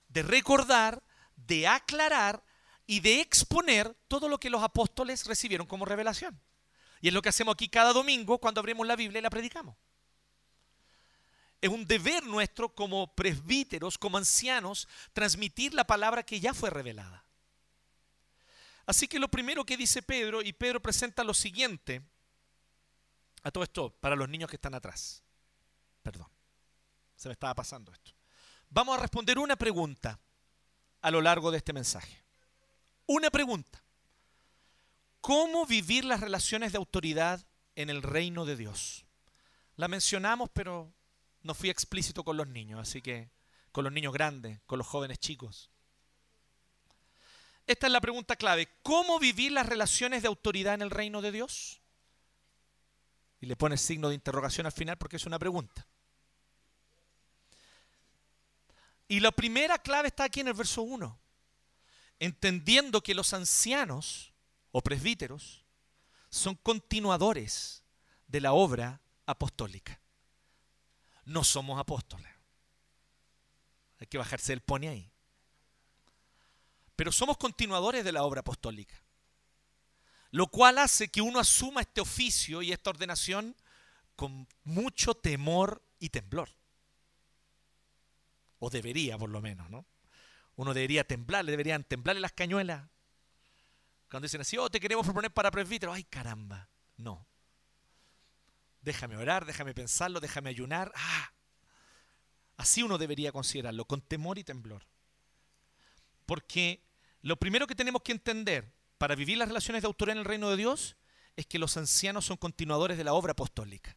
de 0.09 0.23
recordar, 0.23 1.03
de 1.37 1.67
aclarar 1.67 2.43
y 2.87 3.01
de 3.01 3.21
exponer 3.21 3.95
todo 4.09 4.29
lo 4.29 4.39
que 4.39 4.51
los 4.51 4.63
apóstoles 4.63 5.27
recibieron 5.27 5.67
como 5.67 5.85
revelación. 5.85 6.41
Y 7.01 7.09
es 7.09 7.15
lo 7.15 7.23
que 7.23 7.29
hacemos 7.29 7.55
aquí 7.55 7.69
cada 7.69 7.93
domingo 7.93 8.39
cuando 8.39 8.61
abrimos 8.61 8.87
la 8.87 8.97
Biblia 8.97 9.19
y 9.19 9.23
la 9.23 9.31
predicamos. 9.31 9.77
Es 11.61 11.71
un 11.71 11.87
deber 11.87 12.25
nuestro 12.25 12.75
como 12.75 13.15
presbíteros, 13.15 13.99
como 13.99 14.19
ancianos, 14.19 14.89
transmitir 15.13 15.75
la 15.75 15.87
palabra 15.87 16.23
que 16.23 16.41
ya 16.41 16.55
fue 16.55 16.71
revelada. 16.71 17.26
Así 18.87 19.09
que 19.09 19.19
lo 19.19 19.29
primero 19.29 19.65
que 19.65 19.77
dice 19.77 20.01
Pedro, 20.01 20.43
y 20.43 20.53
Pedro 20.53 20.81
presenta 20.81 21.25
lo 21.25 21.35
siguiente, 21.35 22.03
a 23.43 23.51
todo 23.51 23.65
esto, 23.65 23.91
para 24.01 24.17
los 24.17 24.29
niños 24.29 24.49
que 24.49 24.57
están 24.57 24.75
atrás. 24.75 25.23
Perdón, 26.03 26.29
se 27.17 27.29
me 27.29 27.33
estaba 27.33 27.55
pasando 27.55 27.93
esto. 27.93 28.13
Vamos 28.71 28.97
a 28.97 29.03
responder 29.03 29.39
una 29.39 29.57
pregunta 29.57 30.21
a 31.01 31.11
lo 31.11 31.21
largo 31.21 31.51
de 31.51 31.59
este 31.59 31.73
mensaje. 31.73 32.25
Una 33.07 33.31
pregunta. 33.31 33.83
¿Cómo 35.21 35.67
vivir 35.67 36.05
las 36.05 36.21
relaciones 36.21 36.73
de 36.73 36.79
autoridad 36.79 37.45
en 37.75 37.91
el 37.91 38.03
reino 38.03 38.45
de 38.45 38.57
Dios? 38.57 39.05
La 39.77 39.89
mencionamos, 39.89 40.51
pero 40.53 40.93
no 41.43 41.55
fui 41.55 41.71
explícito 41.71 42.25
con 42.25 42.37
los 42.37 42.47
niños, 42.47 42.81
así 42.81 43.03
que 43.03 43.31
con 43.73 43.85
los 43.85 43.93
niños 43.93 44.13
grandes, 44.13 44.61
con 44.67 44.79
los 44.79 44.87
jóvenes 44.87 45.19
chicos. 45.19 45.71
Esta 47.67 47.87
es 47.87 47.93
la 47.93 48.01
pregunta 48.01 48.37
clave. 48.37 48.69
¿Cómo 48.83 49.19
vivir 49.19 49.53
las 49.53 49.67
relaciones 49.67 50.23
de 50.23 50.29
autoridad 50.29 50.75
en 50.75 50.83
el 50.83 50.91
reino 50.91 51.21
de 51.21 51.33
Dios? 51.33 51.81
Y 53.41 53.47
le 53.47 53.57
pone 53.57 53.77
signo 53.77 54.09
de 54.09 54.15
interrogación 54.15 54.67
al 54.67 54.73
final 54.73 54.97
porque 54.97 55.17
es 55.17 55.27
una 55.27 55.39
pregunta. 55.39 55.87
Y 59.09 59.21
la 59.21 59.33
primera 59.33 59.79
clave 59.79 60.09
está 60.09 60.25
aquí 60.25 60.41
en 60.41 60.49
el 60.49 60.55
verso 60.55 60.83
1. 60.83 61.19
Entendiendo 62.19 63.03
que 63.03 63.15
los 63.15 63.35
ancianos 63.35 64.33
o 64.71 64.81
presbíteros 64.81 65.65
son 66.31 66.55
continuadores 66.55 67.85
de 68.27 68.41
la 68.41 68.53
obra 68.53 69.01
apostólica. 69.27 70.01
No 71.25 71.45
somos 71.45 71.79
apóstoles. 71.81 72.31
Hay 73.99 74.07
que 74.07 74.19
bajarse 74.19 74.53
el 74.53 74.61
pone 74.61 74.89
ahí. 74.89 75.13
Pero 76.97 77.13
somos 77.13 77.37
continuadores 77.37 78.05
de 78.05 78.13
la 78.13 78.25
obra 78.25 78.41
apostólica. 78.41 79.01
Lo 80.31 80.49
cual 80.49 80.79
hace 80.79 81.09
que 81.09 81.21
uno 81.21 81.39
asuma 81.39 81.83
este 81.83 82.01
oficio 82.01 82.63
y 82.63 82.73
esta 82.73 82.91
ordenación 82.91 83.55
con 84.17 84.49
mucho 84.65 85.15
temor 85.15 85.83
y 85.99 86.09
temblor. 86.09 86.51
O 88.59 88.71
debería, 88.71 89.19
por 89.19 89.31
lo 89.31 89.41
menos, 89.41 89.71
¿no? 89.71 89.87
Uno 90.57 90.73
debería 90.73 91.05
temblar, 91.05 91.45
le 91.45 91.53
deberían 91.53 91.85
temblarle 91.85 92.21
las 92.21 92.33
cañuelas. 92.33 92.89
Cuando 94.11 94.25
dicen 94.25 94.41
así, 94.41 94.57
oh, 94.57 94.71
te 94.71 94.81
queremos 94.81 95.05
proponer 95.05 95.31
para 95.33 95.51
presbítero. 95.51 95.93
Ay, 95.93 96.05
caramba. 96.05 96.69
No. 96.97 97.27
Déjame 98.81 99.17
orar, 99.17 99.45
déjame 99.45 99.75
pensarlo, 99.75 100.21
déjame 100.21 100.49
ayunar. 100.49 100.93
Ah. 100.95 101.33
Así 102.57 102.83
uno 102.83 102.97
debería 102.97 103.33
considerarlo, 103.33 103.85
con 103.85 104.01
temor 104.01 104.39
y 104.39 104.45
temblor. 104.45 104.87
Porque 106.25 106.86
lo 107.27 107.35
primero 107.35 107.67
que 107.67 107.75
tenemos 107.75 108.03
que 108.03 108.13
entender 108.13 108.73
para 108.99 109.17
vivir 109.17 109.37
las 109.37 109.49
relaciones 109.49 109.83
de 109.83 109.87
autoridad 109.87 110.13
en 110.13 110.21
el 110.21 110.25
reino 110.25 110.49
de 110.49 110.57
Dios 110.57 110.95
es 111.35 111.45
que 111.45 111.59
los 111.59 111.77
ancianos 111.77 112.25
son 112.25 112.37
continuadores 112.37 112.97
de 112.97 113.03
la 113.03 113.15
obra 113.15 113.33
apostólica. 113.33 113.97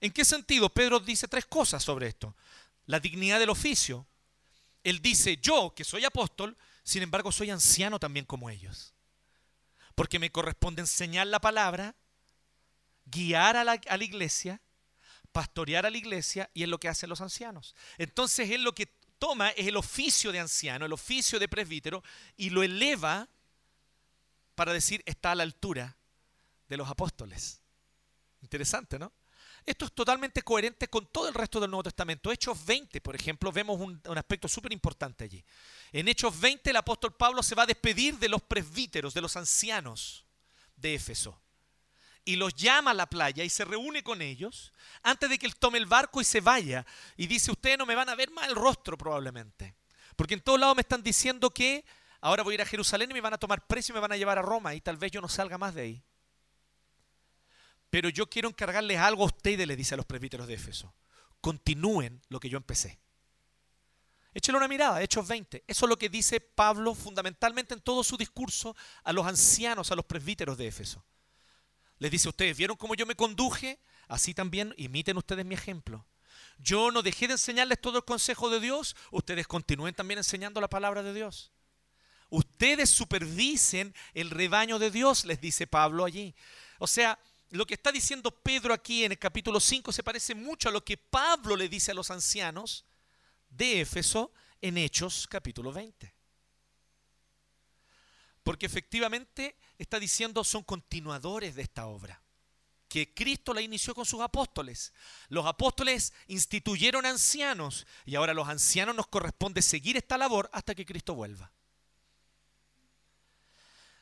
¿En 0.00 0.12
qué 0.12 0.24
sentido? 0.24 0.68
Pedro 0.68 1.00
dice 1.00 1.26
tres 1.26 1.44
cosas 1.44 1.82
sobre 1.82 2.06
esto. 2.06 2.36
La 2.84 3.00
dignidad 3.00 3.40
del 3.40 3.50
oficio. 3.50 4.06
Él 4.84 5.02
dice, 5.02 5.38
yo 5.38 5.74
que 5.74 5.82
soy 5.82 6.04
apóstol, 6.04 6.56
sin 6.84 7.02
embargo 7.02 7.32
soy 7.32 7.50
anciano 7.50 7.98
también 7.98 8.24
como 8.24 8.48
ellos. 8.48 8.94
Porque 9.96 10.20
me 10.20 10.30
corresponde 10.30 10.82
enseñar 10.82 11.26
la 11.26 11.40
palabra, 11.40 11.96
guiar 13.06 13.56
a 13.56 13.64
la, 13.64 13.80
a 13.88 13.96
la 13.96 14.04
iglesia, 14.04 14.62
pastorear 15.32 15.84
a 15.84 15.90
la 15.90 15.98
iglesia 15.98 16.48
y 16.54 16.62
es 16.62 16.68
lo 16.68 16.78
que 16.78 16.88
hacen 16.88 17.10
los 17.10 17.20
ancianos. 17.20 17.74
Entonces 17.98 18.50
él 18.50 18.62
lo 18.62 18.72
que 18.72 18.95
toma 19.18 19.50
es 19.50 19.66
el 19.66 19.76
oficio 19.76 20.32
de 20.32 20.40
anciano, 20.40 20.86
el 20.86 20.92
oficio 20.92 21.38
de 21.38 21.48
presbítero 21.48 22.02
y 22.36 22.50
lo 22.50 22.62
eleva 22.62 23.28
para 24.54 24.72
decir 24.72 25.02
está 25.06 25.32
a 25.32 25.34
la 25.34 25.42
altura 25.42 25.96
de 26.68 26.76
los 26.76 26.88
apóstoles. 26.88 27.60
Interesante, 28.42 28.98
¿no? 28.98 29.12
Esto 29.64 29.86
es 29.86 29.92
totalmente 29.92 30.42
coherente 30.42 30.88
con 30.88 31.06
todo 31.06 31.26
el 31.26 31.34
resto 31.34 31.58
del 31.58 31.70
Nuevo 31.70 31.82
Testamento. 31.82 32.30
Hechos 32.30 32.64
20, 32.64 33.00
por 33.00 33.16
ejemplo, 33.16 33.50
vemos 33.50 33.80
un, 33.80 34.00
un 34.06 34.18
aspecto 34.18 34.46
súper 34.46 34.72
importante 34.72 35.24
allí. 35.24 35.44
En 35.90 36.06
Hechos 36.06 36.38
20 36.38 36.70
el 36.70 36.76
apóstol 36.76 37.14
Pablo 37.14 37.42
se 37.42 37.56
va 37.56 37.64
a 37.64 37.66
despedir 37.66 38.16
de 38.18 38.28
los 38.28 38.42
presbíteros, 38.42 39.12
de 39.12 39.20
los 39.20 39.36
ancianos 39.36 40.24
de 40.76 40.94
Éfeso. 40.94 41.40
Y 42.26 42.36
los 42.36 42.54
llama 42.54 42.90
a 42.90 42.94
la 42.94 43.06
playa 43.06 43.42
y 43.44 43.48
se 43.48 43.64
reúne 43.64 44.02
con 44.02 44.20
ellos 44.20 44.72
antes 45.02 45.30
de 45.30 45.38
que 45.38 45.46
él 45.46 45.56
tome 45.56 45.78
el 45.78 45.86
barco 45.86 46.20
y 46.20 46.24
se 46.24 46.42
vaya. 46.42 46.84
Y 47.16 47.26
dice, 47.26 47.52
ustedes 47.52 47.78
no 47.78 47.86
me 47.86 47.94
van 47.94 48.10
a 48.10 48.14
ver 48.14 48.30
más 48.32 48.48
el 48.48 48.56
rostro 48.56 48.98
probablemente. 48.98 49.76
Porque 50.16 50.34
en 50.34 50.40
todos 50.40 50.60
lados 50.60 50.76
me 50.76 50.80
están 50.80 51.02
diciendo 51.02 51.50
que 51.50 51.84
ahora 52.20 52.42
voy 52.42 52.52
a 52.52 52.56
ir 52.56 52.62
a 52.62 52.66
Jerusalén 52.66 53.10
y 53.10 53.14
me 53.14 53.20
van 53.20 53.32
a 53.32 53.38
tomar 53.38 53.66
preso 53.66 53.92
y 53.92 53.94
me 53.94 54.00
van 54.00 54.12
a 54.12 54.16
llevar 54.16 54.38
a 54.38 54.42
Roma 54.42 54.74
y 54.74 54.80
tal 54.82 54.98
vez 54.98 55.12
yo 55.12 55.22
no 55.22 55.28
salga 55.28 55.56
más 55.56 55.74
de 55.74 55.82
ahí. 55.82 56.02
Pero 57.90 58.08
yo 58.08 58.28
quiero 58.28 58.48
encargarles 58.48 58.98
algo 58.98 59.22
a 59.22 59.26
ustedes, 59.26 59.66
le 59.66 59.76
dice 59.76 59.94
a 59.94 59.96
los 59.96 60.06
presbíteros 60.06 60.46
de 60.46 60.54
Éfeso. 60.54 60.92
Continúen 61.40 62.20
lo 62.28 62.40
que 62.40 62.50
yo 62.50 62.58
empecé. 62.58 62.98
Échale 64.34 64.58
una 64.58 64.68
mirada, 64.68 65.00
Hechos 65.00 65.26
20. 65.26 65.64
Eso 65.66 65.86
es 65.86 65.88
lo 65.88 65.96
que 65.96 66.08
dice 66.08 66.40
Pablo 66.40 66.94
fundamentalmente 66.94 67.72
en 67.72 67.80
todo 67.80 68.04
su 68.04 68.16
discurso 68.16 68.76
a 69.04 69.12
los 69.12 69.24
ancianos, 69.26 69.90
a 69.92 69.94
los 69.94 70.04
presbíteros 70.04 70.58
de 70.58 70.66
Éfeso. 70.66 71.02
Les 71.98 72.10
dice, 72.10 72.28
ustedes 72.28 72.56
vieron 72.56 72.76
cómo 72.76 72.94
yo 72.94 73.06
me 73.06 73.14
conduje, 73.14 73.78
así 74.08 74.34
también 74.34 74.74
imiten 74.76 75.16
ustedes 75.16 75.44
mi 75.44 75.54
ejemplo. 75.54 76.06
Yo 76.58 76.90
no 76.90 77.02
dejé 77.02 77.26
de 77.26 77.34
enseñarles 77.34 77.80
todo 77.80 77.98
el 77.98 78.04
consejo 78.04 78.50
de 78.50 78.60
Dios, 78.60 78.96
ustedes 79.10 79.46
continúen 79.46 79.94
también 79.94 80.18
enseñando 80.18 80.60
la 80.60 80.68
palabra 80.68 81.02
de 81.02 81.12
Dios. 81.12 81.52
Ustedes 82.28 82.90
supervisen 82.90 83.94
el 84.14 84.30
rebaño 84.30 84.78
de 84.78 84.90
Dios, 84.90 85.24
les 85.24 85.40
dice 85.40 85.66
Pablo 85.66 86.04
allí. 86.04 86.34
O 86.78 86.86
sea, 86.86 87.18
lo 87.50 87.66
que 87.66 87.74
está 87.74 87.92
diciendo 87.92 88.30
Pedro 88.30 88.74
aquí 88.74 89.04
en 89.04 89.12
el 89.12 89.18
capítulo 89.18 89.60
5 89.60 89.92
se 89.92 90.02
parece 90.02 90.34
mucho 90.34 90.68
a 90.68 90.72
lo 90.72 90.84
que 90.84 90.96
Pablo 90.96 91.56
le 91.56 91.68
dice 91.68 91.92
a 91.92 91.94
los 91.94 92.10
ancianos 92.10 92.84
de 93.48 93.82
Éfeso 93.82 94.32
en 94.60 94.78
Hechos 94.78 95.26
capítulo 95.28 95.72
20. 95.72 96.12
Porque 98.42 98.66
efectivamente 98.66 99.56
está 99.78 99.98
diciendo 99.98 100.44
son 100.44 100.62
continuadores 100.62 101.54
de 101.54 101.62
esta 101.62 101.86
obra 101.86 102.22
que 102.88 103.12
Cristo 103.12 103.52
la 103.52 103.60
inició 103.60 103.94
con 103.94 104.06
sus 104.06 104.20
apóstoles. 104.20 104.92
Los 105.28 105.44
apóstoles 105.44 106.12
instituyeron 106.28 107.04
ancianos 107.04 107.86
y 108.04 108.14
ahora 108.14 108.32
los 108.32 108.48
ancianos 108.48 108.94
nos 108.94 109.08
corresponde 109.08 109.60
seguir 109.60 109.96
esta 109.96 110.16
labor 110.16 110.48
hasta 110.52 110.74
que 110.74 110.86
Cristo 110.86 111.14
vuelva. 111.14 111.50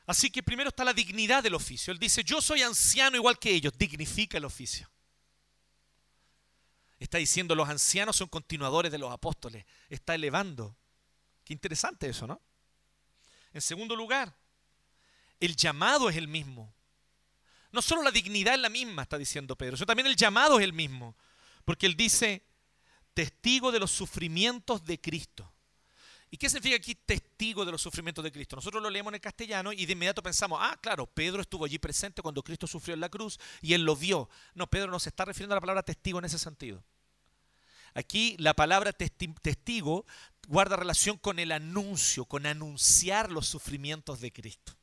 Así 0.06 0.30
que 0.30 0.42
primero 0.42 0.68
está 0.68 0.84
la 0.84 0.92
dignidad 0.92 1.42
del 1.42 1.54
oficio. 1.54 1.92
Él 1.92 1.98
dice, 1.98 2.22
yo 2.24 2.42
soy 2.42 2.62
anciano 2.62 3.16
igual 3.16 3.38
que 3.38 3.50
ellos, 3.50 3.72
dignifica 3.78 4.37
el 4.37 4.44
oficio. 4.44 4.90
Está 6.98 7.18
diciendo, 7.18 7.54
los 7.54 7.68
ancianos 7.68 8.16
son 8.16 8.28
continuadores 8.28 8.92
de 8.92 8.98
los 8.98 9.10
apóstoles. 9.10 9.64
Está 9.88 10.14
elevando. 10.14 10.76
Qué 11.42 11.52
interesante 11.52 12.08
eso, 12.08 12.26
¿no? 12.26 12.40
En 13.52 13.60
segundo 13.60 13.96
lugar, 13.96 14.37
el 15.40 15.57
llamado 15.57 16.09
es 16.09 16.16
el 16.16 16.29
mismo. 16.29 16.75
No 17.73 17.83
solo 17.83 18.03
la 18.03 18.11
dignidad 18.11 18.55
es 18.55 18.61
la 18.61 18.68
misma, 18.68 19.03
está 19.03 19.18
diciendo 19.18 19.57
Pedro, 19.57 19.77
sino 19.77 19.87
también 19.87 20.07
el 20.07 20.16
llamado 20.16 20.59
es 20.59 20.64
el 20.64 20.73
mismo. 20.73 21.16
Porque 21.64 21.87
él 21.87 21.97
dice, 21.97 22.44
testigo 23.14 23.73
de 23.73 23.81
los 23.81 23.90
sufrimientos 23.90 24.85
de 24.85 25.01
Cristo. 25.01 25.51
¿Y 26.31 26.37
qué 26.37 26.49
significa 26.49 26.77
aquí 26.77 26.97
testigo 26.97 27.64
de 27.64 27.70
los 27.70 27.81
sufrimientos 27.81 28.25
de 28.25 28.33
Cristo? 28.33 28.57
Nosotros 28.57 28.83
lo 28.83 28.90
leemos 28.90 29.12
en 29.12 29.16
el 29.16 29.20
castellano 29.20 29.73
y 29.73 29.87
de 29.87 29.92
inmediato 29.92 30.23
pensamos, 30.23 30.59
ah, 30.61 30.77
claro, 30.81 31.07
Pedro 31.07 31.40
estuvo 31.40 31.64
allí 31.64 31.79
presente 31.79 32.23
cuando 32.23 32.42
Cristo 32.42 32.66
sufrió 32.66 32.94
en 32.94 33.01
la 33.01 33.09
cruz 33.09 33.38
y 33.62 33.75
él 33.75 33.83
lo 33.83 33.94
vio. 33.94 34.29
No, 34.55 34.66
Pedro 34.68 34.90
no 34.90 34.99
se 34.99 35.11
está 35.11 35.25
refiriendo 35.25 35.55
a 35.55 35.59
la 35.59 35.61
palabra 35.61 35.83
testigo 35.85 36.18
en 36.18 36.25
ese 36.25 36.38
sentido. 36.38 36.83
Aquí 37.94 38.35
la 38.40 38.55
palabra 38.55 38.92
testigo 38.92 40.05
guarda 40.49 40.75
relación 40.75 41.16
con 41.18 41.38
el 41.38 41.53
anuncio, 41.53 42.25
con 42.25 42.47
anunciar 42.47 43.31
los 43.31 43.47
sufrimientos 43.47 44.20
de 44.20 44.33
Cristo. 44.33 44.77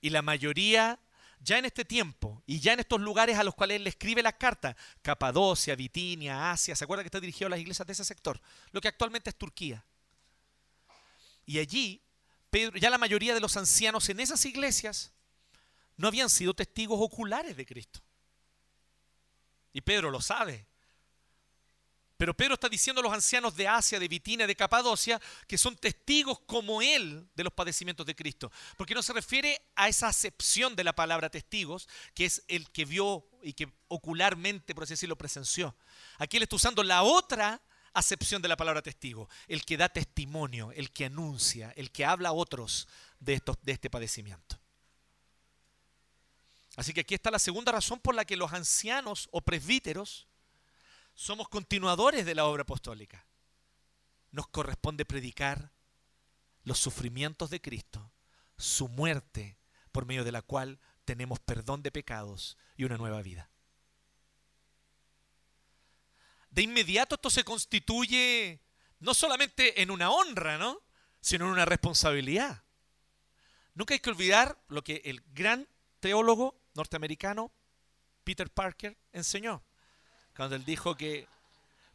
Y 0.00 0.10
la 0.10 0.22
mayoría, 0.22 0.98
ya 1.40 1.58
en 1.58 1.64
este 1.64 1.84
tiempo 1.84 2.42
y 2.46 2.60
ya 2.60 2.72
en 2.72 2.80
estos 2.80 3.00
lugares 3.00 3.38
a 3.38 3.44
los 3.44 3.54
cuales 3.54 3.76
él 3.76 3.84
le 3.84 3.90
escribe 3.90 4.22
la 4.22 4.36
carta, 4.36 4.76
Capadocia, 5.02 5.74
Bitinia, 5.74 6.50
Asia, 6.52 6.76
¿se 6.76 6.84
acuerda 6.84 7.02
que 7.02 7.08
está 7.08 7.20
dirigido 7.20 7.46
a 7.46 7.50
las 7.50 7.60
iglesias 7.60 7.86
de 7.86 7.92
ese 7.92 8.04
sector? 8.04 8.40
Lo 8.72 8.80
que 8.80 8.88
actualmente 8.88 9.30
es 9.30 9.36
Turquía. 9.36 9.84
Y 11.46 11.58
allí, 11.58 12.02
Pedro, 12.50 12.78
ya 12.78 12.90
la 12.90 12.98
mayoría 12.98 13.34
de 13.34 13.40
los 13.40 13.56
ancianos 13.56 14.08
en 14.08 14.20
esas 14.20 14.44
iglesias 14.44 15.12
no 15.96 16.08
habían 16.08 16.30
sido 16.30 16.54
testigos 16.54 16.98
oculares 17.00 17.56
de 17.56 17.66
Cristo. 17.66 18.00
Y 19.72 19.80
Pedro 19.80 20.10
lo 20.10 20.20
sabe. 20.20 20.66
Pero 22.20 22.36
Pedro 22.36 22.52
está 22.52 22.68
diciendo 22.68 23.00
a 23.00 23.02
los 23.02 23.14
ancianos 23.14 23.56
de 23.56 23.66
Asia, 23.66 23.98
de 23.98 24.06
Bitinia, 24.06 24.46
de 24.46 24.54
Capadocia, 24.54 25.18
que 25.46 25.56
son 25.56 25.74
testigos 25.74 26.38
como 26.40 26.82
él 26.82 27.26
de 27.34 27.44
los 27.44 27.52
padecimientos 27.54 28.04
de 28.04 28.14
Cristo. 28.14 28.52
Porque 28.76 28.94
no 28.94 29.02
se 29.02 29.14
refiere 29.14 29.58
a 29.74 29.88
esa 29.88 30.08
acepción 30.08 30.76
de 30.76 30.84
la 30.84 30.92
palabra 30.92 31.30
testigos, 31.30 31.88
que 32.12 32.26
es 32.26 32.44
el 32.46 32.70
que 32.72 32.84
vio 32.84 33.26
y 33.42 33.54
que 33.54 33.72
ocularmente, 33.88 34.74
por 34.74 34.84
así 34.84 34.92
decirlo, 34.92 35.16
presenció. 35.16 35.74
Aquí 36.18 36.36
él 36.36 36.42
está 36.42 36.56
usando 36.56 36.82
la 36.82 37.04
otra 37.04 37.62
acepción 37.94 38.42
de 38.42 38.48
la 38.48 38.56
palabra 38.58 38.82
testigo, 38.82 39.30
el 39.48 39.64
que 39.64 39.78
da 39.78 39.88
testimonio, 39.88 40.72
el 40.72 40.90
que 40.90 41.06
anuncia, 41.06 41.72
el 41.74 41.90
que 41.90 42.04
habla 42.04 42.28
a 42.28 42.32
otros 42.32 42.86
de, 43.18 43.32
estos, 43.32 43.56
de 43.62 43.72
este 43.72 43.88
padecimiento. 43.88 44.60
Así 46.76 46.92
que 46.92 47.00
aquí 47.00 47.14
está 47.14 47.30
la 47.30 47.38
segunda 47.38 47.72
razón 47.72 47.98
por 47.98 48.14
la 48.14 48.26
que 48.26 48.36
los 48.36 48.52
ancianos 48.52 49.30
o 49.32 49.40
presbíteros 49.40 50.26
somos 51.20 51.50
continuadores 51.50 52.24
de 52.24 52.34
la 52.34 52.46
obra 52.46 52.62
apostólica. 52.62 53.26
Nos 54.30 54.46
corresponde 54.46 55.04
predicar 55.04 55.70
los 56.64 56.78
sufrimientos 56.78 57.50
de 57.50 57.60
Cristo, 57.60 58.10
su 58.56 58.88
muerte, 58.88 59.58
por 59.92 60.06
medio 60.06 60.24
de 60.24 60.32
la 60.32 60.40
cual 60.40 60.80
tenemos 61.04 61.38
perdón 61.38 61.82
de 61.82 61.92
pecados 61.92 62.56
y 62.74 62.84
una 62.84 62.96
nueva 62.96 63.20
vida. 63.20 63.50
De 66.48 66.62
inmediato 66.62 67.16
esto 67.16 67.28
se 67.28 67.44
constituye 67.44 68.62
no 68.98 69.12
solamente 69.12 69.82
en 69.82 69.90
una 69.90 70.10
honra, 70.10 70.56
¿no? 70.56 70.80
sino 71.20 71.44
en 71.44 71.52
una 71.52 71.66
responsabilidad. 71.66 72.64
Nunca 73.74 73.92
hay 73.92 74.00
que 74.00 74.08
olvidar 74.08 74.58
lo 74.68 74.82
que 74.82 75.02
el 75.04 75.20
gran 75.34 75.68
teólogo 76.00 76.58
norteamericano 76.72 77.52
Peter 78.24 78.48
Parker 78.48 78.96
enseñó 79.12 79.62
cuando 80.34 80.56
él 80.56 80.64
dijo 80.64 80.96
que 80.96 81.26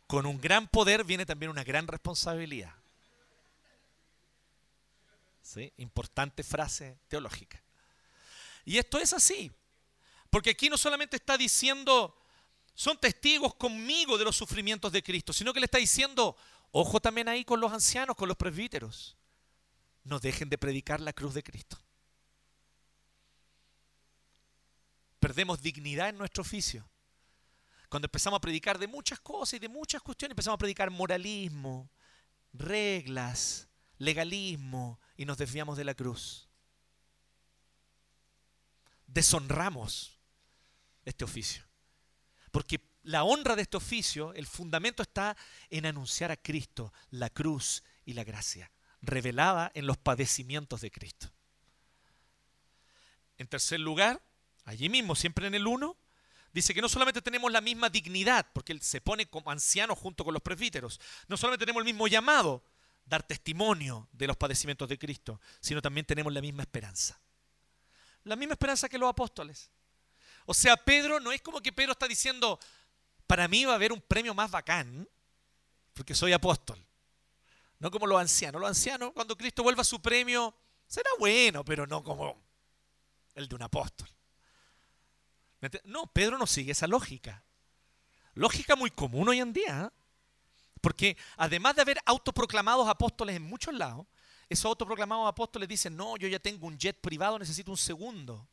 con 0.07 0.25
un 0.25 0.39
gran 0.39 0.67
poder 0.67 1.03
viene 1.03 1.25
también 1.25 1.49
una 1.49 1.63
gran 1.63 1.87
responsabilidad. 1.87 2.73
¿Sí? 5.41 5.71
Importante 5.77 6.43
frase 6.43 6.97
teológica. 7.07 7.61
Y 8.65 8.77
esto 8.77 8.97
es 8.97 9.13
así, 9.13 9.51
porque 10.29 10.51
aquí 10.51 10.69
no 10.69 10.77
solamente 10.77 11.17
está 11.17 11.37
diciendo, 11.37 12.17
son 12.73 12.97
testigos 12.97 13.53
conmigo 13.55 14.17
de 14.17 14.25
los 14.25 14.35
sufrimientos 14.35 14.91
de 14.91 15.03
Cristo, 15.03 15.33
sino 15.33 15.53
que 15.53 15.59
le 15.59 15.65
está 15.65 15.77
diciendo, 15.77 16.35
ojo 16.71 16.99
también 16.99 17.29
ahí 17.29 17.45
con 17.45 17.59
los 17.59 17.71
ancianos, 17.71 18.15
con 18.15 18.27
los 18.27 18.37
presbíteros, 18.37 19.15
no 20.03 20.19
dejen 20.19 20.49
de 20.49 20.57
predicar 20.57 20.99
la 20.99 21.13
cruz 21.13 21.33
de 21.35 21.43
Cristo. 21.43 21.77
Perdemos 25.19 25.61
dignidad 25.61 26.09
en 26.09 26.17
nuestro 26.17 26.41
oficio 26.41 26.87
cuando 27.95 28.07
empezamos 28.07 28.39
a 28.39 28.41
predicar 28.41 28.77
de 28.77 28.89
muchas 28.89 29.21
cosas 29.21 29.53
y 29.53 29.59
de 29.59 29.69
muchas 29.69 30.01
cuestiones, 30.01 30.33
empezamos 30.33 30.55
a 30.55 30.57
predicar 30.57 30.91
moralismo, 30.91 31.89
reglas, 32.51 33.69
legalismo 33.99 34.99
y 35.15 35.23
nos 35.23 35.37
desviamos 35.37 35.77
de 35.77 35.85
la 35.85 35.93
cruz. 35.93 36.49
Deshonramos 39.07 40.19
este 41.05 41.23
oficio. 41.23 41.63
Porque 42.51 42.81
la 43.03 43.23
honra 43.23 43.55
de 43.55 43.61
este 43.61 43.77
oficio, 43.77 44.33
el 44.33 44.45
fundamento 44.45 45.01
está 45.01 45.37
en 45.69 45.85
anunciar 45.85 46.31
a 46.31 46.35
Cristo, 46.35 46.91
la 47.11 47.29
cruz 47.29 47.81
y 48.03 48.11
la 48.11 48.25
gracia, 48.25 48.73
revelada 49.01 49.71
en 49.73 49.87
los 49.87 49.95
padecimientos 49.95 50.81
de 50.81 50.91
Cristo. 50.91 51.31
En 53.37 53.47
tercer 53.47 53.79
lugar, 53.79 54.21
allí 54.65 54.89
mismo, 54.89 55.15
siempre 55.15 55.47
en 55.47 55.55
el 55.55 55.65
1, 55.65 55.95
dice 56.55 56.73
que 56.73 56.81
no 56.81 56.87
solamente 56.87 57.21
tenemos 57.21 57.51
la 57.51 57.59
misma 57.59 57.89
dignidad, 57.89 58.47
porque 58.53 58.71
él 58.71 58.81
se 58.81 59.01
pone 59.01 59.25
como 59.25 59.51
anciano 59.51 59.93
junto 59.93 60.23
con 60.23 60.33
los 60.33 60.41
presbíteros, 60.41 61.01
no 61.27 61.35
solamente 61.35 61.65
tenemos 61.65 61.81
el 61.81 61.85
mismo 61.85 62.07
llamado, 62.07 62.63
dar 63.05 63.23
testimonio 63.23 64.07
de 64.13 64.25
los 64.25 64.37
padecimientos 64.37 64.87
de 64.87 64.97
Cristo, 64.97 65.41
sino 65.59 65.81
también 65.81 66.05
tenemos 66.05 66.31
la 66.31 66.39
misma 66.39 66.63
esperanza. 66.63 67.19
La 68.23 68.37
misma 68.37 68.53
esperanza 68.53 68.87
que 68.87 68.97
los 68.97 69.09
apóstoles. 69.09 69.69
O 70.45 70.53
sea, 70.53 70.77
Pedro 70.77 71.19
no 71.19 71.33
es 71.33 71.41
como 71.41 71.59
que 71.59 71.73
Pedro 71.73 71.91
está 71.91 72.07
diciendo, 72.07 72.57
para 73.27 73.49
mí 73.49 73.65
va 73.65 73.73
a 73.73 73.75
haber 73.75 73.91
un 73.91 74.01
premio 74.01 74.33
más 74.33 74.49
bacán, 74.49 75.07
porque 75.93 76.15
soy 76.15 76.31
apóstol. 76.31 76.83
No 77.79 77.91
como 77.91 78.07
los 78.07 78.19
ancianos. 78.19 78.61
Los 78.61 78.69
ancianos, 78.69 79.11
cuando 79.13 79.37
Cristo 79.37 79.61
vuelva 79.61 79.81
a 79.81 79.85
su 79.85 80.01
premio, 80.01 80.55
será 80.87 81.09
bueno, 81.19 81.65
pero 81.65 81.85
no 81.85 82.01
como 82.01 82.41
el 83.35 83.49
de 83.49 83.55
un 83.55 83.63
apóstol. 83.63 84.14
No, 85.83 86.07
Pedro 86.07 86.37
no 86.37 86.47
sigue 86.47 86.71
esa 86.71 86.87
lógica. 86.87 87.43
Lógica 88.33 88.75
muy 88.75 88.91
común 88.91 89.29
hoy 89.29 89.39
en 89.39 89.53
día. 89.53 89.91
¿eh? 89.91 90.01
Porque 90.81 91.17
además 91.37 91.75
de 91.75 91.81
haber 91.81 91.99
autoproclamados 92.05 92.87
apóstoles 92.87 93.35
en 93.35 93.43
muchos 93.43 93.73
lados, 93.73 94.05
esos 94.49 94.65
autoproclamados 94.65 95.27
apóstoles 95.27 95.67
dicen, 95.67 95.95
no, 95.95 96.17
yo 96.17 96.27
ya 96.27 96.39
tengo 96.39 96.67
un 96.67 96.77
jet 96.77 96.99
privado, 96.99 97.39
necesito 97.39 97.71
un 97.71 97.77
segundo. 97.77 98.47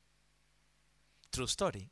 True 1.31 1.47
story. 1.47 1.91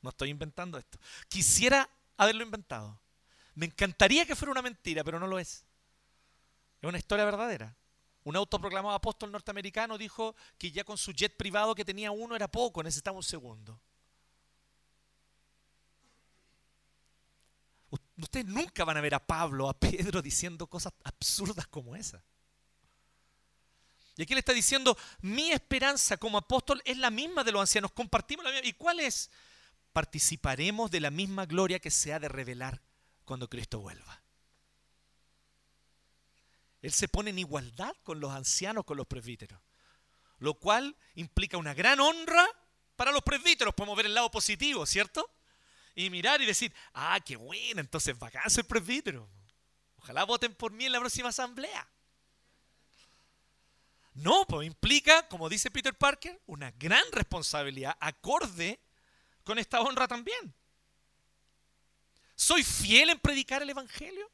No 0.00 0.10
estoy 0.10 0.30
inventando 0.30 0.78
esto. 0.78 0.98
Quisiera 1.28 1.88
haberlo 2.16 2.42
inventado. 2.42 2.98
Me 3.54 3.66
encantaría 3.66 4.24
que 4.24 4.36
fuera 4.36 4.52
una 4.52 4.62
mentira, 4.62 5.02
pero 5.02 5.18
no 5.18 5.26
lo 5.26 5.38
es. 5.38 5.64
Es 6.80 6.88
una 6.88 6.98
historia 6.98 7.24
verdadera. 7.24 7.76
Un 8.24 8.36
autoproclamado 8.36 8.94
apóstol 8.94 9.30
norteamericano 9.32 9.96
dijo 9.96 10.34
que 10.58 10.70
ya 10.70 10.84
con 10.84 10.98
su 10.98 11.12
jet 11.12 11.36
privado 11.36 11.74
que 11.74 11.84
tenía 11.84 12.10
uno 12.10 12.34
era 12.34 12.48
poco, 12.48 12.82
necesitaba 12.82 13.16
un 13.16 13.22
segundo. 13.22 13.80
Ustedes 18.18 18.46
nunca 18.46 18.84
van 18.84 18.96
a 18.96 19.00
ver 19.00 19.14
a 19.14 19.26
Pablo, 19.26 19.68
a 19.68 19.78
Pedro 19.78 20.22
diciendo 20.22 20.66
cosas 20.66 20.92
absurdas 21.04 21.66
como 21.66 21.94
esa. 21.94 22.22
Y 24.16 24.22
aquí 24.22 24.32
le 24.32 24.40
está 24.40 24.54
diciendo, 24.54 24.96
mi 25.20 25.52
esperanza 25.52 26.16
como 26.16 26.38
apóstol 26.38 26.80
es 26.86 26.96
la 26.96 27.10
misma 27.10 27.44
de 27.44 27.52
los 27.52 27.60
ancianos, 27.60 27.92
compartimos 27.92 28.44
la 28.44 28.50
misma. 28.50 28.66
¿Y 28.66 28.72
cuál 28.72 29.00
es? 29.00 29.30
Participaremos 29.92 30.90
de 30.90 31.00
la 31.00 31.10
misma 31.10 31.44
gloria 31.44 31.78
que 31.78 31.90
se 31.90 32.14
ha 32.14 32.18
de 32.18 32.28
revelar 32.28 32.80
cuando 33.24 33.50
Cristo 33.50 33.80
vuelva. 33.80 34.22
Él 36.80 36.92
se 36.92 37.08
pone 37.08 37.30
en 37.30 37.38
igualdad 37.38 37.94
con 38.02 38.20
los 38.20 38.32
ancianos, 38.32 38.84
con 38.84 38.96
los 38.96 39.06
presbíteros, 39.06 39.60
lo 40.38 40.54
cual 40.54 40.96
implica 41.14 41.58
una 41.58 41.74
gran 41.74 42.00
honra 42.00 42.46
para 42.94 43.12
los 43.12 43.22
presbíteros. 43.22 43.74
Podemos 43.74 43.96
ver 43.96 44.06
el 44.06 44.14
lado 44.14 44.30
positivo, 44.30 44.86
¿cierto? 44.86 45.28
Y 45.96 46.10
mirar 46.10 46.42
y 46.42 46.46
decir, 46.46 46.72
ah, 46.92 47.18
qué 47.24 47.36
bueno, 47.36 47.80
entonces 47.80 48.14
a 48.20 48.50
ser 48.50 48.66
presbítero. 48.66 49.28
Ojalá 49.96 50.24
voten 50.24 50.54
por 50.54 50.70
mí 50.70 50.84
en 50.84 50.92
la 50.92 51.00
próxima 51.00 51.30
asamblea. 51.30 51.88
No, 54.12 54.46
pues 54.46 54.66
implica, 54.66 55.26
como 55.28 55.48
dice 55.48 55.70
Peter 55.70 55.96
Parker, 55.96 56.40
una 56.46 56.70
gran 56.72 57.02
responsabilidad 57.12 57.96
acorde 57.98 58.78
con 59.42 59.58
esta 59.58 59.80
honra 59.80 60.06
también. 60.06 60.54
¿Soy 62.34 62.62
fiel 62.62 63.10
en 63.10 63.18
predicar 63.18 63.62
el 63.62 63.70
Evangelio? 63.70 64.30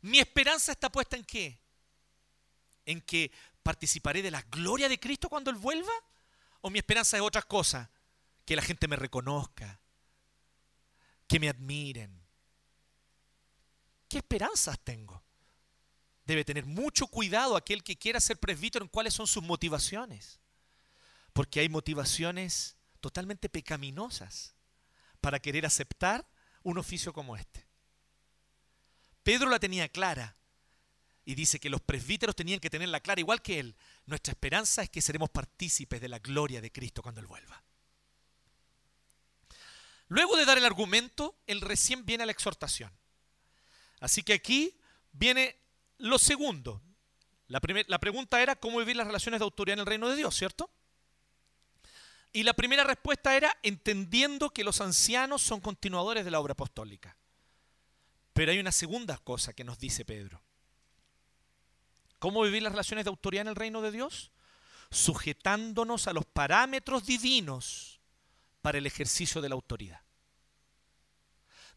¿Mi 0.00 0.18
esperanza 0.18 0.72
está 0.72 0.90
puesta 0.90 1.16
en 1.16 1.24
qué? 1.24 1.60
¿En 2.86 3.02
que 3.02 3.30
participaré 3.62 4.22
de 4.22 4.30
la 4.30 4.40
gloria 4.42 4.88
de 4.88 4.98
Cristo 4.98 5.28
cuando 5.28 5.50
Él 5.50 5.56
vuelva? 5.56 5.92
¿O 6.62 6.70
mi 6.70 6.78
esperanza 6.78 7.18
es 7.18 7.22
otra 7.22 7.42
cosa? 7.42 7.90
Que 8.44 8.56
la 8.56 8.62
gente 8.62 8.88
me 8.88 8.96
reconozca, 8.96 9.80
que 11.26 11.40
me 11.40 11.48
admiren. 11.48 12.22
¿Qué 14.08 14.18
esperanzas 14.18 14.78
tengo? 14.80 15.24
Debe 16.24 16.44
tener 16.44 16.66
mucho 16.66 17.06
cuidado 17.06 17.56
aquel 17.56 17.82
que 17.82 17.98
quiera 17.98 18.20
ser 18.20 18.38
presbítero 18.38 18.84
en 18.84 18.90
cuáles 18.90 19.14
son 19.14 19.26
sus 19.26 19.42
motivaciones. 19.42 20.40
Porque 21.32 21.60
hay 21.60 21.68
motivaciones 21.68 22.76
totalmente 23.00 23.48
pecaminosas 23.48 24.54
para 25.20 25.40
querer 25.40 25.64
aceptar 25.66 26.26
un 26.62 26.78
oficio 26.78 27.12
como 27.12 27.36
este. 27.36 27.66
Pedro 29.22 29.48
la 29.48 29.58
tenía 29.58 29.88
clara 29.88 30.36
y 31.24 31.34
dice 31.34 31.60
que 31.60 31.70
los 31.70 31.80
presbíteros 31.80 32.34
tenían 32.34 32.60
que 32.60 32.70
tenerla 32.70 33.00
clara 33.00 33.20
igual 33.20 33.42
que 33.42 33.60
él. 33.60 33.76
Nuestra 34.06 34.32
esperanza 34.32 34.82
es 34.82 34.90
que 34.90 35.00
seremos 35.00 35.30
partícipes 35.30 36.00
de 36.00 36.08
la 36.08 36.18
gloria 36.18 36.60
de 36.60 36.72
Cristo 36.72 37.02
cuando 37.02 37.20
Él 37.20 37.26
vuelva. 37.26 37.62
Luego 40.12 40.36
de 40.36 40.44
dar 40.44 40.58
el 40.58 40.66
argumento, 40.66 41.34
él 41.46 41.62
recién 41.62 42.04
viene 42.04 42.24
a 42.24 42.26
la 42.26 42.32
exhortación. 42.32 42.92
Así 43.98 44.22
que 44.22 44.34
aquí 44.34 44.78
viene 45.10 45.56
lo 45.96 46.18
segundo. 46.18 46.82
La, 47.48 47.62
la 47.86 47.98
pregunta 47.98 48.42
era 48.42 48.54
cómo 48.54 48.80
vivir 48.80 48.94
las 48.94 49.06
relaciones 49.06 49.40
de 49.40 49.44
autoridad 49.44 49.72
en 49.72 49.80
el 49.80 49.86
reino 49.86 50.10
de 50.10 50.16
Dios, 50.16 50.36
¿cierto? 50.36 50.68
Y 52.30 52.42
la 52.42 52.52
primera 52.52 52.84
respuesta 52.84 53.34
era 53.34 53.56
entendiendo 53.62 54.50
que 54.50 54.64
los 54.64 54.82
ancianos 54.82 55.40
son 55.40 55.62
continuadores 55.62 56.26
de 56.26 56.30
la 56.30 56.40
obra 56.40 56.52
apostólica. 56.52 57.16
Pero 58.34 58.52
hay 58.52 58.58
una 58.58 58.72
segunda 58.72 59.16
cosa 59.16 59.54
que 59.54 59.64
nos 59.64 59.78
dice 59.78 60.04
Pedro. 60.04 60.42
¿Cómo 62.18 62.42
vivir 62.42 62.62
las 62.62 62.72
relaciones 62.72 63.06
de 63.06 63.08
autoridad 63.08 63.40
en 63.40 63.48
el 63.48 63.56
reino 63.56 63.80
de 63.80 63.92
Dios? 63.92 64.30
Sujetándonos 64.90 66.06
a 66.06 66.12
los 66.12 66.26
parámetros 66.26 67.06
divinos 67.06 67.91
para 68.62 68.78
el 68.78 68.86
ejercicio 68.86 69.40
de 69.40 69.48
la 69.48 69.54
autoridad. 69.54 70.00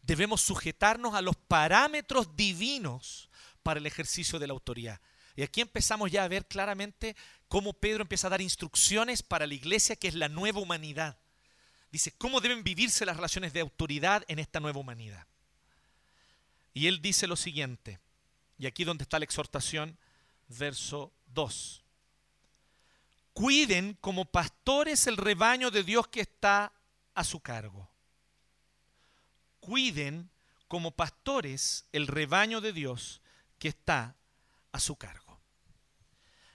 Debemos 0.02 0.40
sujetarnos 0.40 1.14
a 1.14 1.20
los 1.20 1.36
parámetros 1.36 2.36
divinos 2.36 3.28
para 3.62 3.80
el 3.80 3.86
ejercicio 3.86 4.38
de 4.38 4.46
la 4.46 4.52
autoridad. 4.52 5.00
Y 5.34 5.42
aquí 5.42 5.60
empezamos 5.60 6.10
ya 6.10 6.24
a 6.24 6.28
ver 6.28 6.46
claramente 6.46 7.16
cómo 7.48 7.72
Pedro 7.74 8.02
empieza 8.02 8.28
a 8.28 8.30
dar 8.30 8.40
instrucciones 8.40 9.22
para 9.22 9.46
la 9.46 9.54
iglesia 9.54 9.96
que 9.96 10.08
es 10.08 10.14
la 10.14 10.28
nueva 10.28 10.60
humanidad. 10.60 11.18
Dice, 11.90 12.12
¿cómo 12.16 12.40
deben 12.40 12.62
vivirse 12.62 13.04
las 13.04 13.16
relaciones 13.16 13.52
de 13.52 13.60
autoridad 13.60 14.24
en 14.28 14.38
esta 14.38 14.60
nueva 14.60 14.80
humanidad? 14.80 15.26
Y 16.72 16.86
él 16.86 17.02
dice 17.02 17.26
lo 17.26 17.36
siguiente, 17.36 17.98
y 18.58 18.66
aquí 18.66 18.84
donde 18.84 19.02
está 19.02 19.18
la 19.18 19.24
exhortación, 19.24 19.98
verso 20.48 21.12
2. 21.28 21.82
Cuiden 23.32 23.94
como 24.00 24.24
pastores 24.24 25.06
el 25.06 25.16
rebaño 25.16 25.70
de 25.70 25.82
Dios 25.82 26.08
que 26.08 26.20
está 26.20 26.72
a 27.16 27.24
su 27.24 27.40
cargo. 27.40 27.90
Cuiden 29.58 30.30
como 30.68 30.92
pastores 30.92 31.86
el 31.90 32.06
rebaño 32.06 32.60
de 32.60 32.72
Dios 32.72 33.20
que 33.58 33.68
está 33.68 34.16
a 34.70 34.78
su 34.78 34.96
cargo. 34.96 35.40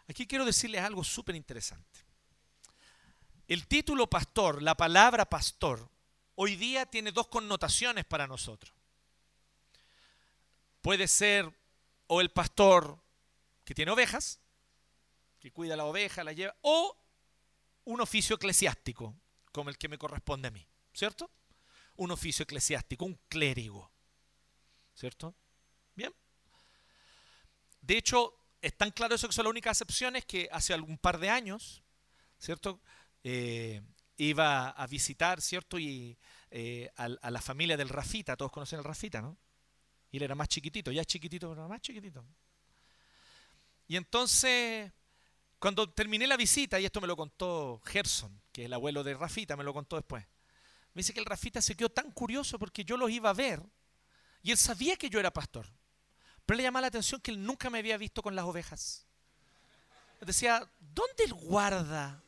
Aquí 0.07 0.27
quiero 0.27 0.45
decirles 0.45 0.81
algo 0.81 1.03
súper 1.03 1.35
interesante. 1.35 2.05
El 3.47 3.67
título 3.67 4.07
pastor, 4.07 4.61
la 4.61 4.75
palabra 4.75 5.25
pastor, 5.25 5.89
hoy 6.35 6.55
día 6.55 6.85
tiene 6.85 7.11
dos 7.11 7.27
connotaciones 7.27 8.05
para 8.05 8.27
nosotros. 8.27 8.73
Puede 10.81 11.07
ser 11.07 11.51
o 12.07 12.21
el 12.21 12.29
pastor 12.29 12.99
que 13.63 13.73
tiene 13.73 13.91
ovejas, 13.91 14.39
que 15.39 15.51
cuida 15.51 15.75
la 15.75 15.85
oveja, 15.85 16.23
la 16.23 16.33
lleva, 16.33 16.55
o 16.61 16.95
un 17.85 17.99
oficio 17.99 18.35
eclesiástico, 18.35 19.15
como 19.51 19.69
el 19.69 19.77
que 19.77 19.89
me 19.89 19.97
corresponde 19.97 20.47
a 20.47 20.51
mí, 20.51 20.67
¿cierto? 20.93 21.31
Un 21.95 22.11
oficio 22.11 22.43
eclesiástico, 22.43 23.05
un 23.05 23.19
clérigo, 23.27 23.91
¿cierto? 24.93 25.35
Bien. 25.95 26.13
De 27.81 27.97
hecho, 27.97 28.35
es 28.61 28.77
tan 28.77 28.91
claro 28.91 29.15
eso 29.15 29.27
que 29.27 29.33
son 29.33 29.45
las 29.45 29.51
únicas 29.51 29.81
excepciones 29.81 30.25
que 30.25 30.47
hace 30.51 30.73
algún 30.73 30.97
par 30.97 31.19
de 31.19 31.29
años, 31.29 31.83
¿cierto? 32.37 32.81
Eh, 33.23 33.81
iba 34.17 34.69
a 34.69 34.87
visitar, 34.87 35.41
¿cierto? 35.41 35.79
Y 35.79 36.17
eh, 36.51 36.91
a, 36.95 37.07
la 37.07 37.41
familia 37.41 37.77
del 37.77 37.89
Rafita, 37.89 38.35
todos 38.35 38.51
conocen 38.51 38.79
al 38.79 38.85
Rafita, 38.85 39.21
¿no? 39.21 39.37
Y 40.11 40.17
él 40.17 40.23
era 40.23 40.35
más 40.35 40.47
chiquitito, 40.47 40.91
ya 40.91 41.05
chiquitito, 41.05 41.49
pero 41.49 41.67
más 41.67 41.81
chiquitito. 41.81 42.25
Y 43.87 43.95
entonces, 43.95 44.91
cuando 45.61 45.87
terminé 45.91 46.25
la 46.25 46.37
visita, 46.37 46.79
y 46.79 46.85
esto 46.85 46.99
me 46.99 47.05
lo 47.05 47.15
contó 47.15 47.79
Gerson, 47.85 48.41
que 48.51 48.63
es 48.63 48.65
el 48.65 48.73
abuelo 48.73 49.03
de 49.03 49.13
Rafita, 49.13 49.55
me 49.55 49.63
lo 49.63 49.75
contó 49.75 49.95
después, 49.95 50.25
me 50.95 51.01
dice 51.01 51.13
que 51.13 51.19
el 51.19 51.25
Rafita 51.27 51.61
se 51.61 51.75
quedó 51.75 51.89
tan 51.89 52.09
curioso 52.09 52.57
porque 52.57 52.83
yo 52.83 52.97
los 52.97 53.11
iba 53.11 53.29
a 53.29 53.33
ver 53.33 53.61
y 54.41 54.49
él 54.49 54.57
sabía 54.57 54.95
que 54.95 55.07
yo 55.07 55.19
era 55.19 55.31
pastor. 55.31 55.67
Pero 56.47 56.57
le 56.57 56.63
llamaba 56.63 56.81
la 56.81 56.87
atención 56.87 57.21
que 57.21 57.29
él 57.29 57.45
nunca 57.45 57.69
me 57.69 57.77
había 57.77 57.95
visto 57.97 58.23
con 58.23 58.35
las 58.35 58.43
ovejas. 58.43 59.05
Decía, 60.19 60.67
¿dónde 60.79 61.25
él 61.25 61.33
guarda 61.33 62.23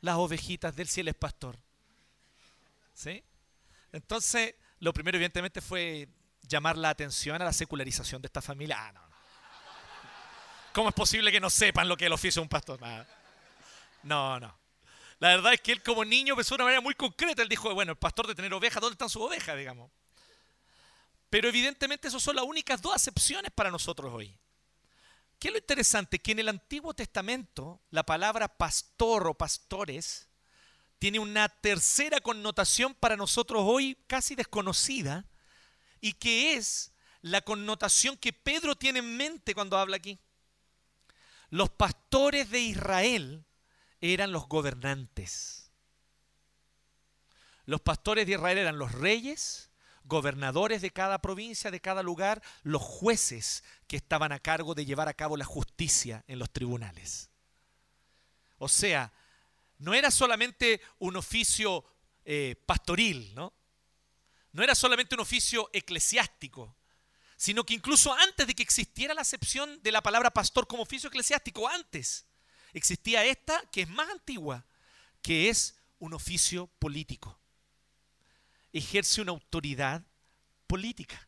las 0.00 0.14
ovejitas 0.14 0.76
de 0.76 0.82
él 0.82 0.88
si 0.88 1.00
él 1.00 1.08
es 1.08 1.16
pastor? 1.16 1.58
¿Sí? 2.94 3.24
Entonces, 3.90 4.54
lo 4.78 4.92
primero 4.92 5.16
evidentemente 5.16 5.60
fue 5.60 6.08
llamar 6.42 6.78
la 6.78 6.90
atención 6.90 7.42
a 7.42 7.44
la 7.44 7.52
secularización 7.52 8.22
de 8.22 8.26
esta 8.26 8.40
familia. 8.40 8.76
Ah, 8.78 8.92
no. 8.92 9.09
¿Cómo 10.72 10.88
es 10.88 10.94
posible 10.94 11.32
que 11.32 11.40
no 11.40 11.50
sepan 11.50 11.88
lo 11.88 11.96
que 11.96 12.04
es 12.04 12.06
el 12.06 12.12
oficio 12.12 12.40
de 12.40 12.44
un 12.44 12.48
pastor? 12.48 12.80
No, 14.02 14.38
no. 14.38 14.58
La 15.18 15.28
verdad 15.28 15.52
es 15.52 15.60
que 15.60 15.72
él 15.72 15.82
como 15.82 16.04
niño 16.04 16.34
pensó 16.34 16.54
de 16.54 16.56
una 16.56 16.64
manera 16.64 16.80
muy 16.80 16.94
concreta. 16.94 17.42
Él 17.42 17.48
dijo, 17.48 17.74
bueno, 17.74 17.92
el 17.92 17.98
pastor 17.98 18.26
de 18.26 18.34
tener 18.34 18.52
ovejas, 18.54 18.80
¿dónde 18.80 18.94
están 18.94 19.10
sus 19.10 19.22
ovejas, 19.22 19.56
digamos? 19.56 19.90
Pero 21.28 21.48
evidentemente 21.48 22.08
esas 22.08 22.22
son 22.22 22.36
las 22.36 22.44
únicas 22.44 22.80
dos 22.80 22.94
acepciones 22.94 23.52
para 23.52 23.70
nosotros 23.70 24.12
hoy. 24.12 24.36
¿Qué 25.38 25.48
es 25.48 25.52
lo 25.52 25.58
interesante? 25.58 26.18
Que 26.18 26.32
en 26.32 26.40
el 26.40 26.48
Antiguo 26.48 26.94
Testamento 26.94 27.80
la 27.90 28.04
palabra 28.04 28.48
pastor 28.48 29.26
o 29.26 29.34
pastores 29.34 30.28
tiene 30.98 31.18
una 31.18 31.48
tercera 31.48 32.20
connotación 32.20 32.94
para 32.94 33.16
nosotros 33.16 33.62
hoy 33.64 33.96
casi 34.06 34.34
desconocida 34.34 35.24
y 36.00 36.12
que 36.14 36.54
es 36.54 36.92
la 37.22 37.40
connotación 37.40 38.16
que 38.16 38.32
Pedro 38.32 38.74
tiene 38.74 38.98
en 38.98 39.16
mente 39.16 39.54
cuando 39.54 39.78
habla 39.78 39.96
aquí. 39.96 40.18
Los 41.50 41.70
pastores 41.70 42.50
de 42.50 42.60
Israel 42.60 43.44
eran 44.00 44.32
los 44.32 44.48
gobernantes. 44.48 45.72
Los 47.66 47.80
pastores 47.80 48.26
de 48.26 48.32
Israel 48.32 48.58
eran 48.58 48.78
los 48.78 48.92
reyes, 48.92 49.70
gobernadores 50.04 50.80
de 50.82 50.90
cada 50.90 51.20
provincia, 51.20 51.70
de 51.70 51.80
cada 51.80 52.02
lugar, 52.02 52.42
los 52.62 52.82
jueces 52.82 53.62
que 53.86 53.96
estaban 53.96 54.32
a 54.32 54.38
cargo 54.38 54.74
de 54.74 54.86
llevar 54.86 55.08
a 55.08 55.14
cabo 55.14 55.36
la 55.36 55.44
justicia 55.44 56.24
en 56.26 56.38
los 56.38 56.50
tribunales. 56.50 57.30
O 58.58 58.68
sea, 58.68 59.12
no 59.78 59.94
era 59.94 60.10
solamente 60.10 60.80
un 60.98 61.16
oficio 61.16 61.84
eh, 62.24 62.56
pastoril, 62.66 63.34
¿no? 63.34 63.52
No 64.52 64.62
era 64.62 64.74
solamente 64.74 65.14
un 65.14 65.20
oficio 65.20 65.70
eclesiástico, 65.72 66.76
sino 67.40 67.64
que 67.64 67.72
incluso 67.72 68.12
antes 68.12 68.46
de 68.46 68.54
que 68.54 68.62
existiera 68.62 69.14
la 69.14 69.22
acepción 69.22 69.82
de 69.82 69.92
la 69.92 70.02
palabra 70.02 70.30
pastor 70.30 70.66
como 70.66 70.82
oficio 70.82 71.08
eclesiástico, 71.08 71.66
antes 71.66 72.26
existía 72.74 73.24
esta 73.24 73.62
que 73.72 73.82
es 73.82 73.88
más 73.88 74.10
antigua, 74.10 74.66
que 75.22 75.48
es 75.48 75.74
un 75.98 76.12
oficio 76.12 76.66
político 76.78 77.40
ejerce 78.72 79.20
una 79.20 79.32
autoridad 79.32 80.02
política. 80.66 81.26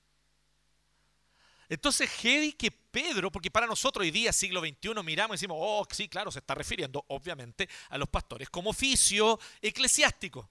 Entonces, 1.68 2.10
heavy 2.10 2.52
que 2.52 2.70
Pedro, 2.70 3.32
porque 3.32 3.50
para 3.50 3.66
nosotros 3.66 4.02
hoy 4.02 4.10
día, 4.10 4.32
siglo 4.32 4.60
XXI, 4.60 5.02
miramos 5.02 5.34
y 5.34 5.36
decimos, 5.38 5.56
oh, 5.58 5.86
sí, 5.90 6.08
claro, 6.08 6.30
se 6.30 6.40
está 6.40 6.54
refiriendo 6.54 7.04
obviamente 7.08 7.68
a 7.88 7.96
los 7.96 8.08
pastores 8.08 8.50
como 8.50 8.70
oficio 8.70 9.40
eclesiástico. 9.60 10.50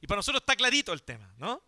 Y 0.00 0.06
para 0.06 0.20
nosotros 0.20 0.42
está 0.42 0.54
clarito 0.54 0.92
el 0.92 1.02
tema, 1.02 1.32
¿no? 1.36 1.62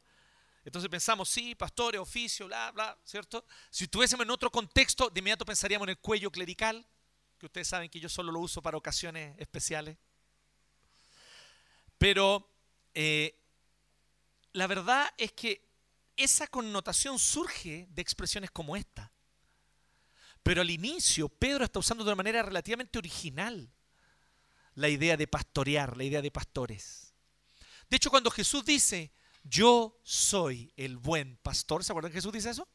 Entonces 0.65 0.89
pensamos, 0.89 1.29
sí, 1.29 1.55
pastores, 1.55 2.01
oficio, 2.01 2.47
bla, 2.47 2.71
bla, 2.73 2.99
¿cierto? 3.05 3.45
Si 3.71 3.85
estuviésemos 3.85 4.25
en 4.25 4.31
otro 4.31 4.51
contexto, 4.51 5.11
de 5.11 5.19
inmediato 5.19 5.45
pensaríamos 5.45 5.87
en 5.87 5.91
el 5.91 5.99
cuello 5.99 6.31
clerical, 6.31 6.87
que 7.39 7.47
ustedes 7.47 7.69
saben 7.69 7.91
que 7.91 8.01
yo 8.01 8.09
solo 8.09 8.33
lo 8.33 8.41
uso 8.41 8.63
para 8.63 8.79
ocasiones 8.79 9.39
especiales. 9.39 9.99
Pero 11.99 12.51
eh, 12.95 13.39
la 14.53 14.67
verdad 14.67 15.13
es 15.19 15.33
que 15.33 15.69
esa 16.17 16.47
connotación 16.47 17.19
surge 17.19 17.87
de 17.91 18.03
expresiones 18.03 18.51
como 18.51 18.77
esta. 18.77 19.13
Pero 20.43 20.63
al 20.63 20.71
inicio 20.71 21.29
Pedro 21.29 21.65
está 21.65 21.79
usando 21.79 22.05
de 22.05 22.11
una 22.11 22.17
manera 22.17 22.43
relativamente 22.43 22.99
original 22.99 23.71
la 24.75 24.89
idea 24.89 25.17
de 25.17 25.27
pastorear, 25.27 25.97
la 25.97 26.05
idea 26.05 26.23
de 26.23 26.31
pastores. 26.31 27.15
De 27.89 27.97
hecho, 27.97 28.11
cuando 28.11 28.31
Jesús 28.31 28.65
dice, 28.65 29.13
yo 29.45 30.01
soy 30.03 30.73
el 30.77 30.97
buen 30.97 31.37
pastor, 31.37 31.85
¿se 31.85 31.93
acuerdan 31.93 32.11
que 32.11 32.19
Jesús 32.19 32.33
dice 32.33 32.51
eso? 32.51 32.67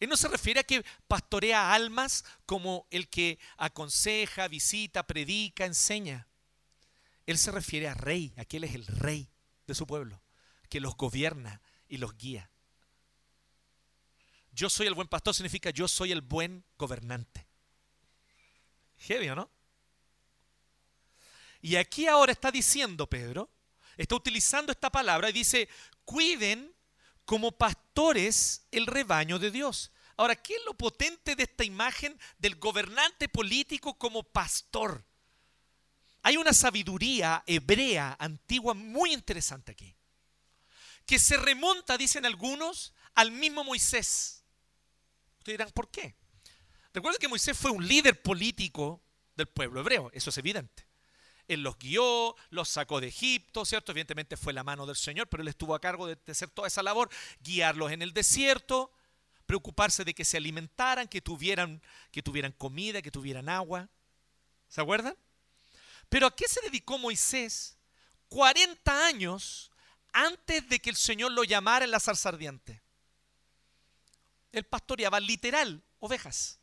Él 0.00 0.08
no 0.08 0.16
se 0.16 0.28
refiere 0.28 0.60
a 0.60 0.64
que 0.64 0.84
pastorea 1.06 1.72
almas 1.72 2.24
como 2.46 2.86
el 2.90 3.08
que 3.08 3.38
aconseja, 3.56 4.48
visita, 4.48 5.06
predica, 5.06 5.66
enseña. 5.66 6.26
Él 7.26 7.38
se 7.38 7.52
refiere 7.52 7.86
a 7.86 7.94
rey, 7.94 8.32
a 8.36 8.44
que 8.44 8.56
Él 8.56 8.64
es 8.64 8.74
el 8.74 8.86
rey 8.86 9.30
de 9.66 9.74
su 9.74 9.86
pueblo, 9.86 10.22
que 10.68 10.80
los 10.80 10.96
gobierna 10.96 11.62
y 11.86 11.98
los 11.98 12.16
guía. 12.16 12.50
Yo 14.52 14.68
soy 14.68 14.86
el 14.86 14.94
buen 14.94 15.08
pastor 15.08 15.34
significa 15.34 15.70
yo 15.70 15.86
soy 15.86 16.12
el 16.12 16.22
buen 16.22 16.64
gobernante. 16.76 17.46
Heavy, 18.98 19.28
¿o 19.28 19.36
no? 19.36 19.50
Y 21.60 21.76
aquí 21.76 22.06
ahora 22.06 22.32
está 22.32 22.50
diciendo 22.50 23.06
Pedro, 23.06 23.50
está 24.02 24.14
utilizando 24.14 24.72
esta 24.72 24.90
palabra 24.90 25.30
y 25.30 25.32
dice, 25.32 25.68
cuiden 26.04 26.74
como 27.24 27.52
pastores 27.52 28.66
el 28.70 28.86
rebaño 28.86 29.38
de 29.38 29.50
Dios. 29.50 29.92
Ahora, 30.16 30.36
¿qué 30.36 30.54
es 30.54 30.64
lo 30.64 30.74
potente 30.74 31.36
de 31.36 31.44
esta 31.44 31.64
imagen 31.64 32.18
del 32.38 32.56
gobernante 32.56 33.28
político 33.28 33.96
como 33.98 34.22
pastor? 34.22 35.06
Hay 36.22 36.36
una 36.36 36.52
sabiduría 36.52 37.42
hebrea 37.46 38.16
antigua 38.18 38.74
muy 38.74 39.12
interesante 39.12 39.72
aquí, 39.72 39.96
que 41.06 41.18
se 41.18 41.36
remonta, 41.36 41.96
dicen 41.96 42.26
algunos, 42.26 42.92
al 43.14 43.32
mismo 43.32 43.64
Moisés. 43.64 44.44
Ustedes 45.38 45.58
dirán, 45.58 45.72
¿por 45.72 45.90
qué? 45.90 46.16
Recuerden 46.92 47.20
que 47.20 47.28
Moisés 47.28 47.56
fue 47.56 47.70
un 47.70 47.86
líder 47.86 48.20
político 48.20 49.02
del 49.36 49.46
pueblo 49.46 49.80
hebreo, 49.80 50.10
eso 50.12 50.30
es 50.30 50.38
evidente. 50.38 50.89
Él 51.50 51.62
los 51.64 51.76
guió, 51.78 52.36
los 52.50 52.68
sacó 52.68 53.00
de 53.00 53.08
Egipto, 53.08 53.64
¿cierto? 53.64 53.90
Evidentemente 53.90 54.36
fue 54.36 54.52
la 54.52 54.62
mano 54.62 54.86
del 54.86 54.94
Señor, 54.94 55.26
pero 55.28 55.42
él 55.42 55.48
estuvo 55.48 55.74
a 55.74 55.80
cargo 55.80 56.06
de, 56.06 56.16
hacer 56.28 56.48
toda 56.48 56.68
esa 56.68 56.80
labor, 56.80 57.10
guiarlos 57.40 57.90
en 57.90 58.02
el 58.02 58.12
desierto, 58.12 58.92
preocuparse 59.46 60.04
de 60.04 60.14
que 60.14 60.24
se 60.24 60.36
alimentaran, 60.36 61.08
que 61.08 61.20
tuvieran, 61.20 61.82
que 62.12 62.22
tuvieran 62.22 62.52
comida, 62.52 63.02
que 63.02 63.10
tuvieran 63.10 63.48
agua. 63.48 63.88
¿Se 64.68 64.80
acuerdan? 64.80 65.16
Pero 66.08 66.28
¿a 66.28 66.36
qué 66.36 66.46
se 66.46 66.60
dedicó 66.60 66.98
Moisés 66.98 67.76
40 68.28 69.06
años 69.06 69.72
antes 70.12 70.68
de 70.68 70.78
que 70.78 70.90
el 70.90 70.96
Señor 70.96 71.32
lo 71.32 71.42
llamara 71.42 71.84
en 71.84 71.90
la 71.90 71.98
zarza 71.98 72.28
ardiente? 72.28 72.80
Él 74.52 74.62
pastoreaba 74.62 75.18
literal 75.18 75.82
ovejas. 75.98 76.59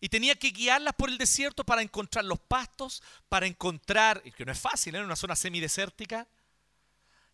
Y 0.00 0.08
tenía 0.08 0.36
que 0.36 0.50
guiarlas 0.50 0.94
por 0.94 1.08
el 1.08 1.18
desierto 1.18 1.64
para 1.64 1.82
encontrar 1.82 2.24
los 2.24 2.38
pastos, 2.38 3.02
para 3.28 3.46
encontrar, 3.46 4.22
que 4.22 4.44
no 4.44 4.52
es 4.52 4.60
fácil, 4.60 4.94
en 4.94 5.02
¿eh? 5.02 5.04
una 5.04 5.16
zona 5.16 5.34
semidesértica, 5.34 6.28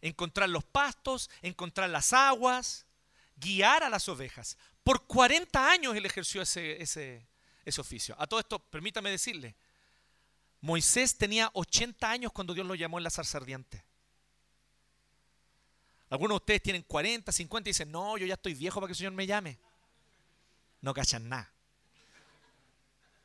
encontrar 0.01 0.49
los 0.49 0.65
pastos, 0.65 1.31
encontrar 1.43 1.91
las 1.91 2.13
aguas, 2.13 2.87
guiar 3.37 3.83
a 3.83 3.91
las 3.91 4.09
ovejas. 4.09 4.57
Por 4.83 5.07
40 5.07 5.71
años 5.71 5.95
él 5.95 6.07
ejerció 6.07 6.43
ese, 6.43 6.81
ese, 6.83 7.27
ese 7.65 7.81
oficio. 7.81 8.15
A 8.19 8.27
todo 8.27 8.41
esto, 8.41 8.59
permítame 8.59 9.11
decirle, 9.11 9.57
Moisés 10.61 11.19
tenía 11.19 11.51
80 11.53 12.11
años 12.11 12.33
cuando 12.33 12.55
Dios 12.55 12.67
lo 12.67 12.75
llamó 12.75 12.99
en 12.99 13.05
la 13.05 13.11
zarza 13.11 13.39
ardiente. 13.39 13.85
Algunos 16.09 16.37
de 16.37 16.43
ustedes 16.43 16.63
tienen 16.63 16.83
40, 16.83 17.33
50 17.33 17.69
y 17.69 17.71
dicen, 17.71 17.91
no, 17.91 18.17
yo 18.17 18.27
ya 18.27 18.35
estoy 18.35 18.55
viejo 18.55 18.81
para 18.81 18.89
que 18.89 18.93
el 18.93 18.97
Señor 18.97 19.13
me 19.13 19.27
llame. 19.27 19.59
No 20.81 20.95
cachan 20.95 21.29
nada. 21.29 21.54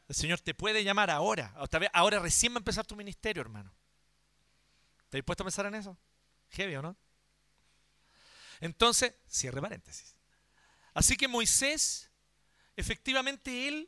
El 0.10 0.16
Señor 0.16 0.40
te 0.42 0.56
puede 0.56 0.84
llamar 0.84 1.12
ahora. 1.12 1.54
Ahora 1.94 2.20
recién 2.20 2.52
va 2.52 2.58
a 2.58 2.60
empezar 2.60 2.86
tu 2.86 2.96
ministerio, 2.96 3.42
hermano. 3.42 3.72
¿Estás 5.04 5.20
dispuesto 5.20 5.44
a 5.44 5.46
pensar 5.46 5.68
en 5.68 5.76
eso? 5.76 5.96
Heavy, 6.50 6.76
¿o 6.76 6.82
no? 6.82 6.98
Entonces, 8.60 9.14
cierre 9.28 9.62
paréntesis. 9.62 10.16
Así 10.96 11.16
que 11.16 11.28
Moisés, 11.28 12.10
efectivamente, 12.76 13.68
él 13.68 13.88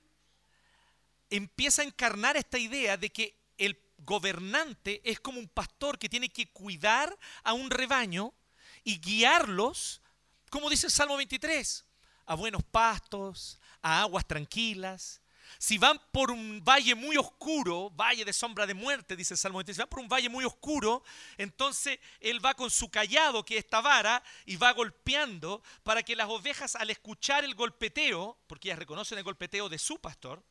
empieza 1.32 1.82
a 1.82 1.86
encarnar 1.86 2.38
esta 2.38 2.60
idea 2.60 2.98
de 2.98 3.10
que 3.10 3.36
el 3.58 3.82
gobernante 3.98 5.02
es 5.04 5.20
como 5.20 5.40
un 5.40 5.50
pastor 5.50 5.98
que 5.98 6.08
tiene 6.08 6.30
que 6.30 6.52
cuidar 6.52 7.18
a 7.44 7.54
un 7.54 7.72
rebaño 7.72 8.32
y 8.84 9.00
guiarlos, 9.00 10.02
como 10.52 10.70
dice 10.70 10.86
el 10.86 10.92
Salmo 10.92 11.18
23, 11.18 11.84
a 12.28 12.36
buenos 12.36 12.64
pastos, 12.64 13.60
a 13.82 14.02
aguas 14.02 14.28
tranquilas, 14.28 15.21
si 15.58 15.78
van 15.78 16.00
por 16.12 16.32
un 16.32 16.64
valle 16.64 16.96
muy 16.96 17.18
oscuro, 17.18 17.90
valle 17.92 18.26
de 18.26 18.34
sombra 18.34 18.66
de 18.66 18.74
muerte, 18.74 19.16
dice 19.16 19.34
el 19.34 19.38
Salmo 19.38 19.60
23, 19.60 19.76
si 19.76 19.82
van 19.82 19.90
por 19.90 20.00
un 20.00 20.08
valle 20.08 20.30
muy 20.30 20.46
oscuro, 20.46 21.04
entonces 21.38 22.00
él 22.20 22.44
va 22.44 22.54
con 22.54 22.70
su 22.70 22.90
callado, 22.90 23.44
que 23.44 23.58
es 23.58 23.64
esta 23.64 23.82
vara, 23.82 24.24
y 24.46 24.56
va 24.56 24.72
golpeando 24.74 25.62
para 25.84 26.04
que 26.04 26.16
las 26.16 26.30
ovejas 26.30 26.76
al 26.76 26.90
escuchar 26.90 27.44
el 27.44 27.56
golpeteo, 27.56 28.38
porque 28.48 28.70
ellas 28.70 28.80
reconocen 28.80 29.18
el 29.18 29.24
golpeteo 29.24 29.70
de 29.70 29.78
su 29.78 30.00
pastor, 30.00 30.44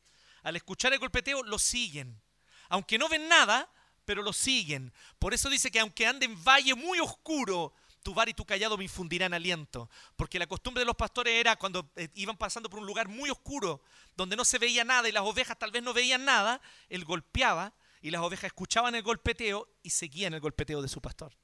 al 0.42 0.56
escuchar 0.56 0.92
el 0.92 0.98
golpeteo 0.98 1.42
lo 1.42 1.58
siguen. 1.58 2.20
Aunque 2.68 2.98
no 2.98 3.08
ven 3.08 3.28
nada, 3.28 3.68
pero 4.04 4.22
lo 4.22 4.32
siguen. 4.32 4.92
Por 5.18 5.34
eso 5.34 5.50
dice 5.50 5.70
que 5.70 5.80
aunque 5.80 6.06
anden 6.06 6.32
en 6.32 6.44
valle 6.44 6.74
muy 6.74 6.98
oscuro, 7.00 7.74
tu 8.02 8.14
bar 8.14 8.28
y 8.28 8.34
tu 8.34 8.44
callado 8.44 8.76
me 8.76 8.84
infundirán 8.84 9.34
aliento. 9.34 9.90
Porque 10.16 10.38
la 10.38 10.46
costumbre 10.46 10.80
de 10.80 10.86
los 10.86 10.96
pastores 10.96 11.34
era 11.34 11.56
cuando 11.56 11.90
eh, 11.96 12.08
iban 12.14 12.36
pasando 12.36 12.68
por 12.70 12.80
un 12.80 12.86
lugar 12.86 13.08
muy 13.08 13.30
oscuro, 13.30 13.82
donde 14.16 14.36
no 14.36 14.44
se 14.44 14.58
veía 14.58 14.84
nada 14.84 15.08
y 15.08 15.12
las 15.12 15.24
ovejas 15.24 15.58
tal 15.58 15.70
vez 15.70 15.82
no 15.82 15.92
veían 15.92 16.24
nada, 16.24 16.60
él 16.88 17.04
golpeaba 17.04 17.74
y 18.00 18.10
las 18.10 18.22
ovejas 18.22 18.44
escuchaban 18.44 18.94
el 18.94 19.02
golpeteo 19.02 19.68
y 19.82 19.90
seguían 19.90 20.34
el 20.34 20.40
golpeteo 20.40 20.82
de 20.82 20.88
su 20.88 21.00
pastor. 21.00 21.36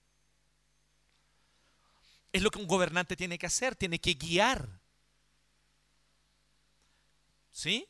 Es 2.32 2.42
lo 2.42 2.50
que 2.50 2.58
un 2.58 2.66
gobernante 2.66 3.16
tiene 3.16 3.38
que 3.38 3.46
hacer, 3.46 3.76
tiene 3.76 3.98
que 3.98 4.14
guiar. 4.14 4.80
¿Sí? 7.50 7.88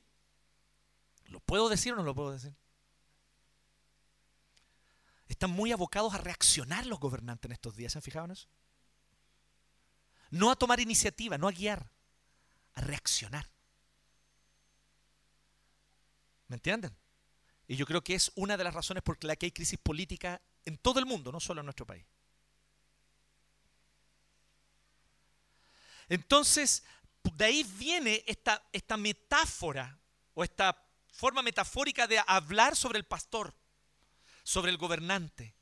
¿Lo 1.27 1.41
puedo 1.41 1.69
decir 1.69 1.93
o 1.93 1.97
no 1.97 2.05
lo 2.05 2.15
puedo 2.15 2.33
decir? 2.33 2.55
Están 5.29 5.51
muy 5.51 5.73
abocados 5.73 6.15
a 6.15 6.19
reaccionar 6.19 6.87
los 6.87 7.01
gobernantes 7.01 7.49
en 7.49 7.53
estos 7.53 7.75
días. 7.75 7.93
¿Se 7.93 7.99
han 7.99 8.03
fijado 8.03 8.27
en 8.27 8.33
eso? 8.33 8.49
No 10.31 10.51
a 10.51 10.57
tomar 10.57 10.81
iniciativa, 10.81 11.39
no 11.39 11.49
a 11.49 11.53
guiar, 11.53 11.91
a 12.75 12.81
reaccionar. 12.81 13.51
¿Me 16.49 16.57
entienden? 16.57 16.97
Y 17.67 17.77
yo 17.77 17.87
creo 17.87 18.03
que 18.03 18.15
es 18.15 18.31
una 18.37 18.57
de 18.57 18.65
las 18.65 18.75
razones 18.75 19.03
por 19.03 19.23
la 19.25 19.35
que 19.35 19.47
hay 19.47 19.53
crisis 19.53 19.79
política 19.79 20.41
en 20.65 20.79
todo 20.79 21.01
el 21.01 21.07
mundo, 21.07 21.33
no 21.33 21.41
solo 21.41 21.61
en 21.61 21.67
nuestro 21.67 21.87
país. 21.87 22.05
Entonces, 26.09 26.85
de 27.35 27.45
ahí 27.45 27.65
viene 27.65 28.23
esta, 28.27 28.63
esta 28.73 28.97
metáfora 28.97 29.99
o 30.35 30.45
esta 30.45 30.81
forma 31.11 31.43
metafórica 31.43 32.07
de 32.07 32.23
hablar 32.27 32.77
sobre 32.77 32.99
el 32.99 33.05
pastor 33.05 33.55
sobre 34.47 34.71
el 34.71 34.79
gobernante. 34.79 35.57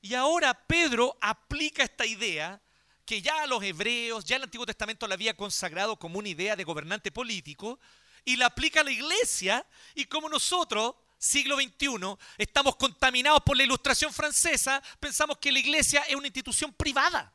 Y 0.00 0.14
ahora 0.14 0.54
Pedro 0.54 1.18
aplica 1.20 1.82
esta 1.82 2.06
idea 2.06 2.58
que 3.04 3.20
ya 3.20 3.42
a 3.42 3.46
los 3.46 3.62
hebreos, 3.62 4.24
ya 4.24 4.36
el 4.36 4.44
Antiguo 4.44 4.64
Testamento 4.64 5.06
la 5.06 5.14
había 5.14 5.36
consagrado 5.36 5.98
como 5.98 6.18
una 6.18 6.30
idea 6.30 6.56
de 6.56 6.64
gobernante 6.64 7.12
político, 7.12 7.78
y 8.24 8.36
la 8.36 8.46
aplica 8.46 8.80
a 8.80 8.84
la 8.84 8.90
iglesia, 8.90 9.66
y 9.94 10.06
como 10.06 10.30
nosotros, 10.30 10.94
siglo 11.18 11.56
XXI, 11.56 12.16
estamos 12.38 12.76
contaminados 12.76 13.42
por 13.42 13.54
la 13.54 13.64
ilustración 13.64 14.14
francesa, 14.14 14.82
pensamos 14.98 15.36
que 15.36 15.52
la 15.52 15.58
iglesia 15.58 16.00
es 16.08 16.14
una 16.14 16.28
institución 16.28 16.72
privada, 16.72 17.34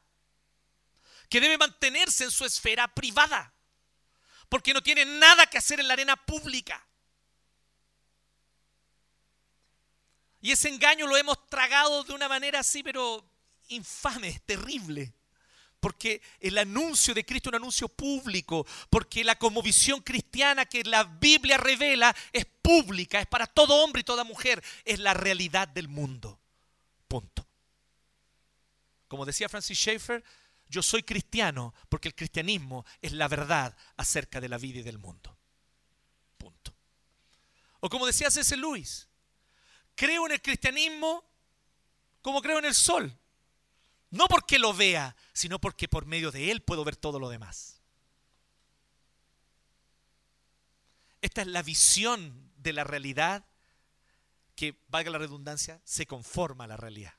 que 1.30 1.42
debe 1.42 1.60
mantenerse 1.60 2.24
en 2.24 2.32
su 2.32 2.44
esfera 2.44 2.88
privada, 2.88 3.54
porque 4.50 4.74
no 4.74 4.82
tiene 4.82 5.06
nada 5.06 5.46
que 5.46 5.60
hacer 5.60 5.80
en 5.80 5.88
la 5.88 5.94
arena 5.94 6.16
pública. 6.16 6.84
Y 10.46 10.52
ese 10.52 10.70
engaño 10.70 11.08
lo 11.08 11.18
hemos 11.18 11.48
tragado 11.48 12.04
de 12.04 12.14
una 12.14 12.30
manera 12.30 12.60
así, 12.60 12.84
pero 12.84 13.28
infame, 13.70 14.44
terrible. 14.46 15.12
Porque 15.80 16.22
el 16.40 16.56
anuncio 16.60 17.16
de 17.16 17.26
Cristo 17.26 17.50
es 17.50 17.54
un 17.54 17.64
anuncio 17.64 17.88
público, 17.88 18.64
porque 18.92 19.24
la 19.24 19.40
conmovisión 19.40 20.02
cristiana 20.02 20.68
que 20.68 20.84
la 20.84 21.04
Biblia 21.04 21.58
revela 21.58 22.16
es 22.32 22.46
pública, 22.46 23.20
es 23.20 23.26
para 23.26 23.48
todo 23.48 23.84
hombre 23.84 24.02
y 24.02 24.04
toda 24.04 24.24
mujer, 24.24 24.64
es 24.84 25.00
la 25.00 25.16
realidad 25.16 25.68
del 25.68 25.88
mundo. 25.88 26.40
Punto. 27.08 27.48
Como 29.08 29.26
decía 29.26 29.50
Francis 29.50 29.80
Schaeffer, 29.80 30.24
yo 30.70 30.84
soy 30.84 31.02
cristiano 31.02 31.74
porque 31.90 32.10
el 32.10 32.14
cristianismo 32.14 32.86
es 33.02 33.14
la 33.14 33.28
verdad 33.28 33.76
acerca 33.98 34.40
de 34.40 34.50
la 34.50 34.60
vida 34.60 34.78
y 34.78 34.84
del 34.84 35.00
mundo. 35.00 35.36
Punto. 36.38 36.72
O 37.80 37.90
como 37.90 38.06
decía 38.06 38.30
C.S. 38.30 38.56
Lewis, 38.58 39.08
creo 39.96 40.26
en 40.26 40.34
el 40.34 40.42
cristianismo 40.42 41.24
como 42.22 42.42
creo 42.42 42.60
en 42.60 42.66
el 42.66 42.76
sol. 42.76 43.18
No 44.10 44.28
porque 44.28 44.60
lo 44.60 44.74
vea, 44.74 45.16
sino 45.34 45.60
porque 45.60 45.88
por 45.88 46.06
medio 46.06 46.32
de 46.32 46.52
él 46.52 46.62
puedo 46.62 46.84
ver 46.84 46.96
todo 46.96 47.20
lo 47.20 47.30
demás. 47.30 47.82
Esta 51.22 51.42
es 51.42 51.48
la 51.48 51.64
visión 51.64 52.52
de 52.58 52.74
la 52.74 52.84
realidad 52.84 53.46
que, 54.56 54.82
valga 54.88 55.12
la 55.12 55.18
redundancia, 55.18 55.82
se 55.84 56.06
conforma 56.06 56.64
a 56.64 56.68
la 56.68 56.78
realidad. 56.78 57.14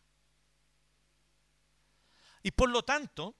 Y 2.42 2.52
por 2.52 2.70
lo 2.70 2.84
tanto, 2.84 3.34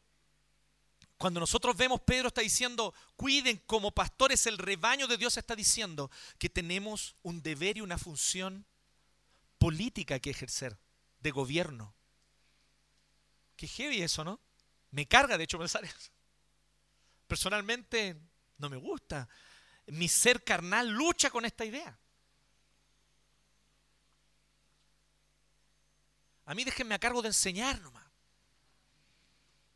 cuando 1.17 1.41
nosotros 1.41 1.77
vemos, 1.77 2.01
Pedro 2.01 2.29
está 2.29 2.43
diciendo, 2.43 2.93
cuiden 3.17 3.63
como 3.67 3.93
pastores 3.93 4.47
el 4.47 4.59
rebaño 4.59 5.07
de 5.07 5.17
Dios, 5.17 5.37
está 5.37 5.57
diciendo 5.57 6.11
que 6.39 6.51
tenemos 6.51 7.17
un 7.23 7.43
deber 7.43 7.79
y 7.79 7.81
una 7.81 7.97
función 7.97 8.67
política 9.59 10.19
que 10.19 10.31
ejercer, 10.31 10.79
de 11.21 11.31
gobierno. 11.31 11.95
Qué 13.57 13.67
heavy 13.67 14.03
eso, 14.03 14.25
¿no? 14.25 14.41
Me 14.91 15.07
carga, 15.07 15.39
de 15.39 15.45
hecho, 15.45 15.59
pensar 15.59 15.85
eso. 15.85 16.11
Personalmente, 17.27 18.17
no 18.59 18.69
me 18.69 18.77
gusta. 18.77 19.29
Mi 19.87 20.09
ser 20.09 20.45
carnal 20.45 20.89
lucha 20.89 21.31
con 21.31 21.45
esta 21.45 21.65
idea. 21.65 21.99
A 26.45 26.55
mí 26.55 26.65
déjenme 26.65 26.95
a 26.95 26.99
cargo 26.99 27.23
de 27.23 27.29
enseñar 27.29 27.81
nomás, 27.81 28.07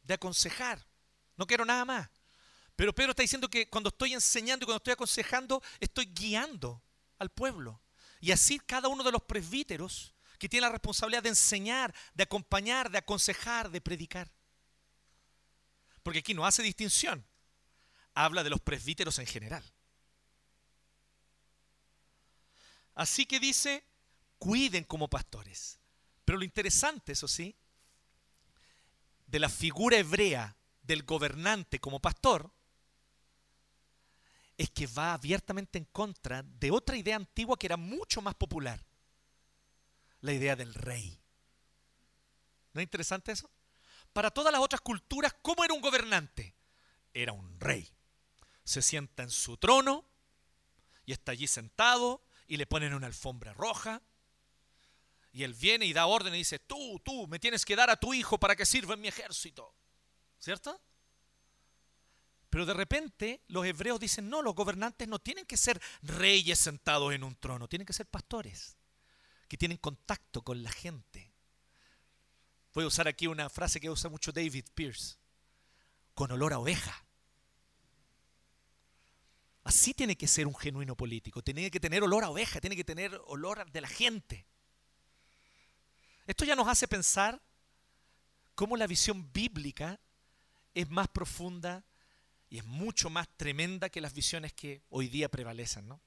de 0.02 0.14
aconsejar. 0.14 0.86
No 1.36 1.46
quiero 1.46 1.64
nada 1.64 1.84
más. 1.84 2.08
Pero 2.76 2.94
Pedro 2.94 3.10
está 3.10 3.22
diciendo 3.22 3.48
que 3.48 3.68
cuando 3.68 3.88
estoy 3.88 4.14
enseñando 4.14 4.64
y 4.64 4.66
cuando 4.66 4.78
estoy 4.78 4.92
aconsejando, 4.92 5.62
estoy 5.80 6.06
guiando 6.06 6.82
al 7.18 7.30
pueblo. 7.30 7.82
Y 8.20 8.32
así 8.32 8.58
cada 8.60 8.88
uno 8.88 9.02
de 9.02 9.12
los 9.12 9.22
presbíteros 9.22 10.14
que 10.38 10.48
tiene 10.48 10.66
la 10.66 10.72
responsabilidad 10.72 11.22
de 11.22 11.30
enseñar, 11.30 11.94
de 12.14 12.22
acompañar, 12.22 12.90
de 12.90 12.98
aconsejar, 12.98 13.70
de 13.70 13.80
predicar. 13.80 14.30
Porque 16.02 16.20
aquí 16.20 16.34
no 16.34 16.46
hace 16.46 16.62
distinción. 16.62 17.26
Habla 18.14 18.42
de 18.42 18.50
los 18.50 18.60
presbíteros 18.60 19.18
en 19.18 19.26
general. 19.26 19.64
Así 22.94 23.26
que 23.26 23.40
dice, 23.40 23.84
cuiden 24.38 24.84
como 24.84 25.08
pastores. 25.08 25.78
Pero 26.24 26.38
lo 26.38 26.44
interesante, 26.44 27.12
eso 27.12 27.28
sí, 27.28 27.56
de 29.26 29.38
la 29.38 29.48
figura 29.48 29.96
hebrea 29.96 30.56
del 30.82 31.04
gobernante 31.04 31.78
como 31.78 32.00
pastor, 32.00 32.52
es 34.61 34.68
que 34.68 34.86
va 34.86 35.14
abiertamente 35.14 35.78
en 35.78 35.86
contra 35.86 36.42
de 36.42 36.70
otra 36.70 36.94
idea 36.94 37.16
antigua 37.16 37.58
que 37.58 37.66
era 37.66 37.78
mucho 37.78 38.20
más 38.20 38.34
popular, 38.34 38.84
la 40.20 40.34
idea 40.34 40.54
del 40.54 40.74
rey. 40.74 41.18
¿No 42.74 42.82
es 42.82 42.84
interesante 42.84 43.32
eso? 43.32 43.50
Para 44.12 44.30
todas 44.30 44.52
las 44.52 44.61
otras 44.61 44.82
culturas, 44.82 45.34
¿cómo 45.40 45.64
era 45.64 45.72
un 45.72 45.80
gobernante? 45.80 46.54
Era 47.14 47.32
un 47.32 47.58
rey. 47.58 47.90
Se 48.62 48.82
sienta 48.82 49.22
en 49.22 49.30
su 49.30 49.56
trono 49.56 50.04
y 51.06 51.12
está 51.12 51.32
allí 51.32 51.46
sentado 51.46 52.22
y 52.46 52.58
le 52.58 52.66
ponen 52.66 52.92
una 52.92 53.06
alfombra 53.06 53.54
roja. 53.54 54.02
Y 55.32 55.44
él 55.44 55.54
viene 55.54 55.86
y 55.86 55.94
da 55.94 56.04
orden 56.04 56.34
y 56.34 56.38
dice, 56.38 56.58
tú, 56.58 57.00
tú, 57.02 57.26
me 57.28 57.38
tienes 57.38 57.64
que 57.64 57.76
dar 57.76 57.88
a 57.88 57.96
tu 57.96 58.12
hijo 58.12 58.38
para 58.38 58.54
que 58.54 58.66
sirva 58.66 58.92
en 58.92 59.00
mi 59.00 59.08
ejército. 59.08 59.74
¿Cierto? 60.38 60.78
Pero 62.51 62.66
de 62.66 62.74
repente 62.74 63.42
los 63.46 63.64
hebreos 63.64 64.01
dicen, 64.01 64.28
no, 64.28 64.42
los 64.42 64.57
gobernantes 64.57 65.07
no 65.07 65.20
tienen 65.20 65.46
que 65.46 65.57
ser 65.57 65.80
reyes 66.03 66.59
sentados 66.59 67.14
en 67.14 67.22
un 67.22 67.36
trono, 67.36 67.68
tienen 67.68 67.86
que 67.86 67.92
ser 67.92 68.07
pastores, 68.07 68.76
que 69.48 69.57
tienen 69.57 69.78
contacto 69.78 70.42
con 70.42 70.62
la 70.62 70.72
gente. 70.72 71.32
Voy 72.74 72.84
a 72.84 72.88
usar 72.88 73.07
aquí 73.07 73.28
una 73.28 73.48
frase 73.48 73.80
que 73.80 73.88
usa 73.88 74.11
mucho 74.11 74.32
David 74.32 74.64
Pierce, 74.74 75.16
con 76.14 76.32
olor 76.32 76.53
a 76.53 76.59
oveja. 76.59 77.05
Así 79.62 79.94
tiene 79.94 80.16
que 80.16 80.26
ser 80.26 80.48
un 80.48 80.57
genuino 80.57 80.96
político, 80.96 81.42
tiene 81.42 81.70
que 81.70 81.78
tener 81.78 82.03
olor 82.03 82.24
a 82.24 82.30
oveja, 82.30 82.61
tiene 82.61 82.74
que 82.74 82.84
tener 82.84 83.20
olor 83.26 83.70
de 83.70 83.80
la 83.80 83.88
gente. 83.88 84.44
Esto 86.26 86.44
ya 86.44 86.57
nos 86.57 86.66
hace 86.66 86.88
pensar 86.88 87.40
cómo 88.57 88.76
la 88.76 88.88
visión 88.88 89.32
bíblica 89.32 90.01
es 90.74 90.88
más 90.88 91.09
profunda 91.09 91.84
y 92.51 92.59
es 92.59 92.64
mucho 92.64 93.09
más 93.09 93.28
tremenda 93.36 93.88
que 93.88 94.01
las 94.01 94.12
visiones 94.12 94.53
que 94.53 94.82
hoy 94.90 95.09
día 95.09 95.28
prevalecen, 95.28 95.86
¿no? 95.86 96.01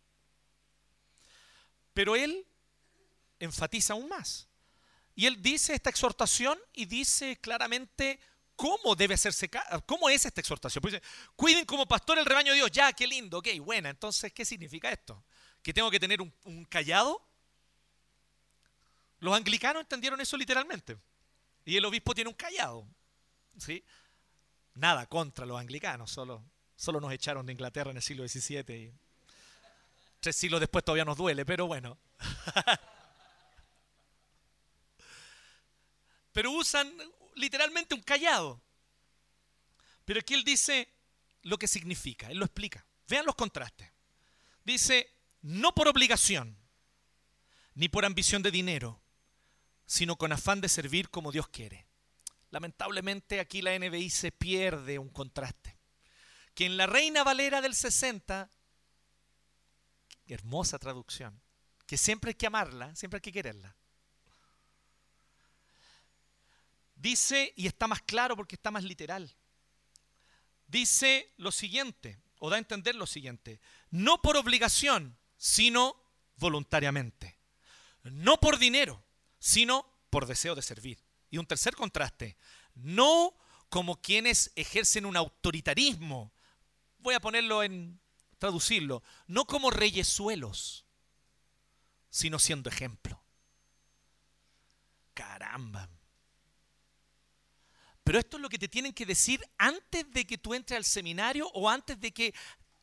Pero 1.93 2.17
él 2.17 2.45
enfatiza 3.39 3.93
aún 3.93 4.09
más. 4.09 4.49
Y 5.15 5.25
él 5.25 5.41
dice 5.41 5.73
esta 5.73 5.89
exhortación 5.89 6.59
y 6.73 6.85
dice 6.85 7.39
claramente 7.39 8.19
cómo 8.57 8.95
debe 8.95 9.13
hacerse, 9.13 9.49
cómo 9.85 10.09
es 10.09 10.25
esta 10.25 10.41
exhortación. 10.41 10.81
Pues 10.81 10.95
dice, 10.95 11.05
cuiden 11.35 11.65
como 11.65 11.87
pastor 11.87 12.17
el 12.17 12.25
rebaño 12.25 12.51
de 12.51 12.57
Dios. 12.57 12.71
Ya, 12.71 12.91
qué 12.91 13.07
lindo, 13.07 13.37
ok, 13.37 13.47
buena. 13.61 13.89
Entonces, 13.89 14.33
¿qué 14.33 14.43
significa 14.43 14.91
esto? 14.91 15.23
¿Que 15.61 15.73
tengo 15.73 15.89
que 15.89 15.99
tener 15.99 16.21
un, 16.21 16.33
un 16.43 16.65
callado? 16.65 17.25
Los 19.19 19.33
anglicanos 19.33 19.81
entendieron 19.81 20.19
eso 20.19 20.35
literalmente. 20.35 20.97
Y 21.63 21.77
el 21.77 21.85
obispo 21.85 22.13
tiene 22.13 22.29
un 22.29 22.35
callado. 22.35 22.85
¿sí? 23.57 23.83
Nada 24.75 25.05
contra 25.05 25.45
los 25.45 25.59
anglicanos, 25.59 26.11
solo, 26.11 26.43
solo 26.75 26.99
nos 26.99 27.13
echaron 27.13 27.45
de 27.45 27.53
Inglaterra 27.53 27.91
en 27.91 27.97
el 27.97 28.03
siglo 28.03 28.27
XVII 28.27 28.75
y 28.75 28.91
tres 30.19 30.35
siglos 30.35 30.59
después 30.59 30.83
todavía 30.83 31.05
nos 31.05 31.17
duele, 31.17 31.45
pero 31.45 31.67
bueno. 31.67 31.99
pero 36.31 36.51
usan 36.51 36.91
literalmente 37.35 37.93
un 37.93 38.01
callado. 38.01 38.61
Pero 40.05 40.19
aquí 40.19 40.33
él 40.33 40.43
dice 40.43 40.89
lo 41.43 41.57
que 41.57 41.67
significa, 41.67 42.31
él 42.31 42.39
lo 42.39 42.45
explica. 42.45 42.85
Vean 43.07 43.25
los 43.25 43.35
contrastes. 43.35 43.91
Dice, 44.63 45.13
no 45.41 45.75
por 45.75 45.87
obligación, 45.87 46.57
ni 47.75 47.89
por 47.89 48.05
ambición 48.05 48.41
de 48.41 48.49
dinero, 48.49 49.01
sino 49.85 50.15
con 50.15 50.31
afán 50.31 50.61
de 50.61 50.69
servir 50.69 51.09
como 51.09 51.31
Dios 51.31 51.47
quiere 51.49 51.85
Lamentablemente 52.53 53.39
aquí 53.39 53.63
la 53.63 53.75
NBI 53.79 54.11
se 54.11 54.31
pierde 54.31 54.99
un 54.99 55.09
contraste. 55.09 55.75
Que 56.53 56.67
en 56.67 56.77
la 56.77 56.85
Reina 56.85 57.23
Valera 57.23 57.61
del 57.61 57.73
60, 57.73 58.47
hermosa 60.27 60.77
traducción, 60.77 61.41
que 61.87 61.97
siempre 61.97 62.29
hay 62.29 62.35
que 62.35 62.45
amarla, 62.45 62.95
siempre 62.95 63.17
hay 63.17 63.21
que 63.21 63.31
quererla. 63.31 63.75
Dice, 66.93 67.53
y 67.55 67.65
está 67.65 67.87
más 67.87 68.03
claro 68.03 68.35
porque 68.35 68.53
está 68.53 68.69
más 68.69 68.83
literal, 68.83 69.35
dice 70.67 71.33
lo 71.37 71.51
siguiente, 71.51 72.21
o 72.37 72.51
da 72.51 72.57
a 72.57 72.59
entender 72.59 72.93
lo 72.93 73.07
siguiente, 73.07 73.61
no 73.89 74.21
por 74.21 74.37
obligación, 74.37 75.17
sino 75.37 75.99
voluntariamente. 76.35 77.39
No 78.03 78.39
por 78.39 78.59
dinero, 78.59 79.03
sino 79.39 79.91
por 80.11 80.27
deseo 80.27 80.53
de 80.53 80.61
servir. 80.61 81.02
Y 81.33 81.39
un 81.39 81.47
tercer 81.47 81.75
contraste, 81.75 82.37
no 82.75 83.35
como 83.67 83.99
quienes 83.99 84.51
ejercen 84.55 85.03
un 85.03 85.17
autoritarismo, 85.17 86.31
voy 86.99 87.15
a 87.15 87.19
ponerlo 87.19 87.63
en, 87.63 87.99
traducirlo, 88.37 89.01
no 89.25 89.45
como 89.45 89.71
reyesuelos, 89.71 90.85
sino 92.11 92.37
siendo 92.37 92.69
ejemplo. 92.69 93.19
Caramba. 95.15 95.89
Pero 98.03 98.19
esto 98.19 98.37
es 98.37 98.41
lo 98.43 98.49
que 98.49 98.59
te 98.59 98.67
tienen 98.67 98.93
que 98.93 99.07
decir 99.07 99.43
antes 99.57 100.05
de 100.11 100.25
que 100.25 100.37
tú 100.37 100.53
entres 100.53 100.77
al 100.77 100.85
seminario 100.85 101.49
o 101.55 101.67
antes 101.67 101.99
de 101.99 102.11
que 102.11 102.35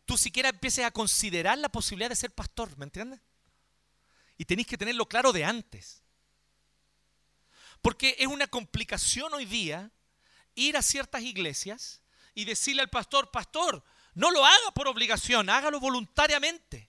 tú 0.05 0.19
siquiera 0.19 0.49
empieces 0.49 0.85
a 0.85 0.91
considerar 0.91 1.57
la 1.57 1.69
posibilidad 1.69 2.11
de 2.11 2.17
ser 2.17 2.33
pastor, 2.33 2.77
¿me 2.77 2.87
entiendes? 2.87 3.21
Y 4.37 4.45
tenéis 4.45 4.67
que 4.67 4.77
tenerlo 4.77 5.07
claro 5.07 5.33
de 5.33 5.45
antes. 5.45 6.03
Porque 7.83 8.17
es 8.19 8.27
una 8.27 8.47
complicación 8.47 9.33
hoy 9.35 9.47
día 9.47 9.91
ir 10.55 10.77
a 10.77 10.83
ciertas 10.83 11.23
iglesias 11.23 12.03
y 12.35 12.45
decirle 12.45 12.83
al 12.83 12.91
pastor, 12.91 13.31
pastor, 13.31 13.83
no 14.15 14.31
lo 14.31 14.45
haga 14.45 14.71
por 14.75 14.89
obligación, 14.89 15.49
hágalo 15.49 15.81
voluntariamente. 15.81 16.89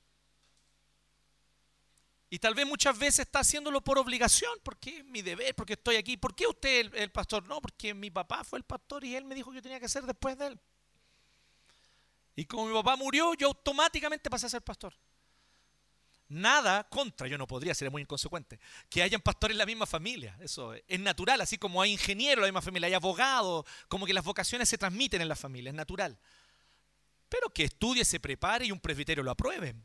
Y 2.29 2.39
tal 2.39 2.55
vez 2.55 2.65
muchas 2.65 2.97
veces 2.97 3.19
está 3.19 3.39
haciéndolo 3.39 3.81
por 3.81 3.97
obligación, 3.97 4.51
porque 4.63 4.99
es 4.99 5.05
mi 5.05 5.21
deber, 5.21 5.53
porque 5.53 5.73
estoy 5.73 5.97
aquí. 5.97 6.15
¿Por 6.15 6.33
qué 6.33 6.47
usted 6.47 6.79
el, 6.79 6.95
el 6.95 7.11
pastor? 7.11 7.43
No, 7.45 7.61
porque 7.61 7.93
mi 7.93 8.09
papá 8.09 8.43
fue 8.43 8.57
el 8.59 8.63
pastor 8.63 9.03
y 9.03 9.15
él 9.15 9.25
me 9.25 9.35
dijo 9.35 9.51
que 9.51 9.57
yo 9.57 9.61
tenía 9.61 9.79
que 9.79 9.89
ser 9.89 10.05
después 10.05 10.37
de 10.37 10.47
él. 10.47 10.59
Y 12.35 12.45
como 12.45 12.67
mi 12.67 12.73
papá 12.73 12.95
murió, 12.95 13.33
yo 13.33 13.47
automáticamente 13.47 14.29
pasé 14.29 14.45
a 14.45 14.49
ser 14.49 14.61
pastor 14.61 14.93
nada 16.31 16.87
contra, 16.89 17.27
yo 17.27 17.37
no 17.37 17.47
podría, 17.47 17.75
sería 17.75 17.91
muy 17.91 18.01
inconsecuente, 18.01 18.59
que 18.89 19.03
hayan 19.03 19.21
pastores 19.21 19.53
en 19.55 19.59
la 19.59 19.65
misma 19.65 19.85
familia. 19.85 20.37
Eso 20.39 20.73
es 20.73 20.99
natural, 20.99 21.41
así 21.41 21.57
como 21.57 21.81
hay 21.81 21.91
ingenieros 21.91 22.37
en 22.37 22.41
la 22.41 22.47
misma 22.47 22.61
familia, 22.61 22.87
hay 22.87 22.93
abogados, 22.93 23.65
como 23.87 24.05
que 24.05 24.13
las 24.13 24.23
vocaciones 24.23 24.69
se 24.69 24.77
transmiten 24.77 25.21
en 25.21 25.27
la 25.27 25.35
familia, 25.35 25.69
es 25.69 25.75
natural. 25.75 26.17
Pero 27.29 27.49
que 27.49 27.65
estudie, 27.65 28.05
se 28.05 28.19
prepare 28.19 28.65
y 28.65 28.71
un 28.71 28.79
presbiterio 28.79 29.23
lo 29.23 29.31
apruebe. 29.31 29.75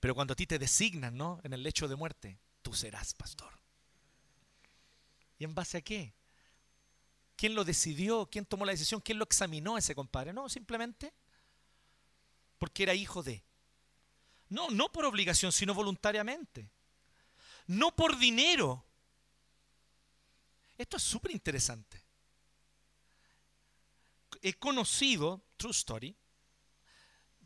Pero 0.00 0.14
cuando 0.14 0.32
a 0.32 0.36
ti 0.36 0.46
te 0.46 0.58
designan, 0.58 1.16
¿no? 1.16 1.40
En 1.44 1.52
el 1.52 1.62
lecho 1.62 1.88
de 1.88 1.96
muerte, 1.96 2.38
tú 2.62 2.74
serás 2.74 3.14
pastor. 3.14 3.52
¿Y 5.38 5.44
en 5.44 5.54
base 5.54 5.78
a 5.78 5.80
qué? 5.80 6.14
¿Quién 7.36 7.54
lo 7.54 7.64
decidió? 7.64 8.26
¿Quién 8.26 8.44
tomó 8.44 8.66
la 8.66 8.72
decisión? 8.72 9.00
¿Quién 9.00 9.18
lo 9.18 9.24
examinó 9.24 9.78
ese 9.78 9.94
compadre? 9.94 10.32
No, 10.32 10.48
simplemente 10.48 11.12
porque 12.58 12.82
era 12.82 12.92
hijo 12.92 13.22
de 13.22 13.42
No, 14.50 14.68
no 14.70 14.92
por 14.92 15.04
obligación, 15.04 15.52
sino 15.52 15.72
voluntariamente. 15.74 16.70
No 17.66 17.94
por 17.94 18.18
dinero. 18.18 18.84
Esto 20.76 20.96
es 20.96 21.02
súper 21.02 21.32
interesante. 21.32 22.02
He 24.42 24.54
conocido, 24.54 25.42
true 25.56 25.72
story, 25.72 26.16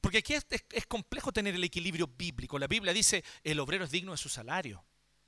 porque 0.00 0.18
aquí 0.18 0.34
es, 0.34 0.86
complejo 0.86 1.32
tener 1.32 1.54
el 1.54 1.64
equilibrio 1.64 2.06
bíblico. 2.06 2.58
La 2.58 2.66
Biblia 2.66 2.92
dice, 2.92 3.24
el 3.42 3.58
obrero 3.58 3.84
es 3.84 3.90
digno 3.90 4.12
de 4.12 4.18
su 4.18 4.28
salario. 4.28 4.84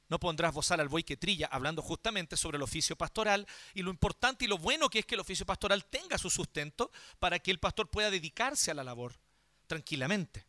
No 0.09 0.21
pondrás 0.21 0.55
bozal 0.55 0.81
al 0.81 0.89
buey 0.89 1.03
que 1.03 1.17
trilla, 1.17 1.49
hablando 1.51 1.83
justamente 1.83 2.37
sobre 2.37 2.57
el 2.57 2.63
oficio 2.63 2.95
pastoral 2.95 3.47
y 3.75 3.83
lo 3.83 3.91
importante 3.91 4.45
y 4.45 4.49
lo 4.49 4.59
bueno 4.59 4.89
que 4.89 5.01
es 5.01 5.07
que 5.07 5.15
el 5.15 5.21
oficio 5.23 5.45
pastoral 5.45 5.87
tenga 5.87 6.17
su 6.17 6.31
sustento 6.31 6.93
para 7.19 7.39
que 7.39 7.51
el 7.51 7.59
pastor 7.59 7.91
pueda 7.91 8.11
dedicarse 8.11 8.71
a 8.71 8.75
la 8.75 8.85
labor 8.85 9.19
tranquilamente. 9.67 10.47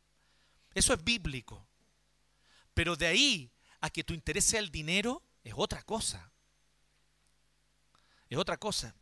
Eso 0.77 0.93
es 0.93 1.03
bíblico. 1.03 1.67
Pero 2.75 2.95
de 2.95 3.07
ahí 3.07 3.51
a 3.81 3.89
que 3.89 4.03
tu 4.03 4.13
interés 4.13 4.45
sea 4.45 4.59
el 4.59 4.69
dinero 4.69 5.23
es 5.43 5.51
otra 5.55 5.81
cosa. 5.81 6.31
Es 8.29 8.37
otra 8.37 8.57
cosa. 8.57 8.95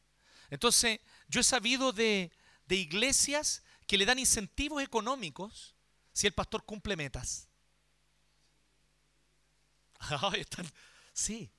Entonces, 0.50 1.02
yo 1.28 1.42
he 1.42 1.44
sabido 1.44 1.92
de, 1.92 2.32
de 2.66 2.76
iglesias 2.78 3.62
que 3.88 3.98
le 3.98 4.06
dan 4.06 4.20
incentivos 4.20 4.82
económicos 4.82 5.76
si 6.14 6.28
el 6.28 6.34
pastor 6.34 6.64
cumple 6.64 6.96
metas. 6.96 7.50
Sí, 11.14 11.50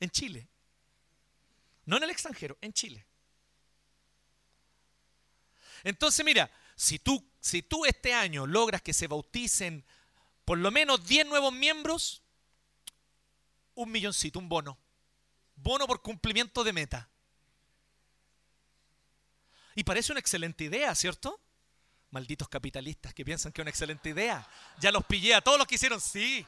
en 0.00 0.10
Chile. 0.10 0.48
No 1.84 1.96
en 1.98 2.02
el 2.02 2.10
extranjero, 2.10 2.56
en 2.62 2.72
Chile. 2.72 3.06
Entonces, 5.84 6.22
mira, 6.24 6.50
si 6.76 6.98
tú, 6.98 7.26
si 7.46 7.62
tú 7.62 7.84
este 7.86 8.12
año 8.12 8.46
logras 8.46 8.82
que 8.82 8.92
se 8.92 9.06
bauticen 9.06 9.84
por 10.44 10.58
lo 10.58 10.70
menos 10.70 11.06
10 11.06 11.26
nuevos 11.26 11.52
miembros, 11.52 12.22
un 13.74 13.90
milloncito, 13.90 14.38
un 14.38 14.48
bono. 14.48 14.76
Bono 15.54 15.86
por 15.86 16.02
cumplimiento 16.02 16.64
de 16.64 16.72
meta. 16.72 17.08
Y 19.76 19.84
parece 19.84 20.12
una 20.12 20.20
excelente 20.20 20.64
idea, 20.64 20.94
¿cierto? 20.94 21.40
Malditos 22.10 22.48
capitalistas 22.48 23.14
que 23.14 23.24
piensan 23.24 23.52
que 23.52 23.60
es 23.60 23.64
una 23.64 23.70
excelente 23.70 24.08
idea. 24.08 24.46
Ya 24.80 24.90
los 24.90 25.04
pillé 25.04 25.34
a 25.34 25.40
todos 25.40 25.58
los 25.58 25.68
que 25.68 25.76
hicieron, 25.76 26.00
sí. 26.00 26.44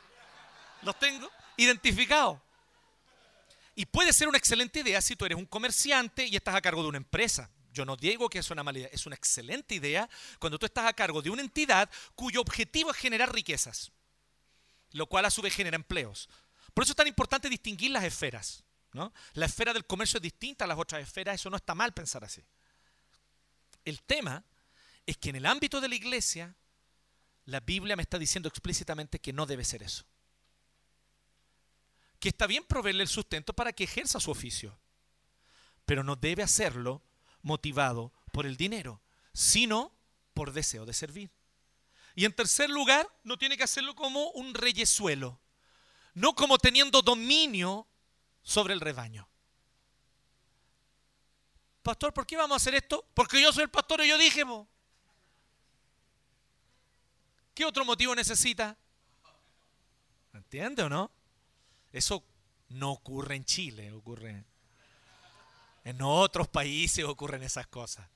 Los 0.82 0.98
tengo 0.98 1.30
identificados. 1.56 2.40
Y 3.76 3.86
puede 3.86 4.12
ser 4.12 4.28
una 4.28 4.38
excelente 4.38 4.80
idea 4.80 5.00
si 5.00 5.14
tú 5.14 5.26
eres 5.26 5.38
un 5.38 5.46
comerciante 5.46 6.26
y 6.26 6.34
estás 6.34 6.56
a 6.56 6.60
cargo 6.60 6.82
de 6.82 6.88
una 6.88 6.98
empresa. 6.98 7.50
Yo 7.72 7.84
no 7.84 7.96
digo 7.96 8.28
que 8.28 8.38
es 8.38 8.50
una 8.50 8.62
mala 8.62 8.78
idea, 8.78 8.90
es 8.92 9.06
una 9.06 9.16
excelente 9.16 9.74
idea 9.74 10.08
cuando 10.38 10.58
tú 10.58 10.66
estás 10.66 10.86
a 10.86 10.92
cargo 10.92 11.22
de 11.22 11.30
una 11.30 11.42
entidad 11.42 11.90
cuyo 12.14 12.40
objetivo 12.40 12.90
es 12.90 12.96
generar 12.96 13.32
riquezas, 13.32 13.92
lo 14.92 15.06
cual 15.06 15.24
a 15.24 15.30
su 15.30 15.42
vez 15.42 15.54
genera 15.54 15.76
empleos. 15.76 16.28
Por 16.74 16.84
eso 16.84 16.92
es 16.92 16.96
tan 16.96 17.08
importante 17.08 17.48
distinguir 17.48 17.90
las 17.90 18.04
esferas. 18.04 18.64
¿no? 18.92 19.12
La 19.34 19.46
esfera 19.46 19.72
del 19.72 19.86
comercio 19.86 20.18
es 20.18 20.22
distinta 20.22 20.64
a 20.64 20.68
las 20.68 20.78
otras 20.78 21.02
esferas, 21.02 21.34
eso 21.34 21.50
no 21.50 21.56
está 21.56 21.74
mal 21.74 21.92
pensar 21.92 22.24
así. 22.24 22.42
El 23.84 24.02
tema 24.02 24.44
es 25.06 25.16
que 25.16 25.30
en 25.30 25.36
el 25.36 25.46
ámbito 25.46 25.80
de 25.80 25.88
la 25.88 25.94
iglesia, 25.94 26.54
la 27.46 27.60
Biblia 27.60 27.96
me 27.96 28.02
está 28.02 28.18
diciendo 28.18 28.48
explícitamente 28.48 29.18
que 29.18 29.32
no 29.32 29.46
debe 29.46 29.64
ser 29.64 29.82
eso. 29.82 30.04
Que 32.20 32.28
está 32.28 32.46
bien 32.46 32.64
proveerle 32.64 33.02
el 33.02 33.08
sustento 33.08 33.54
para 33.54 33.72
que 33.72 33.84
ejerza 33.84 34.20
su 34.20 34.30
oficio, 34.30 34.78
pero 35.86 36.02
no 36.04 36.16
debe 36.16 36.42
hacerlo 36.42 37.02
motivado 37.42 38.12
por 38.32 38.46
el 38.46 38.56
dinero, 38.56 39.00
sino 39.32 39.92
por 40.34 40.52
deseo 40.52 40.86
de 40.86 40.92
servir. 40.92 41.30
Y 42.14 42.24
en 42.24 42.32
tercer 42.32 42.68
lugar, 42.68 43.08
no 43.22 43.38
tiene 43.38 43.56
que 43.56 43.64
hacerlo 43.64 43.94
como 43.94 44.30
un 44.30 44.54
reyesuelo, 44.54 45.40
no 46.14 46.34
como 46.34 46.58
teniendo 46.58 47.02
dominio 47.02 47.86
sobre 48.42 48.74
el 48.74 48.80
rebaño. 48.80 49.28
Pastor, 51.82 52.12
¿por 52.12 52.26
qué 52.26 52.36
vamos 52.36 52.54
a 52.54 52.56
hacer 52.56 52.74
esto? 52.74 53.06
Porque 53.14 53.40
yo 53.40 53.52
soy 53.52 53.64
el 53.64 53.70
pastor 53.70 54.00
y 54.02 54.08
yo 54.08 54.18
dije. 54.18 54.44
¿qué 57.54 57.64
otro 57.64 57.84
motivo 57.84 58.14
necesita? 58.14 58.76
¿Entiende 60.32 60.84
o 60.84 60.88
no? 60.88 61.10
Eso 61.90 62.22
no 62.68 62.92
ocurre 62.92 63.34
en 63.34 63.44
Chile, 63.44 63.90
ocurre 63.90 64.44
en 65.88 66.02
otros 66.02 66.48
países 66.48 67.02
ocurren 67.06 67.42
esas 67.42 67.66
cosas. 67.66 68.06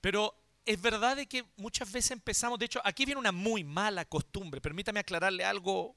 Pero 0.00 0.34
es 0.64 0.80
verdad 0.82 1.14
de 1.14 1.26
que 1.26 1.44
muchas 1.56 1.92
veces 1.92 2.10
empezamos, 2.10 2.58
de 2.58 2.66
hecho, 2.66 2.80
aquí 2.82 3.04
viene 3.04 3.20
una 3.20 3.30
muy 3.30 3.62
mala 3.62 4.04
costumbre, 4.04 4.60
permítame 4.60 4.98
aclararle 4.98 5.44
algo 5.44 5.96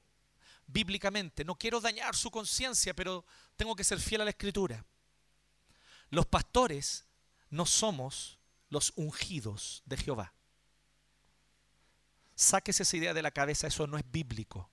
bíblicamente, 0.68 1.44
no 1.44 1.56
quiero 1.56 1.80
dañar 1.80 2.14
su 2.14 2.30
conciencia, 2.30 2.94
pero 2.94 3.24
tengo 3.56 3.74
que 3.74 3.82
ser 3.82 3.98
fiel 3.98 4.20
a 4.20 4.24
la 4.24 4.30
escritura. 4.30 4.84
Los 6.10 6.26
pastores 6.26 7.04
no 7.50 7.66
somos 7.66 8.38
los 8.68 8.92
ungidos 8.94 9.82
de 9.86 9.96
Jehová. 9.96 10.34
Sáquese 12.36 12.84
esa 12.84 12.96
idea 12.96 13.12
de 13.12 13.22
la 13.22 13.32
cabeza, 13.32 13.66
eso 13.66 13.88
no 13.88 13.98
es 13.98 14.04
bíblico. 14.08 14.70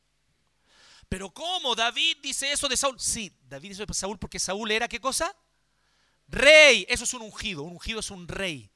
Pero 1.09 1.31
¿cómo? 1.31 1.75
David 1.75 2.17
dice 2.21 2.51
eso 2.51 2.67
de 2.67 2.77
Saúl. 2.77 2.99
Sí, 2.99 3.35
David 3.47 3.69
dice 3.69 3.83
eso 3.83 3.91
de 3.91 3.93
Saúl 3.95 4.19
porque 4.19 4.39
Saúl 4.39 4.69
era 4.69 4.87
qué 4.87 5.01
cosa? 5.01 5.35
Rey. 6.27 6.85
Eso 6.87 7.03
es 7.03 7.13
un 7.15 7.23
ungido. 7.23 7.63
Un 7.63 7.73
ungido 7.73 7.99
es 7.99 8.11
un 8.11 8.27
rey. 8.27 8.71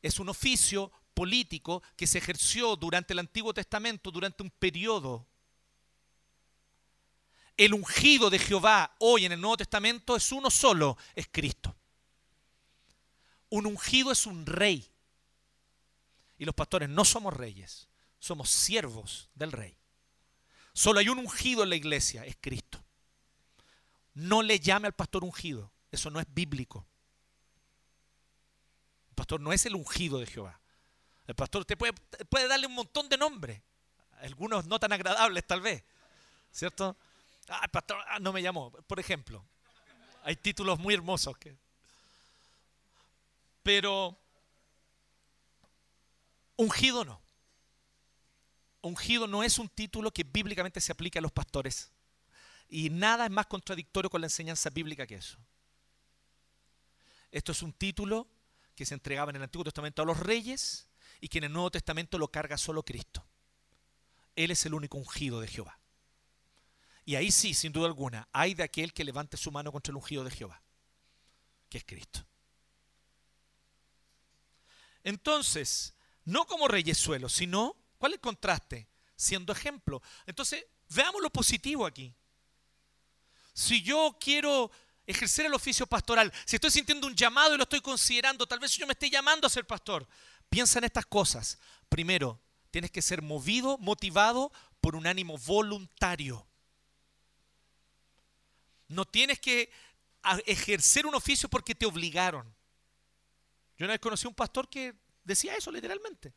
Es 0.00 0.18
un 0.18 0.30
oficio 0.30 0.90
político 1.12 1.82
que 1.94 2.06
se 2.06 2.18
ejerció 2.18 2.74
durante 2.76 3.12
el 3.12 3.18
Antiguo 3.18 3.52
Testamento, 3.52 4.10
durante 4.10 4.42
un 4.42 4.50
periodo. 4.50 5.26
El 7.56 7.74
ungido 7.74 8.30
de 8.30 8.38
Jehová 8.38 8.94
hoy 9.00 9.26
en 9.26 9.32
el 9.32 9.40
Nuevo 9.40 9.56
Testamento 9.56 10.16
es 10.16 10.32
uno 10.32 10.48
solo, 10.48 10.96
es 11.14 11.28
Cristo. 11.30 11.74
Un 13.50 13.66
ungido 13.66 14.12
es 14.12 14.26
un 14.26 14.46
rey. 14.46 14.88
Y 16.38 16.44
los 16.44 16.54
pastores 16.54 16.88
no 16.88 17.04
somos 17.04 17.34
reyes, 17.34 17.88
somos 18.20 18.48
siervos 18.48 19.28
del 19.34 19.50
rey. 19.50 19.77
Solo 20.78 21.00
hay 21.00 21.08
un 21.08 21.18
ungido 21.18 21.64
en 21.64 21.70
la 21.70 21.74
iglesia, 21.74 22.24
es 22.24 22.36
Cristo. 22.40 22.78
No 24.14 24.42
le 24.42 24.60
llame 24.60 24.86
al 24.86 24.92
pastor 24.92 25.24
ungido, 25.24 25.72
eso 25.90 26.08
no 26.08 26.20
es 26.20 26.26
bíblico. 26.32 26.86
El 29.08 29.16
pastor 29.16 29.40
no 29.40 29.52
es 29.52 29.66
el 29.66 29.74
ungido 29.74 30.20
de 30.20 30.26
Jehová. 30.26 30.60
El 31.26 31.34
pastor 31.34 31.62
usted 31.62 31.76
puede, 31.76 31.94
puede 32.30 32.46
darle 32.46 32.68
un 32.68 32.74
montón 32.74 33.08
de 33.08 33.18
nombres, 33.18 33.60
algunos 34.20 34.66
no 34.66 34.78
tan 34.78 34.92
agradables 34.92 35.44
tal 35.44 35.62
vez, 35.62 35.82
¿cierto? 36.52 36.96
Ah, 37.48 37.62
el 37.64 37.70
pastor 37.70 37.98
ah, 38.06 38.20
no 38.20 38.32
me 38.32 38.40
llamó, 38.40 38.70
por 38.70 39.00
ejemplo. 39.00 39.44
Hay 40.22 40.36
títulos 40.36 40.78
muy 40.78 40.94
hermosos. 40.94 41.34
Pero 43.64 44.16
ungido 46.56 47.04
no. 47.04 47.20
Ungido 48.80 49.26
no 49.26 49.42
es 49.42 49.58
un 49.58 49.68
título 49.68 50.10
que 50.12 50.24
bíblicamente 50.24 50.80
se 50.80 50.92
aplique 50.92 51.18
a 51.18 51.22
los 51.22 51.32
pastores. 51.32 51.92
Y 52.68 52.90
nada 52.90 53.24
es 53.24 53.30
más 53.30 53.46
contradictorio 53.46 54.10
con 54.10 54.20
la 54.20 54.26
enseñanza 54.26 54.70
bíblica 54.70 55.06
que 55.06 55.16
eso. 55.16 55.38
Esto 57.30 57.52
es 57.52 57.62
un 57.62 57.72
título 57.72 58.28
que 58.74 58.86
se 58.86 58.94
entregaba 58.94 59.30
en 59.30 59.36
el 59.36 59.42
Antiguo 59.42 59.64
Testamento 59.64 60.02
a 60.02 60.04
los 60.04 60.18
reyes 60.20 60.88
y 61.20 61.28
que 61.28 61.38
en 61.38 61.44
el 61.44 61.52
Nuevo 61.52 61.70
Testamento 61.70 62.18
lo 62.18 62.28
carga 62.28 62.56
solo 62.56 62.84
Cristo. 62.84 63.24
Él 64.36 64.50
es 64.50 64.64
el 64.66 64.74
único 64.74 64.98
ungido 64.98 65.40
de 65.40 65.48
Jehová. 65.48 65.80
Y 67.04 67.16
ahí 67.16 67.32
sí, 67.32 67.54
sin 67.54 67.72
duda 67.72 67.86
alguna, 67.86 68.28
hay 68.32 68.54
de 68.54 68.62
aquel 68.62 68.92
que 68.92 69.02
levante 69.02 69.36
su 69.36 69.50
mano 69.50 69.72
contra 69.72 69.90
el 69.90 69.96
ungido 69.96 70.24
de 70.24 70.30
Jehová, 70.30 70.62
que 71.70 71.78
es 71.78 71.84
Cristo. 71.84 72.24
Entonces, 75.02 75.94
no 76.24 76.46
como 76.46 76.68
reyesuelo, 76.68 77.30
sino, 77.30 77.76
¿cuál 77.98 78.12
es 78.12 78.16
el 78.16 78.20
contraste? 78.20 78.88
Siendo 79.16 79.52
ejemplo. 79.52 80.02
Entonces, 80.26 80.64
veamos 80.88 81.20
lo 81.20 81.30
positivo 81.30 81.84
aquí. 81.86 82.14
Si 83.52 83.82
yo 83.82 84.16
quiero 84.20 84.70
ejercer 85.06 85.46
el 85.46 85.54
oficio 85.54 85.86
pastoral, 85.86 86.32
si 86.44 86.56
estoy 86.56 86.70
sintiendo 86.70 87.06
un 87.06 87.14
llamado 87.14 87.54
y 87.54 87.56
lo 87.56 87.64
estoy 87.64 87.80
considerando, 87.80 88.46
tal 88.46 88.60
vez 88.60 88.76
yo 88.76 88.86
me 88.86 88.92
esté 88.92 89.10
llamando 89.10 89.46
a 89.46 89.50
ser 89.50 89.66
pastor, 89.66 90.06
piensa 90.48 90.78
en 90.78 90.84
estas 90.84 91.06
cosas. 91.06 91.58
Primero, 91.88 92.40
tienes 92.70 92.90
que 92.90 93.02
ser 93.02 93.22
movido, 93.22 93.78
motivado 93.78 94.52
por 94.80 94.94
un 94.94 95.06
ánimo 95.06 95.36
voluntario. 95.38 96.46
No 98.86 99.04
tienes 99.04 99.38
que 99.40 99.70
ejercer 100.46 101.06
un 101.06 101.14
oficio 101.14 101.48
porque 101.48 101.74
te 101.74 101.86
obligaron. 101.86 102.46
Yo 103.76 103.84
una 103.84 103.94
vez 103.94 104.00
conocí 104.00 104.26
a 104.26 104.30
un 104.30 104.34
pastor 104.34 104.68
que 104.68 104.94
decía 105.24 105.54
eso 105.54 105.70
literalmente. 105.70 106.32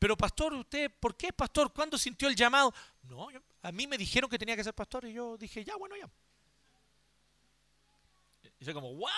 Pero 0.00 0.16
pastor, 0.16 0.54
¿usted 0.54 0.90
por 0.98 1.14
qué 1.14 1.30
pastor? 1.30 1.70
¿Cuándo 1.74 1.98
sintió 1.98 2.26
el 2.26 2.34
llamado? 2.34 2.72
No, 3.02 3.28
a 3.62 3.70
mí 3.70 3.86
me 3.86 3.98
dijeron 3.98 4.30
que 4.30 4.38
tenía 4.38 4.56
que 4.56 4.64
ser 4.64 4.72
pastor 4.72 5.04
y 5.04 5.12
yo 5.12 5.36
dije, 5.36 5.62
ya, 5.62 5.76
bueno, 5.76 5.94
ya. 5.94 6.08
Y 8.58 8.64
yo 8.64 8.72
como, 8.72 8.92
¿what? 8.92 9.10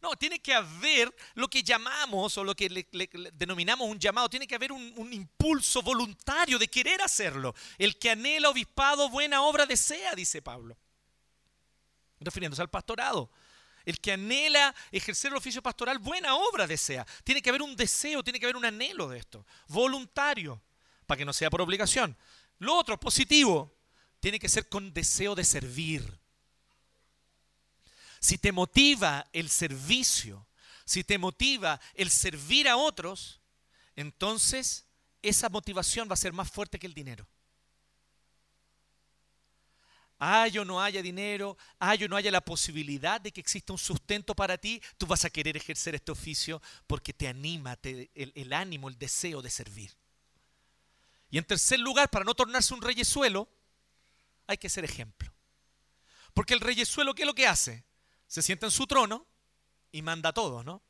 No, 0.00 0.14
tiene 0.14 0.38
que 0.38 0.54
haber 0.54 1.12
lo 1.34 1.48
que 1.48 1.64
llamamos 1.64 2.38
o 2.38 2.44
lo 2.44 2.54
que 2.54 2.70
le 2.70 3.10
denominamos 3.32 3.88
un 3.88 3.98
llamado, 3.98 4.30
tiene 4.30 4.46
que 4.46 4.54
haber 4.54 4.70
un, 4.70 4.94
un 4.96 5.12
impulso 5.12 5.82
voluntario 5.82 6.56
de 6.56 6.68
querer 6.68 7.02
hacerlo. 7.02 7.56
El 7.76 7.98
que 7.98 8.10
anhela 8.10 8.50
obispado, 8.50 9.08
buena 9.08 9.42
obra 9.42 9.66
desea, 9.66 10.14
dice 10.14 10.42
Pablo. 10.42 10.76
Refiriéndose 12.20 12.62
al 12.62 12.70
pastorado. 12.70 13.32
El 13.90 13.98
que 13.98 14.12
anhela 14.12 14.72
ejercer 14.92 15.32
el 15.32 15.38
oficio 15.38 15.60
pastoral, 15.60 15.98
buena 15.98 16.36
obra 16.36 16.68
desea. 16.68 17.04
Tiene 17.24 17.42
que 17.42 17.48
haber 17.50 17.60
un 17.60 17.74
deseo, 17.74 18.22
tiene 18.22 18.38
que 18.38 18.46
haber 18.46 18.56
un 18.56 18.64
anhelo 18.64 19.08
de 19.08 19.18
esto, 19.18 19.44
voluntario, 19.66 20.62
para 21.06 21.18
que 21.18 21.24
no 21.24 21.32
sea 21.32 21.50
por 21.50 21.60
obligación. 21.60 22.16
Lo 22.60 22.76
otro, 22.76 23.00
positivo, 23.00 23.76
tiene 24.20 24.38
que 24.38 24.48
ser 24.48 24.68
con 24.68 24.92
deseo 24.92 25.34
de 25.34 25.42
servir. 25.42 26.20
Si 28.20 28.38
te 28.38 28.52
motiva 28.52 29.26
el 29.32 29.50
servicio, 29.50 30.46
si 30.84 31.02
te 31.02 31.18
motiva 31.18 31.80
el 31.94 32.12
servir 32.12 32.68
a 32.68 32.76
otros, 32.76 33.40
entonces 33.96 34.86
esa 35.20 35.48
motivación 35.48 36.08
va 36.08 36.14
a 36.14 36.16
ser 36.16 36.32
más 36.32 36.48
fuerte 36.48 36.78
que 36.78 36.86
el 36.86 36.94
dinero. 36.94 37.26
Haya 40.22 40.60
o 40.60 40.64
no 40.66 40.82
haya 40.82 41.00
dinero, 41.00 41.56
haya 41.78 42.04
o 42.04 42.08
no 42.10 42.16
haya 42.16 42.30
la 42.30 42.42
posibilidad 42.42 43.18
de 43.20 43.32
que 43.32 43.40
exista 43.40 43.72
un 43.72 43.78
sustento 43.78 44.34
para 44.34 44.58
ti, 44.58 44.80
tú 44.98 45.06
vas 45.06 45.24
a 45.24 45.30
querer 45.30 45.56
ejercer 45.56 45.94
este 45.94 46.12
oficio 46.12 46.60
porque 46.86 47.14
te 47.14 47.26
anima 47.26 47.74
te- 47.76 48.10
el, 48.14 48.52
ánimo, 48.52 48.90
el 48.90 48.98
deseo 48.98 49.40
de 49.40 49.48
servir. 49.48 49.96
Y 51.30 51.38
en 51.38 51.44
tercer 51.44 51.80
lugar, 51.80 52.10
para 52.10 52.26
no 52.26 52.34
tornarse 52.34 52.74
un 52.74 52.82
reyesuelo, 52.82 53.48
hay 54.46 54.58
que 54.58 54.68
ser 54.68 54.84
ejemplo. 54.84 55.32
Porque 56.34 56.52
el 56.52 56.60
reyesuelo, 56.60 57.14
¿qué 57.14 57.22
es 57.22 57.26
lo 57.26 57.34
que 57.34 57.46
hace? 57.46 57.84
Se 58.26 58.42
sienta 58.42 58.66
en 58.66 58.72
su 58.72 58.86
trono 58.86 59.26
y 59.90 60.02
manda 60.02 60.28
a 60.28 60.32
todos, 60.34 60.64
¿no? 60.66 60.82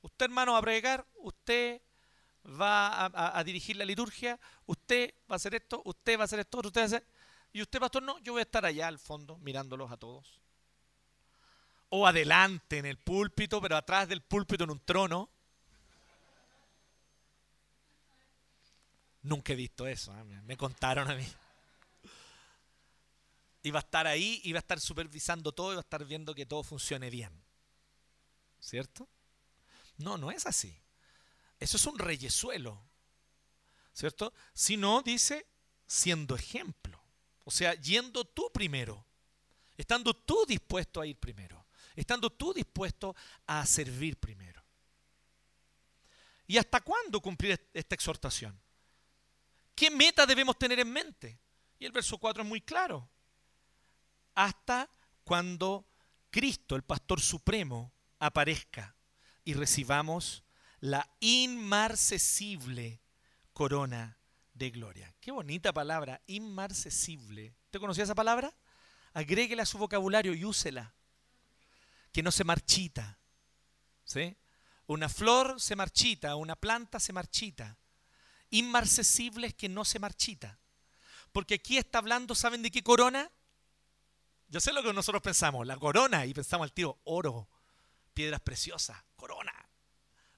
Usted, 0.00 0.24
hermano, 0.24 0.52
va 0.52 0.58
a 0.58 0.62
predicar, 0.62 1.06
usted 1.16 1.82
va 2.46 2.88
a, 2.88 3.06
a- 3.06 3.38
a 3.38 3.44
dirigir 3.44 3.76
la 3.76 3.84
liturgia, 3.84 4.40
usted 4.66 5.12
va 5.30 5.34
a 5.34 5.36
hacer 5.36 5.54
esto, 5.56 5.82
usted 5.84 6.16
va 6.18 6.22
a 6.22 6.24
hacer 6.24 6.40
esto, 6.40 6.58
usted 6.58 6.80
va 6.80 6.84
a 6.84 6.86
hacer... 6.86 7.06
Y 7.54 7.62
usted, 7.62 7.78
pastor, 7.78 8.02
no, 8.02 8.18
yo 8.18 8.32
voy 8.32 8.40
a 8.40 8.42
estar 8.42 8.66
allá 8.66 8.88
al 8.88 8.98
fondo 8.98 9.38
mirándolos 9.38 9.90
a 9.92 9.96
todos. 9.96 10.40
O 11.88 12.04
adelante 12.04 12.78
en 12.78 12.84
el 12.86 12.98
púlpito, 12.98 13.60
pero 13.60 13.76
atrás 13.76 14.08
del 14.08 14.22
púlpito 14.22 14.64
en 14.64 14.70
un 14.70 14.80
trono. 14.80 15.30
Nunca 19.22 19.52
he 19.52 19.56
visto 19.56 19.86
eso, 19.86 20.12
¿eh? 20.18 20.24
me- 20.24 20.56
contaron 20.56 21.08
a 21.08 21.14
mí. 21.14 21.26
Y 23.62 23.70
va 23.70 23.78
a 23.78 23.82
estar 23.82 24.08
ahí 24.08 24.40
y 24.42 24.52
va 24.52 24.58
a 24.58 24.66
estar 24.66 24.80
supervisando 24.80 25.52
todo 25.52 25.70
y 25.70 25.76
va 25.76 25.80
a 25.80 25.86
estar 25.86 26.04
viendo 26.04 26.34
que 26.34 26.46
todo 26.46 26.64
funcione 26.64 27.08
bien. 27.08 27.32
¿Cierto? 28.58 29.08
No, 29.98 30.18
no 30.18 30.32
es 30.32 30.44
así. 30.44 30.76
Eso 31.60 31.76
es 31.76 31.86
un 31.86 32.00
reyesuelo. 32.00 32.84
¿Cierto? 33.92 34.34
Si 34.52 34.76
no, 34.76 35.02
dice, 35.02 35.46
siendo 35.86 36.34
ejemplo. 36.34 37.03
O 37.44 37.50
sea, 37.50 37.74
yendo 37.74 38.24
tú 38.24 38.50
primero. 38.52 39.06
Estando 39.76 40.14
tú 40.14 40.44
dispuesto 40.46 41.00
a 41.00 41.06
ir 41.06 41.16
primero. 41.18 41.66
Estando 41.94 42.30
tú 42.30 42.52
dispuesto 42.52 43.14
a 43.46 43.64
servir 43.66 44.18
primero. 44.18 44.64
¿Y 46.46 46.58
hasta 46.58 46.80
cuándo 46.80 47.20
cumplir 47.20 47.52
est- 47.52 47.70
esta 47.76 47.94
exhortación? 47.94 48.60
¿Qué 49.74 49.90
meta 49.90 50.26
debemos 50.26 50.58
tener 50.58 50.78
en 50.78 50.92
mente? 50.92 51.40
Y 51.78 51.86
el 51.86 51.92
verso 51.92 52.18
4 52.18 52.42
es 52.42 52.48
muy 52.48 52.60
claro. 52.60 53.08
Hasta 54.34 54.90
cuando 55.24 55.88
Cristo, 56.30 56.76
el 56.76 56.82
pastor 56.82 57.20
supremo, 57.20 57.92
aparezca 58.18 58.96
y 59.44 59.54
recibamos 59.54 60.44
la 60.80 61.08
inmarcesible 61.20 63.00
corona 63.52 64.18
de 64.54 64.70
gloria. 64.70 65.12
Qué 65.20 65.32
bonita 65.32 65.72
palabra, 65.72 66.22
inmarcesible. 66.26 67.54
¿Te 67.70 67.78
conocía 67.78 68.04
esa 68.04 68.14
palabra? 68.14 68.54
Agréguela 69.12 69.64
a 69.64 69.66
su 69.66 69.78
vocabulario 69.78 70.32
y 70.32 70.44
úsela. 70.44 70.94
Que 72.12 72.22
no 72.22 72.30
se 72.30 72.44
marchita. 72.44 73.18
¿Sí? 74.04 74.36
Una 74.86 75.08
flor 75.08 75.60
se 75.60 75.76
marchita, 75.76 76.36
una 76.36 76.56
planta 76.56 77.00
se 77.00 77.12
marchita. 77.12 77.76
Inmarcesible 78.50 79.48
es 79.48 79.54
que 79.54 79.68
no 79.68 79.84
se 79.84 79.98
marchita. 79.98 80.58
Porque 81.32 81.54
aquí 81.54 81.76
está 81.76 81.98
hablando, 81.98 82.34
¿saben 82.34 82.62
de 82.62 82.70
qué 82.70 82.82
corona? 82.82 83.30
Yo 84.48 84.60
sé 84.60 84.72
lo 84.72 84.82
que 84.82 84.92
nosotros 84.92 85.22
pensamos, 85.22 85.66
la 85.66 85.76
corona, 85.76 86.26
y 86.26 86.34
pensamos 86.34 86.66
al 86.66 86.72
tío, 86.72 87.00
oro, 87.02 87.48
piedras 88.12 88.40
preciosas, 88.40 89.02
corona. 89.16 89.52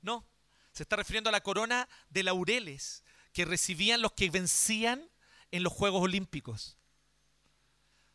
No, 0.01 0.25
se 0.73 0.85
está 0.85 0.97
refiriendo 0.97 1.29
a 1.29 1.33
la 1.33 1.43
corona 1.43 1.87
de 2.09 2.23
laureles 2.23 3.05
que 3.37 3.45
recibían 3.45 4.01
los 4.01 4.13
que 4.13 4.31
vencían 4.31 5.11
en 5.51 5.63
los 5.63 5.71
Juegos 5.71 6.01
Olímpicos. 6.01 6.79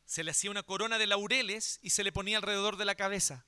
Se 0.08 0.24
le 0.24 0.32
hacía 0.32 0.50
una 0.50 0.64
corona 0.64 0.98
de 0.98 1.06
laureles 1.06 1.78
y 1.84 1.92
se 1.92 2.04
le 2.04 2.12
ponía 2.12 2.38
alrededor 2.38 2.76
de 2.76 2.86
la 2.86 2.96
cabeza. 2.96 3.46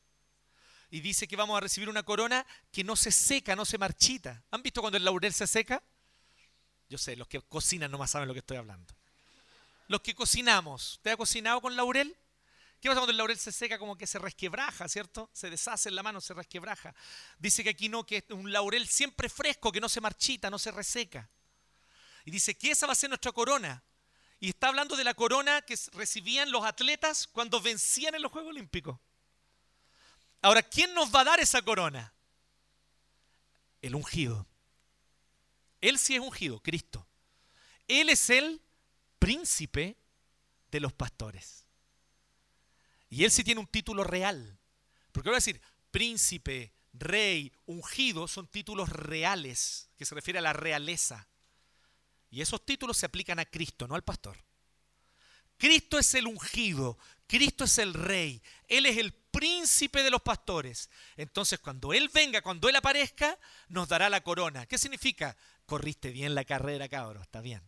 Y 0.91 1.01
dice 1.01 1.27
que 1.27 1.35
vamos 1.35 1.57
a 1.57 1.61
recibir 1.61 1.89
una 1.89 2.03
corona 2.03 2.45
que 2.71 2.83
no 2.83 2.95
se 2.95 3.11
seca, 3.11 3.55
no 3.55 3.65
se 3.65 3.79
marchita. 3.79 4.43
¿Han 4.51 4.61
visto 4.61 4.81
cuando 4.81 4.97
el 4.97 5.03
laurel 5.03 5.33
se 5.33 5.47
seca? 5.47 5.81
Yo 6.89 6.99
sé, 6.99 7.15
los 7.15 7.27
que 7.27 7.41
cocinan 7.41 7.89
nomás 7.89 8.11
saben 8.11 8.27
lo 8.27 8.35
que 8.35 8.41
estoy 8.41 8.57
hablando. 8.57 8.93
Los 9.87 10.01
que 10.01 10.13
cocinamos, 10.13 10.99
¿te 11.01 11.09
ha 11.09 11.17
cocinado 11.17 11.59
con 11.59 11.75
laurel? 11.75 12.15
¿Qué 12.81 12.87
pasa 12.87 12.99
cuando 12.99 13.13
el 13.13 13.17
laurel 13.17 13.39
se 13.39 13.51
seca? 13.51 13.79
Como 13.79 13.97
que 13.97 14.05
se 14.05 14.19
resquebraja, 14.19 14.87
¿cierto? 14.87 15.31
Se 15.33 15.49
deshace 15.49 15.89
en 15.89 15.95
la 15.95 16.03
mano, 16.03 16.21
se 16.21 16.35
resquebraja. 16.35 16.93
Dice 17.39 17.63
que 17.63 17.71
aquí 17.71 17.89
no, 17.89 18.05
que 18.05 18.17
es 18.17 18.25
un 18.29 18.51
laurel 18.51 18.87
siempre 18.87 19.27
fresco, 19.27 19.71
que 19.71 19.81
no 19.81 19.89
se 19.89 20.01
marchita, 20.01 20.51
no 20.51 20.59
se 20.59 20.69
reseca. 20.69 21.27
Y 22.25 22.31
dice 22.31 22.55
que 22.55 22.71
esa 22.71 22.87
va 22.87 22.93
a 22.93 22.95
ser 22.95 23.09
nuestra 23.09 23.31
corona. 23.31 23.83
Y 24.39 24.49
está 24.49 24.67
hablando 24.67 24.95
de 24.95 25.03
la 25.03 25.13
corona 25.13 25.61
que 25.61 25.77
recibían 25.93 26.51
los 26.51 26.65
atletas 26.65 27.27
cuando 27.27 27.61
vencían 27.61 28.15
en 28.15 28.21
los 28.21 28.31
Juegos 28.31 28.49
Olímpicos. 28.49 28.99
Ahora, 30.41 30.61
¿quién 30.61 30.93
nos 30.93 31.13
va 31.13 31.21
a 31.21 31.25
dar 31.25 31.39
esa 31.39 31.61
corona? 31.61 32.13
El 33.81 33.95
ungido. 33.95 34.45
Él 35.79 35.97
sí 35.97 36.15
es 36.15 36.21
ungido, 36.21 36.61
Cristo. 36.61 37.07
Él 37.87 38.09
es 38.09 38.29
el 38.29 38.61
príncipe 39.19 39.97
de 40.71 40.79
los 40.79 40.91
pastores. 40.93 41.65
Y 43.09 43.23
él 43.23 43.31
sí 43.31 43.43
tiene 43.43 43.61
un 43.61 43.67
título 43.67 44.03
real. 44.03 44.59
Porque 45.11 45.29
voy 45.29 45.35
a 45.35 45.37
decir, 45.37 45.61
príncipe, 45.91 46.73
rey, 46.93 47.53
ungido 47.65 48.27
son 48.27 48.47
títulos 48.47 48.89
reales, 48.89 49.89
que 49.97 50.05
se 50.05 50.15
refiere 50.15 50.39
a 50.39 50.41
la 50.41 50.53
realeza. 50.53 51.27
Y 52.33 52.41
esos 52.41 52.65
títulos 52.65 52.97
se 52.97 53.05
aplican 53.05 53.37
a 53.37 53.45
Cristo, 53.45 53.87
no 53.87 53.93
al 53.93 54.03
pastor. 54.03 54.35
Cristo 55.55 55.99
es 55.99 56.15
el 56.15 56.25
ungido, 56.25 56.97
Cristo 57.27 57.65
es 57.65 57.77
el 57.77 57.93
rey, 57.93 58.41
Él 58.67 58.87
es 58.87 58.97
el 58.97 59.13
príncipe 59.13 60.01
de 60.01 60.09
los 60.09 60.23
pastores. 60.23 60.89
Entonces 61.15 61.59
cuando 61.59 61.93
Él 61.93 62.09
venga, 62.11 62.41
cuando 62.41 62.67
Él 62.67 62.75
aparezca, 62.75 63.37
nos 63.67 63.87
dará 63.87 64.09
la 64.09 64.23
corona. 64.23 64.65
¿Qué 64.65 64.79
significa? 64.79 65.37
Corriste 65.67 66.09
bien 66.09 66.33
la 66.33 66.43
carrera, 66.43 66.89
cabro, 66.89 67.21
está 67.21 67.39
bien. 67.39 67.61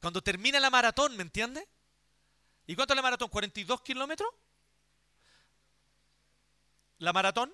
Cuando 0.00 0.22
termina 0.22 0.60
la 0.60 0.70
maratón, 0.70 1.16
¿me 1.16 1.24
entiende? 1.24 1.68
¿Y 2.68 2.76
cuánto 2.76 2.94
es 2.94 2.96
la 2.96 3.02
maratón? 3.02 3.30
¿42 3.30 3.82
kilómetros? 3.82 4.30
¿La 6.98 7.12
maratón? 7.12 7.52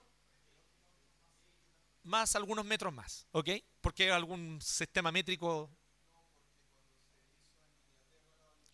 Más 2.09 2.35
algunos 2.37 2.65
metros 2.65 2.93
más, 2.93 3.27
¿ok? 3.33 3.51
Porque 3.81 4.05
hay 4.05 4.11
algún 4.11 4.61
sistema 4.63 5.13
métrico 5.13 5.71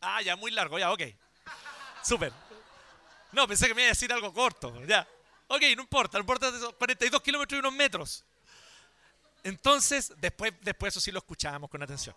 Ah, 0.06 0.20
ya, 0.20 0.36
muy 0.36 0.50
largo, 0.50 0.78
ya, 0.78 0.92
ok. 0.92 1.02
Súper. 2.02 2.32
No, 3.32 3.48
pensé 3.48 3.66
que 3.66 3.74
me 3.74 3.82
iba 3.82 3.88
a 3.88 3.92
decir 3.92 4.12
algo 4.12 4.32
corto, 4.32 4.84
ya. 4.84 5.08
Ok, 5.48 5.62
no 5.74 5.82
importa, 5.82 6.18
no 6.18 6.22
importa, 6.22 6.48
esos 6.48 6.74
42 6.74 7.22
kilómetros 7.22 7.56
y 7.56 7.60
unos 7.60 7.72
metros. 7.72 8.24
Entonces, 9.42 10.12
después, 10.18 10.52
después 10.60 10.92
eso 10.92 11.00
sí 11.00 11.10
lo 11.10 11.18
escuchábamos 11.18 11.70
con 11.70 11.82
atención. 11.82 12.14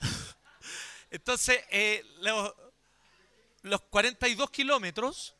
Entonces, 1.10 1.60
eh, 1.70 2.04
los, 2.20 2.54
los 3.62 3.80
42 3.82 4.50
kilómetros, 4.50 5.34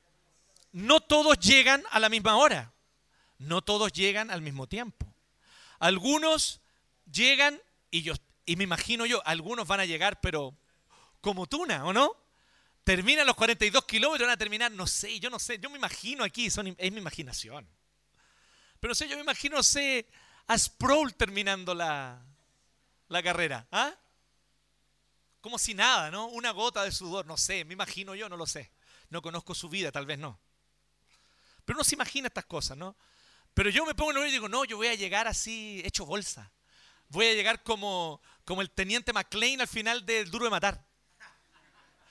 no 0.72 1.01
todos 1.01 1.39
llegan 1.39 1.85
a 1.91 2.01
la 2.01 2.09
misma 2.09 2.37
hora. 2.37 2.72
No 3.39 3.62
todos 3.62 3.93
llegan 3.93 4.31
al 4.31 4.43
mismo 4.43 4.66
tiempo. 4.66 5.14
Algunos 5.79 6.61
llegan, 7.11 7.61
y 7.91 8.03
yo, 8.03 8.14
y 8.47 8.57
me 8.57 8.64
imagino 8.64 9.07
yo, 9.07 9.22
algunos 9.27 9.66
van 9.66 9.81
a 9.81 9.85
llegar, 9.85 10.20
pero 10.20 10.57
como 11.20 11.47
tuna, 11.47 11.85
¿o 11.85 11.93
no? 11.93 12.16
Terminan 12.85 13.27
los 13.27 13.37
42 13.37 13.85
kilómetros, 13.85 14.27
van 14.27 14.35
a 14.35 14.39
terminar, 14.39 14.70
no 14.72 14.87
sé, 14.87 15.18
yo 15.20 15.31
no 15.31 15.39
sé, 15.39 15.59
yo 15.59 15.70
me 15.70 15.79
imagino 15.79 16.22
aquí, 16.22 16.47
es 16.47 16.59
mi 16.59 16.99
imaginación. 16.99 17.66
Pero 18.81 18.91
no 18.91 18.95
sé, 18.95 19.09
yo 19.09 19.16
me 19.16 19.22
imagino, 19.22 19.57
no 19.57 19.62
sé, 19.62 20.07
a 20.47 20.59
Sproul 20.59 21.14
terminando 21.14 21.75
la, 21.75 22.22
la 23.09 23.22
carrera, 23.22 23.66
¿ah? 23.72 23.95
Como 25.41 25.59
si 25.59 25.75
nada, 25.75 26.11
¿no? 26.11 26.27
Una 26.27 26.51
gota 26.51 26.85
de 26.85 26.93
sudor, 26.93 27.27
no 27.27 27.37
sé, 27.37 27.64
me 27.64 27.75
imagino 27.75 28.14
yo, 28.14 28.29
no 28.29 28.37
lo 28.37 28.47
sé. 28.47 28.70
No 29.11 29.22
conozco 29.22 29.55
su 29.55 29.68
vida, 29.68 29.93
tal 29.93 30.07
vez 30.07 30.18
no. 30.18 30.39
Pero 31.64 31.77
uno 31.77 31.85
se 31.85 31.95
imagina 31.95 32.29
estas 32.29 32.47
cosas, 32.47 32.77
¿no? 32.77 32.97
Pero 33.55 33.71
yo 33.71 33.87
me 33.87 33.95
pongo 33.95 34.11
en 34.11 34.17
el 34.19 34.29
y 34.29 34.33
digo, 34.33 34.49
no, 34.49 34.65
yo 34.65 34.77
voy 34.77 34.89
a 34.89 34.95
llegar 34.95 35.29
así, 35.29 35.81
hecho 35.85 36.05
bolsa. 36.05 36.51
Voy 37.09 37.27
a 37.27 37.35
llegar 37.35 37.63
como, 37.63 38.21
como 38.45 38.63
el 38.63 38.71
teniente 38.71 39.13
McLean 39.13 39.61
al 39.61 39.69
final 39.69 40.05
del 40.05 40.31
Duro 40.31 40.45
de 40.47 40.51
Matar. 40.51 40.85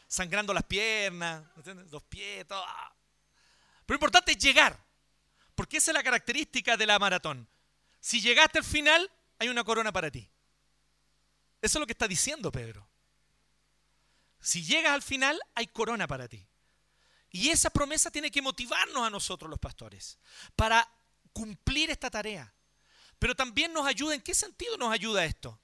Sangrando 0.08 0.54
las 0.54 0.64
piernas, 0.64 1.44
los 1.92 2.04
pies, 2.04 2.48
todo. 2.48 2.64
Pero 3.86 3.96
lo 3.96 3.96
importante 3.96 4.32
es 4.32 4.38
llegar. 4.38 4.80
Porque 5.56 5.78
esa 5.78 5.92
es 5.92 5.96
la 5.96 6.04
característica 6.04 6.78
de 6.78 6.86
la 6.86 6.98
maratón. 6.98 7.48
Si 8.00 8.22
llegaste 8.22 8.60
al 8.60 8.66
final, 8.66 9.12
hay 9.40 9.50
una 9.50 9.64
corona 9.64 9.92
para 9.92 10.10
ti. 10.10 10.30
Eso 11.62 11.78
es 11.78 11.80
lo 11.80 11.86
que 11.86 11.94
está 11.94 12.08
diciendo 12.08 12.52
Pedro. 12.52 12.88
Si 14.40 14.64
llegas 14.64 14.94
al 14.94 15.02
final, 15.02 15.40
hay 15.56 15.68
corona 15.68 16.08
para 16.08 16.28
ti. 16.28 16.46
Y 17.30 17.50
esa 17.50 17.70
promesa 17.70 18.12
tiene 18.12 18.30
que 18.30 18.42
motivarnos 18.42 19.08
a 19.08 19.10
nosotros 19.10 19.50
los 19.50 19.60
pastores 19.60 20.20
para 20.56 20.88
cumplir 21.34 21.90
esta 21.90 22.10
tarea. 22.10 22.54
Pero 23.20 23.36
también 23.36 23.74
nos 23.74 23.86
ayuda, 23.86 24.16
¿en 24.16 24.22
qué 24.22 24.34
sentido 24.34 24.78
nos 24.78 24.92
ayuda 24.92 25.26
esto? 25.26 25.60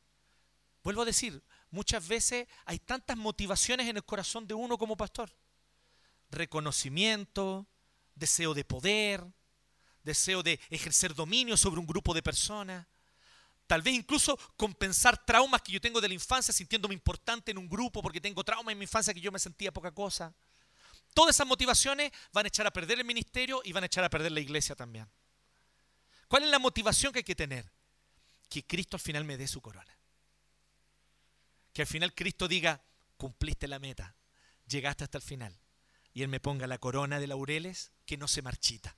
Vuelvo 0.84 1.02
a 1.04 1.06
decir, 1.06 1.44
muchas 1.72 2.08
veces 2.08 2.48
hay 2.66 2.80
tantas 2.80 3.18
motivaciones 3.18 3.88
en 3.88 3.98
el 3.98 4.04
corazón 4.04 4.48
de 4.48 4.54
uno 4.54 4.78
como 4.78 4.98
pastor. 4.98 5.32
Reconocimiento, 6.32 7.68
deseo 8.16 8.54
de 8.54 8.64
poder, 8.64 9.26
deseo 10.04 10.44
de 10.44 10.60
ejercer 10.70 11.14
dominio 11.14 11.58
sobre 11.58 11.80
un 11.80 11.88
grupo 11.88 12.14
de 12.14 12.24
personas. 12.24 12.88
Tal 13.68 13.82
vez 13.82 13.94
incluso 13.94 14.38
compensar 14.58 15.24
traumas 15.26 15.62
que 15.62 15.72
yo 15.72 15.80
tengo 15.80 16.02
de 16.02 16.08
la 16.08 16.14
infancia 16.14 16.54
sintiéndome 16.54 16.96
importante 16.96 17.52
en 17.52 17.58
un 17.58 17.70
grupo 17.70 18.02
porque 18.02 18.20
tengo 18.20 18.44
traumas 18.44 18.72
en 18.72 18.80
mi 18.80 18.86
infancia 18.86 19.14
que 19.14 19.22
yo 19.22 19.32
me 19.32 19.38
sentía 19.38 19.72
poca 19.72 19.92
cosa. 19.92 20.34
Todas 21.14 21.36
esas 21.36 21.46
motivaciones 21.46 22.12
van 22.32 22.46
a 22.46 22.48
echar 22.48 22.66
a 22.66 22.72
perder 22.72 23.00
el 23.00 23.06
ministerio 23.06 23.62
y 23.64 23.72
van 23.72 23.84
a 23.84 23.88
echar 23.88 24.04
a 24.04 24.10
perder 24.10 24.32
la 24.32 24.40
iglesia 24.40 24.76
también. 24.76 25.08
¿Cuál 26.30 26.44
es 26.44 26.50
la 26.52 26.60
motivación 26.60 27.12
que 27.12 27.20
hay 27.20 27.24
que 27.24 27.36
tener? 27.36 27.70
Que 28.50 28.66
Cristo 28.66 28.96
al 28.96 29.02
final 29.02 29.26
me 29.26 29.36
dé 29.36 29.48
su 29.48 29.62
corona. 29.62 29.98
Que 31.74 31.82
al 31.82 31.88
final 31.88 32.14
Cristo 32.14 32.48
diga, 32.48 32.84
cumpliste 33.18 33.68
la 33.68 33.80
meta, 33.80 34.16
llegaste 34.68 35.04
hasta 35.04 35.18
el 35.18 35.24
final. 35.24 35.60
Y 36.14 36.22
Él 36.22 36.28
me 36.28 36.40
ponga 36.40 36.68
la 36.68 36.78
corona 36.78 37.20
de 37.20 37.26
laureles 37.26 37.92
que 38.06 38.16
no 38.16 38.28
se 38.28 38.44
marchita. 38.44 38.96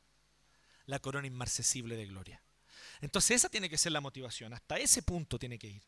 La 0.86 1.00
corona 1.00 1.26
inmarcesible 1.26 1.96
de 1.96 2.06
gloria. 2.06 2.44
Entonces 3.00 3.38
esa 3.38 3.50
tiene 3.50 3.70
que 3.70 3.78
ser 3.78 3.94
la 3.94 4.02
motivación. 4.02 4.54
Hasta 4.54 4.78
ese 4.78 5.02
punto 5.02 5.40
tiene 5.40 5.58
que 5.58 5.68
ir. 5.68 5.84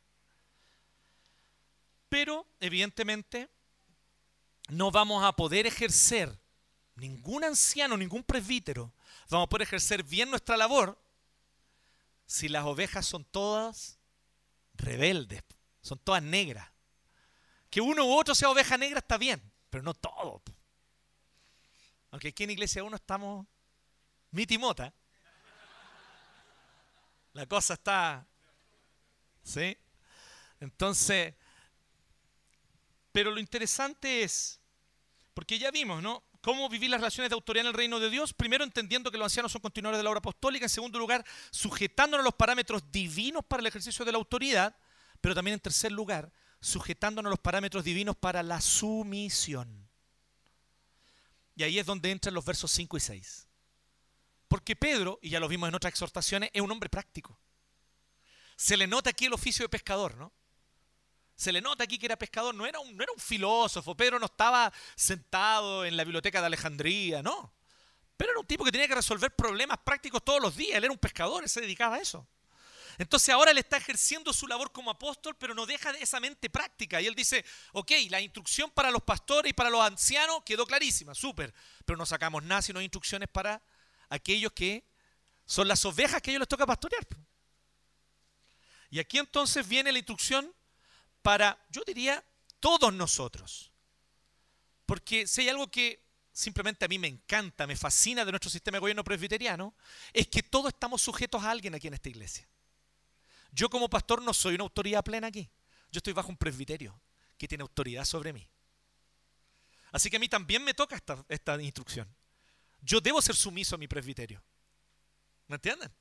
Pero, 2.08 2.48
evidentemente, 2.62 3.50
no 4.70 4.92
vamos 4.92 5.26
a 5.26 5.36
poder 5.36 5.68
ejercer, 5.68 6.40
ningún 6.96 7.44
anciano, 7.44 7.98
ningún 7.98 8.24
presbítero, 8.24 8.94
vamos 9.30 9.48
a 9.48 9.50
poder 9.50 9.64
ejercer 9.64 10.04
bien 10.04 10.30
nuestra 10.30 10.56
labor 10.56 11.03
si 12.34 12.50
las 12.50 12.66
ovejas 12.66 13.06
son 13.06 13.24
todas 13.26 14.00
rebeldes, 14.74 15.44
son 15.82 16.00
todas 16.00 16.24
negras. 16.24 16.68
Que 17.70 17.80
uno 17.80 18.06
u 18.06 18.18
otro 18.20 18.34
sea 18.34 18.50
oveja 18.50 18.76
negra 18.76 18.98
está 18.98 19.20
bien, 19.20 19.40
pero 19.70 19.84
no 19.84 19.94
todo. 19.94 20.42
Aunque 22.10 22.30
aquí 22.30 22.44
en 22.44 22.50
Iglesia 22.50 22.84
uno 22.84 22.96
estamos 22.96 23.46
mitimota. 24.32 24.92
La 27.34 27.46
cosa 27.46 27.76
está... 27.76 28.26
¿Sí? 29.44 29.78
Entonces, 30.60 31.36
pero 33.12 33.30
lo 33.30 33.40
interesante 33.40 34.24
es, 34.24 34.60
porque 35.36 35.60
ya 35.60 35.70
vimos, 35.70 36.02
¿no? 36.02 36.24
¿Cómo 36.44 36.68
vivir 36.68 36.90
las 36.90 37.00
relaciones 37.00 37.30
de 37.30 37.36
autoridad 37.36 37.62
en 37.62 37.68
el 37.70 37.74
reino 37.74 38.02
de 38.02 38.10
Dios? 38.10 38.34
Primero, 38.34 38.66
entendiendo 38.66 39.10
que 39.10 39.18
los 39.18 39.28
ancianos 39.28 39.50
son 39.54 39.62
continuadores 39.62 40.00
de 40.00 40.04
la 40.04 40.10
obra 40.10 40.18
apostólica. 40.18 40.66
En 40.66 40.70
segundo 40.70 41.00
lugar, 41.00 41.26
sujetándonos 41.52 42.22
a 42.22 42.26
los 42.26 42.34
parámetros 42.34 42.92
divinos 42.92 43.46
para 43.46 43.62
el 43.62 43.68
ejercicio 43.68 44.04
de 44.04 44.12
la 44.12 44.18
autoridad. 44.18 44.76
Pero 45.22 45.34
también, 45.36 45.54
en 45.54 45.62
tercer 45.62 45.94
lugar, 45.94 46.34
sujetándonos 46.60 47.30
a 47.30 47.32
los 47.32 47.40
parámetros 47.40 47.86
divinos 47.86 48.18
para 48.18 48.44
la 48.44 48.60
sumisión. 48.60 49.88
Y 51.56 51.64
ahí 51.64 51.80
es 51.80 51.86
donde 51.86 52.12
entran 52.12 52.36
los 52.36 52.44
versos 52.44 52.70
5 52.72 52.98
y 52.98 53.00
6. 53.00 53.48
Porque 54.50 54.76
Pedro, 54.76 55.20
y 55.22 55.30
ya 55.30 55.40
lo 55.40 55.48
vimos 55.48 55.70
en 55.70 55.76
otras 55.76 55.92
exhortaciones, 55.92 56.50
es 56.52 56.62
un 56.62 56.70
hombre 56.70 56.90
práctico. 56.90 57.40
Se 58.58 58.76
le 58.76 58.86
nota 58.86 59.12
aquí 59.12 59.28
el 59.28 59.34
oficio 59.34 59.64
de 59.64 59.70
pescador, 59.70 60.18
¿no? 60.18 60.34
Se 61.36 61.52
le 61.52 61.62
nota 61.62 61.84
aquí 61.84 61.98
que 61.98 62.06
era 62.06 62.16
pescador, 62.16 62.54
no 62.54 62.66
era, 62.66 62.80
un, 62.80 62.96
filósofo, 63.18 63.96
Pedro 63.96 64.20
no 64.20 64.28
estaba 64.28 64.72
sentado 64.96 65.86
en 65.86 65.98
la 65.98 66.04
biblioteca 66.04 66.40
de 66.40 66.48
Alejandría, 66.48 67.24
no. 67.24 67.54
Pero 68.16 68.32
era 68.32 68.40
un 68.40 68.46
tipo 68.46 68.64
que 68.64 68.72
tenía 68.72 68.88
que 68.88 68.96
resolver 68.96 69.36
problemas 69.36 69.80
prácticos 69.84 70.24
todos 70.24 70.42
los 70.42 70.56
días, 70.56 70.78
él 70.78 70.84
era 70.84 70.94
un 70.94 71.00
pescador, 71.00 71.44
él 71.44 71.50
se 71.50 71.62
dedicaba 71.62 71.96
a 71.96 72.00
eso. 72.00 72.28
Entonces 72.98 73.30
ahora 73.30 73.52
él 73.52 73.58
está 73.58 73.78
ejerciendo 73.78 74.32
su 74.34 74.48
labor 74.48 74.72
como 74.72 74.92
apóstol, 74.92 75.36
pero 75.38 75.56
no 75.56 75.66
deja 75.66 75.92
esa 75.92 76.20
mente 76.20 76.50
práctica. 76.50 77.02
Y 77.02 77.08
él 77.08 77.16
dice, 77.16 77.44
ok, 77.72 77.92
la 78.10 78.22
instrucción 78.22 78.70
para 78.70 78.92
los 78.92 79.02
pastores 79.02 79.50
y 79.50 79.54
para 79.54 79.70
los 79.70 79.82
ancianos 79.82 80.44
quedó 80.46 80.66
clarísima, 80.66 81.16
súper, 81.16 81.54
pero 81.86 81.98
no 81.98 82.06
sacamos 82.06 82.44
nada 82.44 82.62
sino 82.62 82.82
instrucciones 82.82 83.30
para 83.30 83.64
aquellos 84.10 84.52
que 84.52 84.86
son 85.46 85.68
las 85.68 85.84
ovejas 85.86 86.22
que 86.22 86.30
a 86.30 86.32
ellos 86.34 86.42
les 86.42 86.48
toca 86.48 86.66
pastorear. 86.66 87.06
Y 88.90 89.00
aquí 89.00 89.18
entonces 89.18 89.68
viene 89.68 89.92
la 89.92 89.98
instrucción 89.98 90.54
para, 91.24 91.58
yo 91.70 91.82
diría, 91.86 92.24
todos 92.60 92.94
nosotros. 92.94 93.72
Porque 94.86 95.26
si 95.26 95.42
hay 95.42 95.50
algo 95.50 95.72
que 95.72 96.04
simplemente 96.32 96.86
a 96.86 96.88
mí 96.88 97.00
me 97.00 97.08
encanta, 97.08 97.66
me 97.66 97.76
fascina 97.76 98.26
de 98.26 98.32
nuestro 98.32 98.52
sistema 98.52 98.76
de 98.76 98.82
gobierno 98.82 99.04
presbiteriano, 99.04 99.74
es 100.12 100.28
que 100.28 100.44
todos 100.44 100.74
estamos 100.74 101.02
sujetos 101.02 101.42
a 101.44 101.52
alguien 101.52 101.74
aquí 101.74 101.88
en 101.88 101.94
esta 101.94 102.10
iglesia. 102.10 102.48
Yo 103.52 103.70
como 103.70 103.90
pastor 103.90 104.22
no 104.22 104.34
soy 104.34 104.56
una 104.56 104.64
autoridad 104.64 105.04
plena 105.04 105.28
aquí. 105.28 105.50
Yo 105.92 106.00
estoy 106.00 106.14
bajo 106.14 106.30
un 106.30 106.38
presbiterio 106.38 107.00
que 107.38 107.48
tiene 107.48 107.62
autoridad 107.62 108.04
sobre 108.04 108.34
mí. 108.34 108.48
Así 109.92 110.10
que 110.10 110.18
a 110.18 110.20
mí 110.20 110.28
también 110.28 110.64
me 110.64 110.74
toca 110.74 111.00
esta, 111.30 111.62
instrucción. 111.62 112.08
Yo 112.82 113.00
debo 113.00 113.22
ser 113.22 113.36
sumiso 113.36 113.76
a 113.76 113.78
mi 113.78 113.88
presbiterio. 113.88 114.44
¿Me 115.48 115.56
entienden? 115.56 115.92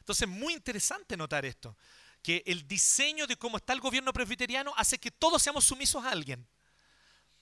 Entonces 0.00 0.28
es 0.28 0.34
muy 0.34 0.52
interesante 0.54 1.16
notar 1.16 1.44
esto 1.44 1.76
que 2.22 2.42
el 2.46 2.66
diseño 2.66 3.26
de 3.26 3.36
cómo 3.36 3.56
está 3.56 3.72
el 3.72 3.80
gobierno 3.80 4.12
presbiteriano 4.12 4.72
hace 4.76 4.98
que 4.98 5.10
todos 5.10 5.42
seamos 5.42 5.64
sumisos 5.64 6.04
a 6.04 6.10
alguien. 6.10 6.46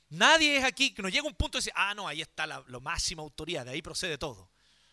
Nadie 0.08 0.56
es 0.56 0.64
aquí 0.64 0.92
que 0.92 1.02
nos 1.02 1.12
llega 1.12 1.26
un 1.26 1.34
punto 1.34 1.58
de 1.58 1.60
decir, 1.60 1.72
ah, 1.76 1.94
no, 1.94 2.08
ahí 2.08 2.20
está 2.20 2.46
la 2.46 2.64
máxima 2.80 3.22
autoridad, 3.22 3.64
de 3.64 3.72
ahí 3.72 3.82
procede 3.82 4.18
todo. 4.18 4.50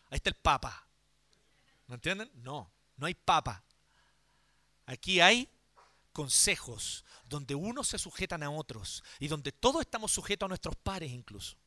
Ahí 0.09 0.17
está 0.17 0.29
el 0.29 0.35
Papa. 0.35 0.87
¿Me 1.87 1.95
entienden? 1.95 2.29
No, 2.35 2.71
no 2.97 3.07
hay 3.07 3.13
Papa. 3.13 3.63
Aquí 4.85 5.19
hay 5.19 5.49
consejos 6.13 7.03
donde 7.25 7.55
unos 7.55 7.89
se 7.89 7.99
sujetan 7.99 8.43
a 8.43 8.49
otros 8.49 9.03
y 9.19 9.27
donde 9.27 9.51
todos 9.51 9.81
estamos 9.81 10.11
sujetos 10.11 10.47
a 10.47 10.49
nuestros 10.49 10.75
pares 10.75 11.11
incluso. 11.11 11.57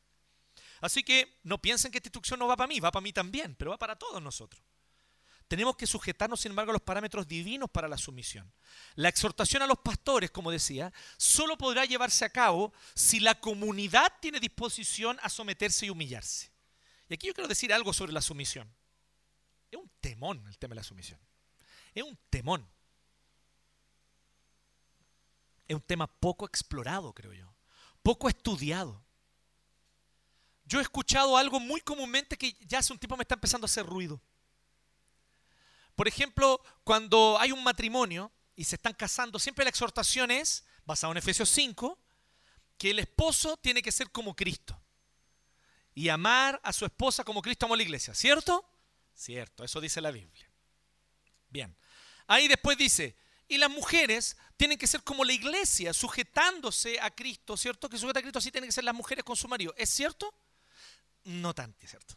Así 0.80 1.02
que 1.02 1.38
no 1.42 1.60
piensen 1.60 1.92
que 1.92 1.98
esta 1.98 2.08
instrucción 2.08 2.38
no 2.38 2.46
va 2.46 2.56
para 2.56 2.66
mí, 2.66 2.80
va 2.80 2.90
para 2.90 3.02
mí 3.02 3.12
también, 3.12 3.54
pero 3.54 3.70
va 3.70 3.78
para 3.78 3.96
todos 3.96 4.22
nosotros. 4.22 4.62
Tenemos 5.50 5.74
que 5.74 5.84
sujetarnos, 5.84 6.40
sin 6.40 6.52
embargo, 6.52 6.70
a 6.70 6.74
los 6.74 6.82
parámetros 6.82 7.26
divinos 7.26 7.68
para 7.68 7.88
la 7.88 7.98
sumisión. 7.98 8.52
La 8.94 9.08
exhortación 9.08 9.62
a 9.62 9.66
los 9.66 9.78
pastores, 9.78 10.30
como 10.30 10.52
decía, 10.52 10.92
solo 11.16 11.58
podrá 11.58 11.84
llevarse 11.84 12.24
a 12.24 12.30
cabo 12.30 12.72
si 12.94 13.18
la 13.18 13.34
comunidad 13.34 14.12
tiene 14.20 14.38
disposición 14.38 15.18
a 15.24 15.28
someterse 15.28 15.86
y 15.86 15.90
humillarse. 15.90 16.52
Y 17.08 17.14
aquí 17.14 17.26
yo 17.26 17.34
quiero 17.34 17.48
decir 17.48 17.72
algo 17.72 17.92
sobre 17.92 18.12
la 18.12 18.22
sumisión. 18.22 18.72
Es 19.72 19.76
un 19.80 19.90
temón 20.00 20.40
el 20.46 20.56
tema 20.56 20.74
de 20.74 20.82
la 20.82 20.84
sumisión. 20.84 21.18
Es 21.96 22.04
un 22.04 22.16
temón. 22.30 22.64
Es 25.66 25.74
un 25.74 25.82
tema 25.82 26.06
poco 26.06 26.46
explorado, 26.46 27.12
creo 27.12 27.32
yo. 27.32 27.52
Poco 28.04 28.28
estudiado. 28.28 29.02
Yo 30.64 30.78
he 30.78 30.82
escuchado 30.82 31.36
algo 31.36 31.58
muy 31.58 31.80
comúnmente 31.80 32.38
que 32.38 32.56
ya 32.60 32.78
hace 32.78 32.92
un 32.92 33.00
tiempo 33.00 33.16
me 33.16 33.22
está 33.24 33.34
empezando 33.34 33.64
a 33.64 33.66
hacer 33.66 33.84
ruido. 33.84 34.22
Por 36.00 36.08
ejemplo, 36.08 36.62
cuando 36.82 37.36
hay 37.38 37.52
un 37.52 37.62
matrimonio 37.62 38.32
y 38.56 38.64
se 38.64 38.76
están 38.76 38.94
casando, 38.94 39.38
siempre 39.38 39.66
la 39.66 39.68
exhortación 39.68 40.30
es, 40.30 40.64
basado 40.86 41.12
en 41.12 41.18
Efesios 41.18 41.50
5, 41.50 41.98
que 42.78 42.92
el 42.92 43.00
esposo 43.00 43.58
tiene 43.58 43.82
que 43.82 43.92
ser 43.92 44.10
como 44.10 44.34
Cristo. 44.34 44.82
Y 45.92 46.08
amar 46.08 46.58
a 46.64 46.72
su 46.72 46.86
esposa 46.86 47.22
como 47.22 47.42
Cristo 47.42 47.66
amó 47.66 47.74
a 47.74 47.76
la 47.76 47.82
iglesia. 47.82 48.14
¿Cierto? 48.14 48.66
Cierto, 49.14 49.62
eso 49.62 49.78
dice 49.78 50.00
la 50.00 50.10
Biblia. 50.10 50.50
Bien. 51.50 51.76
Ahí 52.26 52.48
después 52.48 52.78
dice, 52.78 53.14
y 53.46 53.58
las 53.58 53.68
mujeres 53.68 54.38
tienen 54.56 54.78
que 54.78 54.86
ser 54.86 55.04
como 55.04 55.22
la 55.22 55.34
iglesia, 55.34 55.92
sujetándose 55.92 56.98
a 56.98 57.10
Cristo, 57.10 57.58
¿cierto? 57.58 57.90
Que 57.90 57.98
sujeta 57.98 58.20
a 58.20 58.22
Cristo 58.22 58.38
así 58.38 58.50
tienen 58.50 58.68
que 58.68 58.72
ser 58.72 58.84
las 58.84 58.94
mujeres 58.94 59.22
con 59.22 59.36
su 59.36 59.48
marido. 59.48 59.74
¿Es 59.76 59.90
cierto? 59.90 60.34
No 61.24 61.54
tanto, 61.54 61.86
¿cierto? 61.86 62.14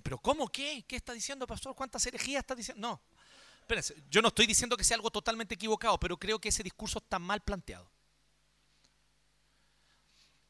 Pero 0.00 0.18
¿cómo 0.18 0.48
qué? 0.48 0.84
¿Qué 0.86 0.96
está 0.96 1.12
diciendo, 1.12 1.46
pastor? 1.46 1.74
¿Cuántas 1.74 2.04
herejías 2.06 2.40
está 2.40 2.54
diciendo? 2.54 2.88
No. 2.88 3.00
Espérense, 3.60 3.94
yo 4.10 4.20
no 4.20 4.28
estoy 4.28 4.46
diciendo 4.46 4.76
que 4.76 4.84
sea 4.84 4.96
algo 4.96 5.10
totalmente 5.10 5.54
equivocado, 5.54 5.98
pero 5.98 6.18
creo 6.18 6.38
que 6.38 6.50
ese 6.50 6.62
discurso 6.62 6.98
está 6.98 7.18
mal 7.18 7.40
planteado. 7.40 7.90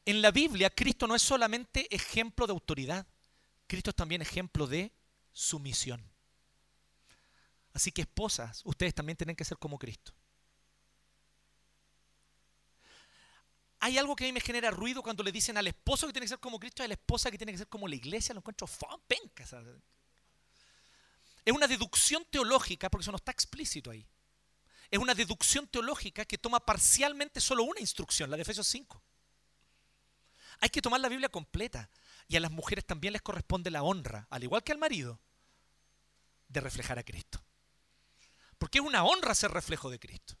En 0.05 0.21
la 0.21 0.31
Biblia, 0.31 0.69
Cristo 0.69 1.07
no 1.07 1.15
es 1.15 1.21
solamente 1.21 1.93
ejemplo 1.95 2.45
de 2.45 2.53
autoridad. 2.53 3.07
Cristo 3.67 3.89
es 3.89 3.95
también 3.95 4.21
ejemplo 4.21 4.67
de 4.67 4.91
sumisión. 5.31 6.03
Así 7.73 7.91
que 7.91 8.01
esposas, 8.01 8.61
ustedes 8.65 8.93
también 8.93 9.17
tienen 9.17 9.35
que 9.35 9.43
ser 9.43 9.57
como 9.57 9.79
Cristo. 9.79 10.13
Hay 13.79 13.97
algo 13.97 14.15
que 14.15 14.23
a 14.23 14.27
mí 14.27 14.33
me 14.33 14.39
genera 14.39 14.71
ruido 14.71 15.03
cuando 15.03 15.23
le 15.23 15.31
dicen 15.31 15.57
al 15.57 15.67
esposo 15.67 16.07
que 16.07 16.13
tiene 16.13 16.25
que 16.25 16.29
ser 16.29 16.39
como 16.39 16.59
Cristo 16.59 16.81
y 16.81 16.85
a 16.85 16.87
la 16.87 16.93
esposa 16.93 17.29
que 17.29 17.37
tiene 17.37 17.51
que 17.51 17.57
ser 17.57 17.67
como 17.67 17.87
la 17.87 17.95
iglesia. 17.95 18.33
Lo 18.33 18.39
encuentro 18.39 18.67
penca. 19.07 19.45
¿sabes? 19.45 19.75
Es 21.43 21.53
una 21.53 21.67
deducción 21.67 22.25
teológica, 22.25 22.89
porque 22.89 23.03
eso 23.03 23.11
no 23.11 23.17
está 23.17 23.31
explícito 23.31 23.91
ahí. 23.91 24.07
Es 24.89 24.99
una 24.99 25.13
deducción 25.13 25.67
teológica 25.67 26.25
que 26.25 26.37
toma 26.37 26.59
parcialmente 26.59 27.39
solo 27.39 27.63
una 27.63 27.79
instrucción, 27.79 28.29
la 28.29 28.37
de 28.37 28.43
Efesios 28.43 28.67
5. 28.67 29.01
Hay 30.61 30.69
que 30.69 30.81
tomar 30.81 31.01
la 31.01 31.09
Biblia 31.09 31.29
completa. 31.29 31.89
Y 32.27 32.37
a 32.37 32.39
las 32.39 32.51
mujeres 32.51 32.85
también 32.85 33.13
les 33.13 33.21
corresponde 33.21 33.69
la 33.69 33.83
honra, 33.83 34.27
al 34.31 34.43
igual 34.43 34.63
que 34.63 34.71
al 34.71 34.79
marido, 34.79 35.19
de 36.47 36.59
reflejar 36.59 36.97
a 36.97 37.03
Cristo. 37.03 37.43
Porque 38.57 38.79
es 38.79 38.83
una 38.83 39.03
honra 39.03 39.35
ser 39.35 39.51
reflejo 39.51 39.91
de 39.91 39.99
Cristo. 39.99 40.35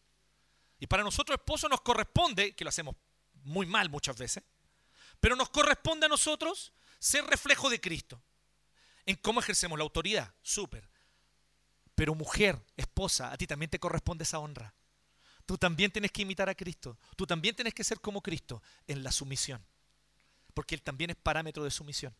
Y 0.79 0.87
para 0.87 1.03
nosotros 1.03 1.37
esposos 1.37 1.69
nos 1.69 1.81
corresponde, 1.81 2.55
que 2.55 2.63
lo 2.63 2.69
hacemos 2.69 2.95
muy 3.45 3.65
mal 3.65 3.89
muchas 3.89 4.17
veces, 4.17 4.43
pero 5.19 5.35
nos 5.35 5.49
corresponde 5.49 6.05
a 6.05 6.09
nosotros 6.09 6.73
ser 6.99 7.25
reflejo 7.25 7.69
de 7.69 7.79
Cristo. 7.79 8.21
En 9.05 9.15
cómo 9.15 9.39
ejercemos 9.39 9.77
la 9.77 9.83
autoridad, 9.83 10.33
súper. 10.41 10.89
Pero 11.93 12.15
mujer, 12.15 12.61
esposa, 12.75 13.31
a 13.31 13.37
ti 13.37 13.47
también 13.47 13.69
te 13.69 13.79
corresponde 13.79 14.23
esa 14.23 14.39
honra. 14.39 14.73
Tú 15.45 15.57
también 15.57 15.91
tienes 15.91 16.11
que 16.11 16.23
imitar 16.23 16.49
a 16.49 16.55
Cristo. 16.55 16.97
Tú 17.15 17.25
también 17.25 17.55
tienes 17.55 17.73
que 17.73 17.83
ser 17.83 18.01
como 18.01 18.21
Cristo 18.21 18.61
en 18.87 19.03
la 19.03 19.11
sumisión. 19.11 19.65
Porque 20.53 20.75
Él 20.75 20.81
también 20.81 21.11
es 21.11 21.15
parámetro 21.15 21.63
de 21.63 21.69
sumisión. 21.69 22.15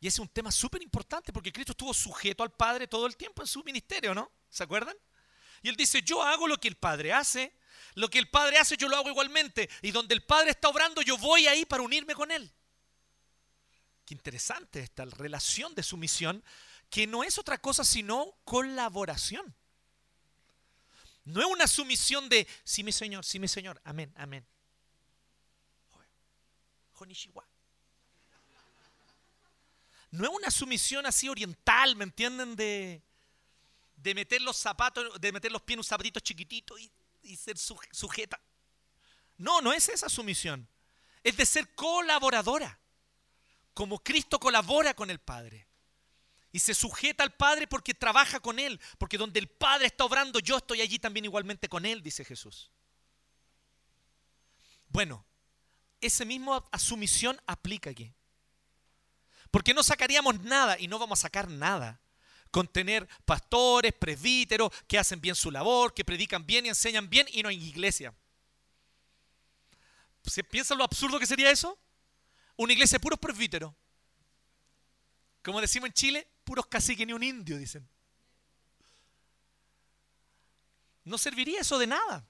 Y 0.00 0.08
ese 0.08 0.16
es 0.16 0.20
un 0.20 0.28
tema 0.28 0.50
súper 0.50 0.82
importante 0.82 1.32
porque 1.32 1.52
Cristo 1.52 1.72
estuvo 1.72 1.94
sujeto 1.94 2.42
al 2.42 2.50
Padre 2.50 2.88
todo 2.88 3.06
el 3.06 3.16
tiempo 3.16 3.42
en 3.42 3.48
su 3.48 3.62
ministerio, 3.62 4.14
¿no? 4.14 4.32
¿Se 4.48 4.64
acuerdan? 4.64 4.96
Y 5.62 5.68
Él 5.68 5.76
dice, 5.76 6.02
yo 6.02 6.22
hago 6.22 6.48
lo 6.48 6.58
que 6.58 6.68
el 6.68 6.76
Padre 6.76 7.12
hace. 7.12 7.54
Lo 7.94 8.08
que 8.08 8.18
el 8.18 8.28
Padre 8.28 8.58
hace 8.58 8.76
yo 8.76 8.88
lo 8.88 8.96
hago 8.96 9.08
igualmente. 9.08 9.68
Y 9.82 9.90
donde 9.90 10.14
el 10.14 10.22
Padre 10.22 10.50
está 10.50 10.68
obrando 10.68 11.02
yo 11.02 11.16
voy 11.18 11.46
ahí 11.46 11.64
para 11.64 11.82
unirme 11.82 12.14
con 12.14 12.30
Él. 12.30 12.52
Qué 14.04 14.14
interesante 14.14 14.80
esta 14.80 15.04
relación 15.04 15.74
de 15.74 15.82
sumisión 15.82 16.42
que 16.88 17.06
no 17.06 17.22
es 17.22 17.38
otra 17.38 17.58
cosa 17.58 17.84
sino 17.84 18.34
colaboración. 18.44 19.54
No 21.24 21.40
es 21.40 21.46
una 21.46 21.66
sumisión 21.66 22.28
de, 22.28 22.48
sí 22.64 22.82
mi 22.82 22.92
Señor, 22.92 23.24
sí 23.24 23.38
mi 23.38 23.46
Señor, 23.46 23.80
amén, 23.84 24.12
amén. 24.16 24.44
No 30.10 30.24
es 30.24 30.30
una 30.30 30.50
sumisión 30.50 31.06
así 31.06 31.28
oriental, 31.28 31.94
¿me 31.94 32.04
entienden? 32.04 32.56
De, 32.56 33.00
de 33.96 34.14
meter 34.14 34.42
los 34.42 34.56
zapatos, 34.56 35.20
de 35.20 35.32
meter 35.32 35.52
los 35.52 35.62
pies 35.62 35.74
en 35.76 35.80
un 35.80 35.84
zapatito 35.84 36.18
chiquitito 36.20 36.76
y, 36.78 36.90
y 37.30 37.36
ser 37.36 37.56
sujeta. 37.58 38.40
No, 39.36 39.60
no 39.60 39.72
es 39.72 39.88
esa 39.88 40.08
sumisión. 40.08 40.68
Es 41.22 41.36
de 41.36 41.46
ser 41.46 41.74
colaboradora. 41.74 42.78
Como 43.72 43.98
Cristo 44.00 44.38
colabora 44.38 44.94
con 44.94 45.10
el 45.10 45.20
Padre. 45.20 45.68
Y 46.52 46.58
se 46.58 46.74
sujeta 46.74 47.22
al 47.22 47.34
Padre 47.34 47.66
porque 47.66 47.94
trabaja 47.94 48.40
con 48.40 48.58
Él. 48.58 48.80
Porque 48.98 49.16
donde 49.16 49.38
el 49.38 49.48
Padre 49.48 49.86
está 49.86 50.04
obrando, 50.04 50.40
yo 50.40 50.58
estoy 50.58 50.80
allí 50.80 50.98
también 50.98 51.24
igualmente 51.24 51.68
con 51.68 51.86
Él, 51.86 52.02
dice 52.02 52.24
Jesús. 52.24 52.70
Bueno, 54.88 55.24
ese 56.00 56.24
mismo 56.24 56.68
sumisión 56.78 57.40
aplica 57.46 57.90
aquí. 57.90 58.12
Porque 59.50 59.74
no 59.74 59.82
sacaríamos 59.82 60.40
nada 60.40 60.78
y 60.78 60.88
no 60.88 60.98
vamos 60.98 61.20
a 61.20 61.22
sacar 61.22 61.48
nada 61.48 62.00
con 62.50 62.66
tener 62.68 63.08
pastores, 63.24 63.92
presbíteros 63.92 64.72
que 64.86 64.98
hacen 64.98 65.20
bien 65.20 65.34
su 65.34 65.50
labor, 65.50 65.94
que 65.94 66.04
predican 66.04 66.46
bien 66.46 66.66
y 66.66 66.68
enseñan 66.68 67.08
bien 67.08 67.26
y 67.32 67.42
no 67.42 67.48
hay 67.48 67.62
iglesia. 67.62 68.14
¿Se 70.24 70.44
piensa 70.44 70.74
lo 70.74 70.84
absurdo 70.84 71.18
que 71.18 71.26
sería 71.26 71.50
eso? 71.50 71.78
Una 72.56 72.72
iglesia 72.72 72.98
de 72.98 73.02
puros 73.02 73.18
presbíteros. 73.18 73.72
Como 75.42 75.60
decimos 75.60 75.88
en 75.88 75.94
Chile, 75.94 76.28
puros 76.44 76.66
caciques 76.66 77.06
ni 77.06 77.12
un 77.12 77.22
indio, 77.22 77.56
dicen. 77.56 77.88
No 81.04 81.16
serviría 81.16 81.60
eso 81.60 81.78
de 81.78 81.86
nada. 81.86 82.26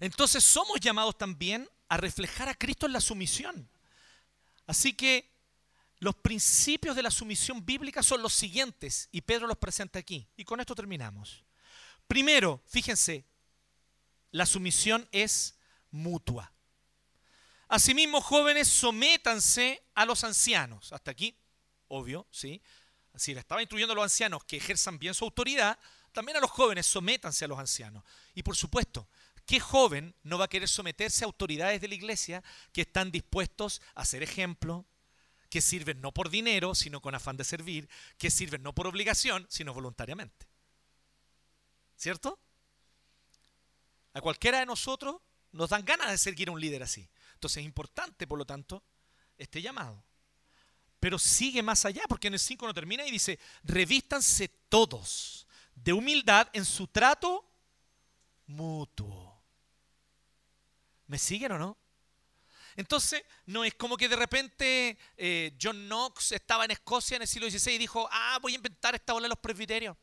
Entonces 0.00 0.44
somos 0.44 0.80
llamados 0.80 1.18
también 1.18 1.68
a 1.88 1.96
reflejar 1.96 2.48
a 2.48 2.54
Cristo 2.54 2.86
en 2.86 2.92
la 2.92 3.00
sumisión. 3.00 3.68
Así 4.66 4.92
que 4.92 5.30
los 6.00 6.14
principios 6.16 6.94
de 6.94 7.02
la 7.02 7.10
sumisión 7.10 7.64
bíblica 7.64 8.02
son 8.02 8.22
los 8.22 8.32
siguientes 8.32 9.08
y 9.10 9.20
Pedro 9.22 9.46
los 9.46 9.58
presenta 9.58 9.98
aquí. 9.98 10.28
Y 10.36 10.44
con 10.44 10.60
esto 10.60 10.74
terminamos. 10.74 11.44
Primero, 12.06 12.62
fíjense, 12.66 13.24
la 14.30 14.46
sumisión 14.46 15.08
es 15.12 15.56
mutua. 15.90 16.52
Asimismo, 17.68 18.20
jóvenes, 18.20 18.68
sométanse 18.68 19.82
a 19.94 20.06
los 20.06 20.24
ancianos. 20.24 20.92
Hasta 20.92 21.10
aquí 21.10 21.36
obvio, 21.88 22.26
¿sí? 22.30 22.62
Si 23.16 23.34
le 23.34 23.40
estaba 23.40 23.60
instruyendo 23.60 23.92
a 23.92 23.96
los 23.96 24.04
ancianos 24.04 24.44
que 24.44 24.58
ejerzan 24.58 24.98
bien 24.98 25.14
su 25.14 25.24
autoridad, 25.24 25.78
también 26.12 26.36
a 26.36 26.40
los 26.40 26.50
jóvenes 26.50 26.86
sométanse 26.86 27.44
a 27.44 27.48
los 27.48 27.58
ancianos. 27.58 28.04
Y 28.34 28.42
por 28.42 28.56
supuesto, 28.56 29.08
¿qué 29.44 29.58
joven 29.58 30.14
no 30.22 30.38
va 30.38 30.44
a 30.44 30.48
querer 30.48 30.68
someterse 30.68 31.24
a 31.24 31.26
autoridades 31.26 31.80
de 31.80 31.88
la 31.88 31.94
iglesia 31.94 32.44
que 32.72 32.82
están 32.82 33.10
dispuestos 33.10 33.82
a 33.94 34.04
ser 34.04 34.22
ejemplo, 34.22 34.86
que 35.48 35.60
sirven 35.60 36.00
no 36.00 36.12
por 36.12 36.30
dinero, 36.30 36.74
sino 36.74 37.00
con 37.00 37.14
afán 37.14 37.36
de 37.36 37.44
servir, 37.44 37.88
que 38.18 38.30
sirven 38.30 38.62
no 38.62 38.74
por 38.74 38.86
obligación, 38.86 39.46
sino 39.48 39.74
voluntariamente? 39.74 40.46
¿Cierto? 41.96 42.38
A 44.14 44.20
cualquiera 44.20 44.60
de 44.60 44.66
nosotros 44.66 45.20
nos 45.52 45.70
dan 45.70 45.84
ganas 45.84 46.10
de 46.10 46.18
seguir 46.18 46.48
a 46.48 46.52
un 46.52 46.60
líder 46.60 46.82
así. 46.82 47.08
Entonces 47.34 47.58
es 47.58 47.64
importante, 47.64 48.26
por 48.26 48.38
lo 48.38 48.44
tanto, 48.44 48.82
este 49.36 49.62
llamado. 49.62 50.04
Pero 51.00 51.18
sigue 51.18 51.62
más 51.62 51.84
allá, 51.84 52.02
porque 52.08 52.28
en 52.28 52.34
el 52.34 52.40
5 52.40 52.66
no 52.66 52.74
termina 52.74 53.06
y 53.06 53.10
dice, 53.10 53.38
revístanse 53.62 54.48
todos 54.68 55.46
de 55.74 55.92
humildad 55.92 56.48
en 56.52 56.64
su 56.64 56.88
trato 56.88 57.48
mutuo. 58.46 59.40
¿Me 61.06 61.18
siguen 61.18 61.52
o 61.52 61.58
no? 61.58 61.78
Entonces, 62.78 63.24
no 63.46 63.64
es 63.64 63.74
como 63.74 63.96
que 63.96 64.08
de 64.08 64.14
repente 64.14 64.96
eh, 65.16 65.52
John 65.60 65.88
Knox 65.88 66.30
estaba 66.30 66.64
en 66.64 66.70
Escocia 66.70 67.16
en 67.16 67.22
el 67.22 67.28
siglo 67.28 67.50
XVI 67.50 67.72
y 67.72 67.78
dijo, 67.78 68.08
ah, 68.08 68.38
voy 68.40 68.52
a 68.52 68.54
inventar 68.54 68.94
esta 68.94 69.14
ola 69.14 69.24
de 69.24 69.30
los 69.30 69.38
presbiterios, 69.38 69.96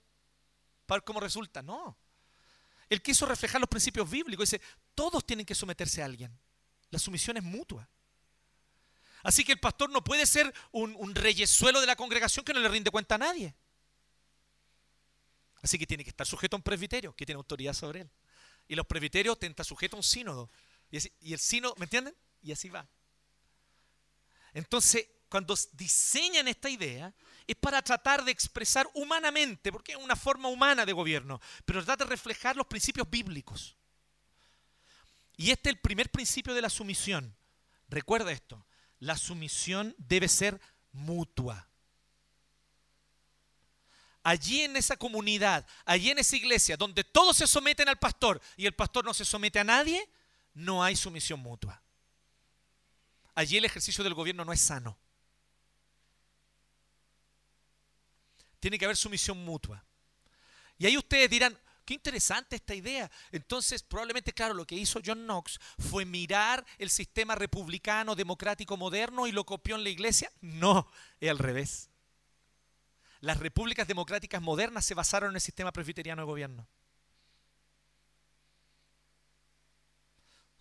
para 0.85 0.97
ver 0.99 1.05
cómo 1.05 1.21
resulta. 1.21 1.61
No. 1.61 1.97
Él 2.89 3.01
quiso 3.01 3.25
reflejar 3.25 3.61
los 3.61 3.69
principios 3.69 4.09
bíblicos. 4.09 4.49
Dice, 4.49 4.61
todos 4.93 5.25
tienen 5.25 5.45
que 5.45 5.55
someterse 5.55 6.01
a 6.01 6.05
alguien. 6.05 6.37
La 6.89 6.99
sumisión 6.99 7.37
es 7.37 7.43
mutua. 7.43 7.89
Así 9.23 9.45
que 9.45 9.53
el 9.53 9.59
pastor 9.61 9.89
no 9.89 10.03
puede 10.03 10.25
ser 10.25 10.53
un, 10.73 11.15
reyesuelo 11.15 11.79
de 11.79 11.87
la 11.87 11.95
congregación 11.95 12.43
que 12.43 12.53
no 12.53 12.59
le 12.59 12.67
rinde 12.67 12.91
cuenta 12.91 13.15
a 13.15 13.19
nadie. 13.19 13.55
Así 15.61 15.79
que 15.79 15.87
tiene 15.87 16.03
que 16.03 16.09
estar 16.09 16.27
sujeto 16.27 16.57
a 16.57 16.59
un 16.59 16.63
presbiterio 16.63 17.15
que 17.15 17.25
tiene 17.25 17.37
autoridad 17.37 17.71
sobre 17.71 18.01
él. 18.01 18.11
Y 18.67 18.75
los 18.75 18.85
presbiterios 18.85 19.37
están 19.39 19.63
sujetos 19.63 19.95
a 19.95 19.99
un 19.99 20.03
sínodo. 20.03 20.49
Y 20.91 21.31
el 21.31 21.39
sínodo, 21.39 21.73
¿me 21.77 21.85
entienden? 21.85 22.13
Y 22.45 22.51
así 22.51 22.69
va. 22.69 22.87
Entonces, 24.53 25.05
cuando 25.27 25.53
diseñan 25.73 26.47
esta 26.47 26.69
idea, 26.69 27.13
es 27.45 27.55
para 27.55 27.81
tratar 27.81 28.23
de 28.23 28.31
expresar 28.31 28.87
humanamente, 28.93 29.71
porque 29.71 29.93
es 29.93 29.97
una 29.97 30.15
forma 30.15 30.47
humana 30.47 30.85
de 30.85 30.93
gobierno, 30.93 31.41
pero 31.65 31.83
trata 31.83 32.05
de 32.05 32.11
reflejar 32.11 32.55
los 32.55 32.67
principios 32.67 33.09
bíblicos. 33.09 33.75
Y 35.35 35.51
este 35.51 35.69
es 35.69 35.75
el 35.75 35.81
primer 35.81 36.09
principio 36.09 36.53
de 36.53 36.61
la 36.61 36.69
sumisión. 36.69 37.35
Recuerda 37.89 38.31
esto 38.31 38.65
la 38.99 39.17
sumisión 39.17 39.95
debe 39.97 40.27
ser 40.27 40.59
mutua. 40.91 41.67
Allí 44.23 44.61
en 44.61 44.75
esa 44.75 44.97
comunidad, 44.97 45.67
allí 45.85 46.09
en 46.09 46.17
esa 46.17 46.35
iglesia, 46.35 46.77
donde 46.77 47.03
todos 47.03 47.37
se 47.37 47.45
someten 47.45 47.87
al 47.89 47.99
pastor 47.99 48.41
y 48.57 48.65
el 48.65 48.73
pastor 48.73 49.05
no 49.05 49.13
se 49.13 49.25
somete 49.25 49.59
a 49.59 49.63
nadie, 49.63 50.09
no 50.53 50.83
hay 50.83 50.95
sumisión 50.95 51.39
mutua. 51.39 51.84
Allí 53.35 53.57
el 53.57 53.65
ejercicio 53.65 54.03
del 54.03 54.13
gobierno 54.13 54.43
no 54.43 54.53
es 54.53 54.61
sano. 54.61 54.97
Tiene 58.59 58.79
que 58.79 58.85
haber 58.85 58.97
sumisión 58.97 59.43
mutua. 59.45 59.85
Y 60.77 60.87
ahí 60.87 60.97
ustedes 60.97 61.29
dirán, 61.29 61.57
Qué 61.85 61.93
interesante 61.93 62.55
esta 62.55 62.73
idea. 62.73 63.11
Entonces, 63.31 63.83
probablemente, 63.83 64.33
claro, 64.33 64.55
lo 64.55 64.65
que 64.65 64.75
hizo 64.75 64.99
John 65.05 65.25
Knox 65.25 65.59
fue 65.77 66.03
mirar 66.03 66.65
el 66.79 66.89
sistema 66.89 67.35
republicano 67.35 68.15
democrático 68.15 68.75
moderno 68.75 69.27
y 69.27 69.31
lo 69.31 69.45
copió 69.45 69.75
en 69.75 69.83
la 69.83 69.89
iglesia. 69.89 70.31
No, 70.41 70.89
es 71.19 71.29
al 71.29 71.37
revés. 71.37 71.91
Las 73.19 73.37
repúblicas 73.37 73.87
democráticas 73.87 74.41
modernas 74.41 74.83
se 74.83 74.95
basaron 74.95 75.29
en 75.29 75.35
el 75.35 75.41
sistema 75.41 75.71
presbiteriano 75.71 76.23
de 76.23 76.25
gobierno. 76.25 76.67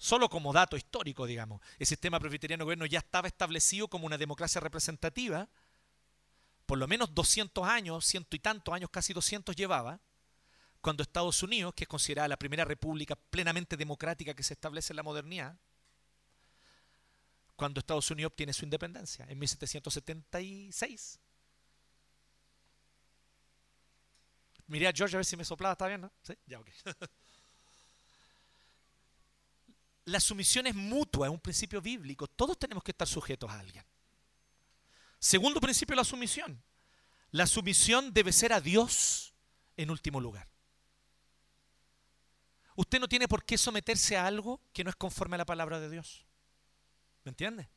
Solo 0.04 0.28
como 0.28 0.52
dato 0.52 0.76
histórico, 0.76 1.24
digamos, 1.24 1.62
el 1.78 1.86
sistema 1.86 2.20
presbiteriano 2.20 2.60
de 2.60 2.64
gobierno 2.66 2.84
ya 2.84 2.98
estaba 2.98 3.26
establecido 3.26 3.88
como 3.88 4.04
una 4.04 4.18
democracia 4.18 4.60
representativa, 4.60 5.48
por 6.66 6.76
lo 6.76 6.86
menos 6.86 7.14
200 7.14 7.66
años, 7.66 8.04
ciento 8.04 8.36
y 8.36 8.38
tantos 8.38 8.74
años, 8.74 8.90
casi 8.90 9.14
200 9.14 9.56
llevaba, 9.56 10.02
cuando 10.82 11.02
Estados 11.02 11.42
Unidos, 11.42 11.72
que 11.72 11.84
es 11.84 11.88
considerada 11.88 12.28
la 12.28 12.36
primera 12.36 12.66
república 12.66 13.16
plenamente 13.16 13.78
democrática 13.78 14.34
que 14.34 14.42
se 14.42 14.52
establece 14.52 14.92
en 14.92 14.98
la 14.98 15.02
modernidad, 15.04 15.56
cuando 17.56 17.80
Estados 17.80 18.10
Unidos 18.10 18.32
obtiene 18.32 18.52
su 18.52 18.66
independencia, 18.66 19.24
en 19.26 19.38
1776. 19.38 21.18
Miré 24.66 24.86
a 24.86 24.92
George 24.94 25.16
a 25.16 25.20
ver 25.20 25.24
si 25.24 25.38
me 25.38 25.46
soplaba, 25.46 25.72
¿está 25.72 25.86
bien? 25.86 26.02
¿no? 26.02 26.12
¿Sí? 26.20 26.34
Ya, 26.44 26.60
ok. 26.60 26.68
La 30.06 30.20
sumisión 30.20 30.66
es 30.66 30.74
mutua, 30.74 31.26
es 31.26 31.32
un 31.32 31.40
principio 31.40 31.80
bíblico. 31.80 32.26
Todos 32.26 32.58
tenemos 32.58 32.84
que 32.84 32.90
estar 32.90 33.08
sujetos 33.08 33.50
a 33.50 33.58
alguien. 33.58 33.84
Segundo 35.18 35.60
principio, 35.60 35.96
la 35.96 36.04
sumisión. 36.04 36.62
La 37.30 37.46
sumisión 37.46 38.12
debe 38.12 38.32
ser 38.32 38.52
a 38.52 38.60
Dios 38.60 39.34
en 39.76 39.90
último 39.90 40.20
lugar. 40.20 40.48
Usted 42.76 43.00
no 43.00 43.08
tiene 43.08 43.28
por 43.28 43.44
qué 43.44 43.56
someterse 43.56 44.16
a 44.16 44.26
algo 44.26 44.60
que 44.72 44.84
no 44.84 44.90
es 44.90 44.96
conforme 44.96 45.36
a 45.36 45.38
la 45.38 45.46
palabra 45.46 45.80
de 45.80 45.88
Dios. 45.88 46.26
¿Me 47.24 47.30
entiende? 47.30 47.68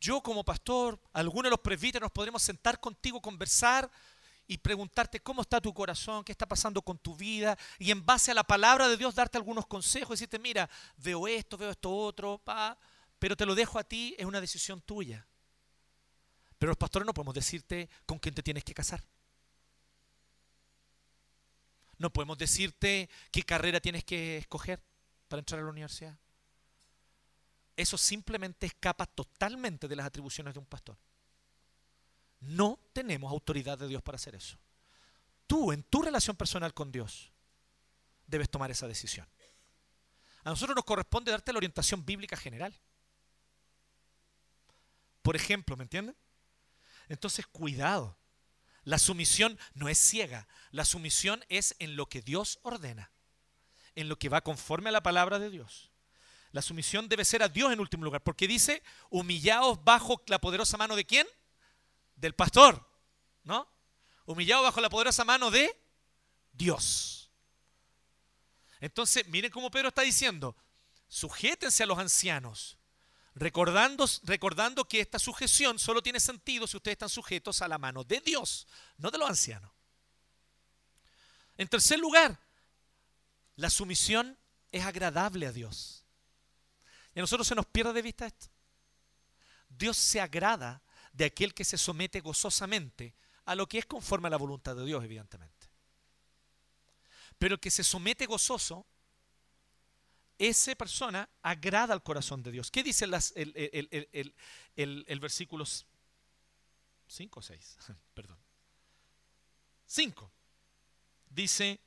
Yo 0.00 0.22
como 0.22 0.44
pastor, 0.44 1.00
algunos 1.12 1.44
de 1.44 1.50
los 1.50 1.60
presbíteros 1.60 2.06
nos 2.06 2.12
podremos 2.12 2.42
sentar 2.42 2.78
contigo, 2.78 3.20
conversar 3.20 3.90
y 4.48 4.56
preguntarte 4.56 5.20
cómo 5.20 5.42
está 5.42 5.60
tu 5.60 5.72
corazón, 5.74 6.24
qué 6.24 6.32
está 6.32 6.46
pasando 6.46 6.80
con 6.80 6.98
tu 6.98 7.14
vida, 7.14 7.56
y 7.78 7.90
en 7.90 8.04
base 8.04 8.30
a 8.30 8.34
la 8.34 8.42
palabra 8.42 8.88
de 8.88 8.96
Dios 8.96 9.14
darte 9.14 9.36
algunos 9.36 9.66
consejos, 9.66 10.18
decirte, 10.18 10.38
mira, 10.38 10.68
veo 10.96 11.28
esto, 11.28 11.58
veo 11.58 11.70
esto 11.70 11.94
otro, 11.94 12.38
pa, 12.38 12.76
pero 13.18 13.36
te 13.36 13.44
lo 13.44 13.54
dejo 13.54 13.78
a 13.78 13.84
ti, 13.84 14.16
es 14.18 14.24
una 14.24 14.40
decisión 14.40 14.80
tuya. 14.80 15.26
Pero 16.58 16.70
los 16.70 16.78
pastores 16.78 17.06
no 17.06 17.12
podemos 17.12 17.34
decirte 17.34 17.90
con 18.06 18.18
quién 18.18 18.34
te 18.34 18.42
tienes 18.42 18.64
que 18.64 18.74
casar. 18.74 19.04
No 21.98 22.10
podemos 22.10 22.38
decirte 22.38 23.10
qué 23.30 23.42
carrera 23.42 23.80
tienes 23.80 24.02
que 24.02 24.38
escoger 24.38 24.82
para 25.28 25.40
entrar 25.40 25.60
a 25.60 25.64
la 25.64 25.70
universidad. 25.70 26.18
Eso 27.76 27.98
simplemente 27.98 28.66
escapa 28.66 29.04
totalmente 29.04 29.86
de 29.88 29.96
las 29.96 30.06
atribuciones 30.06 30.54
de 30.54 30.60
un 30.60 30.66
pastor. 30.66 30.96
No 32.40 32.78
tenemos 32.92 33.30
autoridad 33.30 33.78
de 33.78 33.88
Dios 33.88 34.02
para 34.02 34.16
hacer 34.16 34.34
eso. 34.34 34.58
Tú, 35.46 35.72
en 35.72 35.82
tu 35.82 36.02
relación 36.02 36.36
personal 36.36 36.74
con 36.74 36.92
Dios, 36.92 37.32
debes 38.26 38.50
tomar 38.50 38.70
esa 38.70 38.86
decisión. 38.86 39.26
A 40.44 40.50
nosotros 40.50 40.76
nos 40.76 40.84
corresponde 40.84 41.30
darte 41.30 41.52
la 41.52 41.58
orientación 41.58 42.04
bíblica 42.04 42.36
general. 42.36 42.74
Por 45.22 45.36
ejemplo, 45.36 45.76
¿me 45.76 45.82
entienden? 45.82 46.16
Entonces, 47.08 47.46
cuidado. 47.46 48.16
La 48.84 48.98
sumisión 48.98 49.58
no 49.74 49.88
es 49.88 49.98
ciega. 49.98 50.46
La 50.70 50.84
sumisión 50.84 51.44
es 51.48 51.74
en 51.78 51.96
lo 51.96 52.06
que 52.06 52.22
Dios 52.22 52.58
ordena, 52.62 53.10
en 53.94 54.08
lo 54.08 54.18
que 54.18 54.28
va 54.28 54.42
conforme 54.42 54.88
a 54.88 54.92
la 54.92 55.02
palabra 55.02 55.38
de 55.38 55.50
Dios. 55.50 55.90
La 56.52 56.62
sumisión 56.62 57.08
debe 57.08 57.24
ser 57.24 57.42
a 57.42 57.48
Dios 57.48 57.72
en 57.72 57.80
último 57.80 58.04
lugar, 58.04 58.22
porque 58.22 58.48
dice, 58.48 58.82
humillaos 59.10 59.84
bajo 59.84 60.22
la 60.26 60.38
poderosa 60.38 60.78
mano 60.78 60.96
de 60.96 61.04
quién? 61.04 61.26
Del 62.18 62.34
pastor, 62.34 62.86
¿no? 63.44 63.68
Humillado 64.26 64.62
bajo 64.64 64.80
la 64.80 64.90
poderosa 64.90 65.24
mano 65.24 65.50
de 65.50 65.74
Dios. 66.52 67.30
Entonces, 68.80 69.26
miren 69.28 69.50
cómo 69.50 69.70
Pedro 69.70 69.88
está 69.88 70.02
diciendo, 70.02 70.56
sujétense 71.08 71.82
a 71.82 71.86
los 71.86 71.98
ancianos, 71.98 72.78
recordando, 73.34 74.06
recordando 74.24 74.86
que 74.86 75.00
esta 75.00 75.18
sujeción 75.18 75.78
solo 75.78 76.02
tiene 76.02 76.20
sentido 76.20 76.66
si 76.66 76.76
ustedes 76.76 76.94
están 76.94 77.08
sujetos 77.08 77.62
a 77.62 77.68
la 77.68 77.78
mano 77.78 78.04
de 78.04 78.20
Dios, 78.20 78.66
no 78.98 79.10
de 79.10 79.18
los 79.18 79.28
ancianos. 79.28 79.70
En 81.56 81.68
tercer 81.68 81.98
lugar, 81.98 82.38
la 83.56 83.70
sumisión 83.70 84.38
es 84.70 84.84
agradable 84.84 85.46
a 85.46 85.52
Dios. 85.52 86.04
Y 87.14 87.18
a 87.18 87.22
nosotros 87.22 87.46
se 87.48 87.54
nos 87.54 87.66
pierde 87.66 87.92
de 87.92 88.02
vista 88.02 88.26
esto. 88.26 88.46
Dios 89.68 89.96
se 89.96 90.20
agrada 90.20 90.82
de 91.18 91.24
aquel 91.24 91.52
que 91.52 91.64
se 91.64 91.76
somete 91.76 92.20
gozosamente 92.20 93.12
a 93.44 93.56
lo 93.56 93.68
que 93.68 93.78
es 93.78 93.86
conforme 93.86 94.28
a 94.28 94.30
la 94.30 94.36
voluntad 94.36 94.76
de 94.76 94.84
Dios, 94.84 95.02
evidentemente. 95.02 95.68
Pero 97.38 97.54
el 97.54 97.60
que 97.60 97.72
se 97.72 97.82
somete 97.82 98.24
gozoso, 98.26 98.86
esa 100.38 100.76
persona 100.76 101.28
agrada 101.42 101.92
al 101.92 102.04
corazón 102.04 102.44
de 102.44 102.52
Dios. 102.52 102.70
¿Qué 102.70 102.84
dice 102.84 103.04
el, 103.04 104.34
el, 104.76 105.20
versículo 105.20 105.64
5 107.08 107.40
o 107.40 107.42
6? 107.42 107.78
Perdón. 108.14 108.38
5. 109.86 110.32
Dice, 111.30 111.80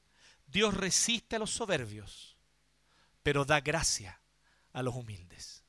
Dios 0.45 0.73
resiste 0.73 1.37
a 1.37 1.39
los 1.39 1.51
soberbios, 1.51 2.35
pero 3.23 3.45
da 3.45 3.61
gracia 3.61 4.19
a 4.73 4.83
los 4.83 4.93
humildes. 4.93 5.60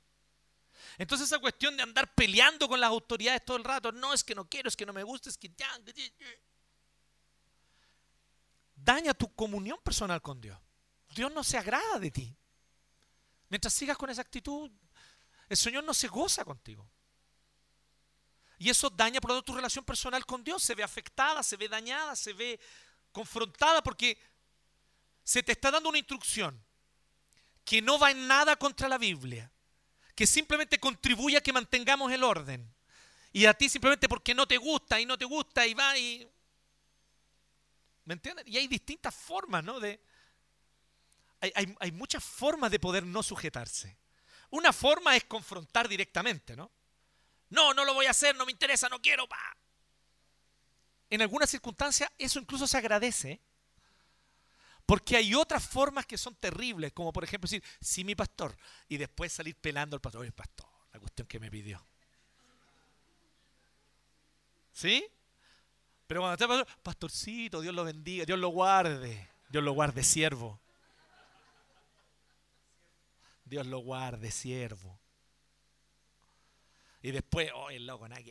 Entonces 1.02 1.26
esa 1.26 1.40
cuestión 1.40 1.76
de 1.76 1.82
andar 1.82 2.14
peleando 2.14 2.68
con 2.68 2.78
las 2.78 2.88
autoridades 2.88 3.44
todo 3.44 3.56
el 3.56 3.64
rato, 3.64 3.90
no 3.90 4.14
es 4.14 4.22
que 4.22 4.36
no 4.36 4.48
quiero, 4.48 4.68
es 4.68 4.76
que 4.76 4.86
no 4.86 4.92
me 4.92 5.02
gusta, 5.02 5.30
es 5.30 5.36
que 5.36 5.48
ya... 5.48 5.68
Daña 8.76 9.12
tu 9.12 9.34
comunión 9.34 9.80
personal 9.82 10.22
con 10.22 10.40
Dios. 10.40 10.56
Dios 11.08 11.32
no 11.32 11.42
se 11.42 11.58
agrada 11.58 11.98
de 11.98 12.12
ti. 12.12 12.36
Mientras 13.48 13.74
sigas 13.74 13.98
con 13.98 14.10
esa 14.10 14.22
actitud, 14.22 14.70
el 15.48 15.56
Señor 15.56 15.82
no 15.82 15.92
se 15.92 16.06
goza 16.06 16.44
contigo. 16.44 16.88
Y 18.58 18.70
eso 18.70 18.88
daña 18.88 19.20
por 19.20 19.32
lo 19.32 19.42
tu 19.42 19.56
relación 19.56 19.84
personal 19.84 20.24
con 20.24 20.44
Dios. 20.44 20.62
Se 20.62 20.76
ve 20.76 20.84
afectada, 20.84 21.42
se 21.42 21.56
ve 21.56 21.68
dañada, 21.68 22.14
se 22.14 22.32
ve 22.32 22.60
confrontada 23.10 23.82
porque 23.82 24.16
se 25.24 25.42
te 25.42 25.50
está 25.50 25.72
dando 25.72 25.88
una 25.88 25.98
instrucción 25.98 26.64
que 27.64 27.82
no 27.82 27.98
va 27.98 28.12
en 28.12 28.28
nada 28.28 28.54
contra 28.54 28.88
la 28.88 28.98
Biblia 28.98 29.52
que 30.14 30.26
simplemente 30.26 30.78
contribuye 30.78 31.36
a 31.36 31.40
que 31.40 31.52
mantengamos 31.52 32.12
el 32.12 32.22
orden. 32.22 32.72
Y 33.32 33.46
a 33.46 33.54
ti 33.54 33.68
simplemente 33.68 34.08
porque 34.08 34.34
no 34.34 34.46
te 34.46 34.58
gusta 34.58 35.00
y 35.00 35.06
no 35.06 35.16
te 35.16 35.24
gusta 35.24 35.66
y 35.66 35.74
va 35.74 35.96
y... 35.96 36.28
¿Me 38.04 38.14
entiendes? 38.14 38.46
Y 38.46 38.58
hay 38.58 38.66
distintas 38.66 39.14
formas, 39.14 39.62
¿no? 39.64 39.80
De, 39.80 40.00
hay, 41.40 41.74
hay, 41.78 41.92
muchas 41.92 42.22
formas 42.22 42.70
de 42.70 42.78
poder 42.78 43.04
no 43.06 43.22
sujetarse. 43.22 43.96
Una 44.50 44.72
forma 44.72 45.16
es 45.16 45.24
confrontar 45.24 45.88
directamente, 45.88 46.56
¿no? 46.56 46.70
No, 47.48 47.72
no 47.74 47.84
lo 47.84 47.94
voy 47.94 48.06
a 48.06 48.10
hacer, 48.10 48.36
no 48.36 48.44
me 48.44 48.52
interesa, 48.52 48.88
no 48.88 49.00
quiero, 49.00 49.28
pa. 49.28 49.56
En 51.10 51.22
algunas 51.22 51.50
circunstancias 51.50 52.10
eso 52.18 52.38
incluso 52.38 52.66
se 52.66 52.76
agradece. 52.76 53.40
Porque 54.86 55.16
hay 55.16 55.34
otras 55.34 55.66
formas 55.66 56.06
que 56.06 56.18
son 56.18 56.34
terribles, 56.34 56.92
como 56.92 57.12
por 57.12 57.24
ejemplo 57.24 57.46
decir, 57.46 57.62
sí, 57.80 58.04
mi 58.04 58.14
pastor, 58.14 58.56
y 58.88 58.96
después 58.96 59.32
salir 59.32 59.56
pelando 59.56 59.96
al 59.96 60.00
pastor, 60.00 60.24
el 60.24 60.32
pastor, 60.32 60.68
la 60.92 60.98
cuestión 60.98 61.26
que 61.26 61.38
me 61.38 61.50
pidió. 61.50 61.84
¿Sí? 64.72 65.06
Pero 66.06 66.20
cuando 66.20 66.34
está 66.34 66.48
pastor, 66.48 66.82
pastorcito, 66.82 67.60
Dios 67.60 67.74
lo 67.74 67.84
bendiga, 67.84 68.24
Dios 68.24 68.38
lo 68.38 68.48
guarde, 68.48 69.28
Dios 69.48 69.62
lo 69.62 69.72
guarde, 69.72 70.02
siervo. 70.02 70.60
Dios 73.44 73.66
lo 73.66 73.78
guarde, 73.80 74.30
siervo. 74.30 74.98
Y 77.02 77.10
después, 77.10 77.50
oh, 77.54 77.70
el 77.70 77.86
loco, 77.86 78.08
nada 78.08 78.22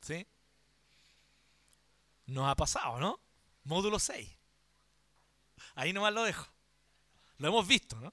¿Sí? 0.00 0.26
Nos 2.26 2.48
ha 2.48 2.54
pasado, 2.54 2.98
¿no? 2.98 3.20
Módulo 3.64 3.98
6. 3.98 4.28
Ahí 5.74 5.92
nomás 5.92 6.12
lo 6.12 6.24
dejo. 6.24 6.46
Lo 7.38 7.48
hemos 7.48 7.66
visto, 7.66 7.96
¿no? 8.00 8.12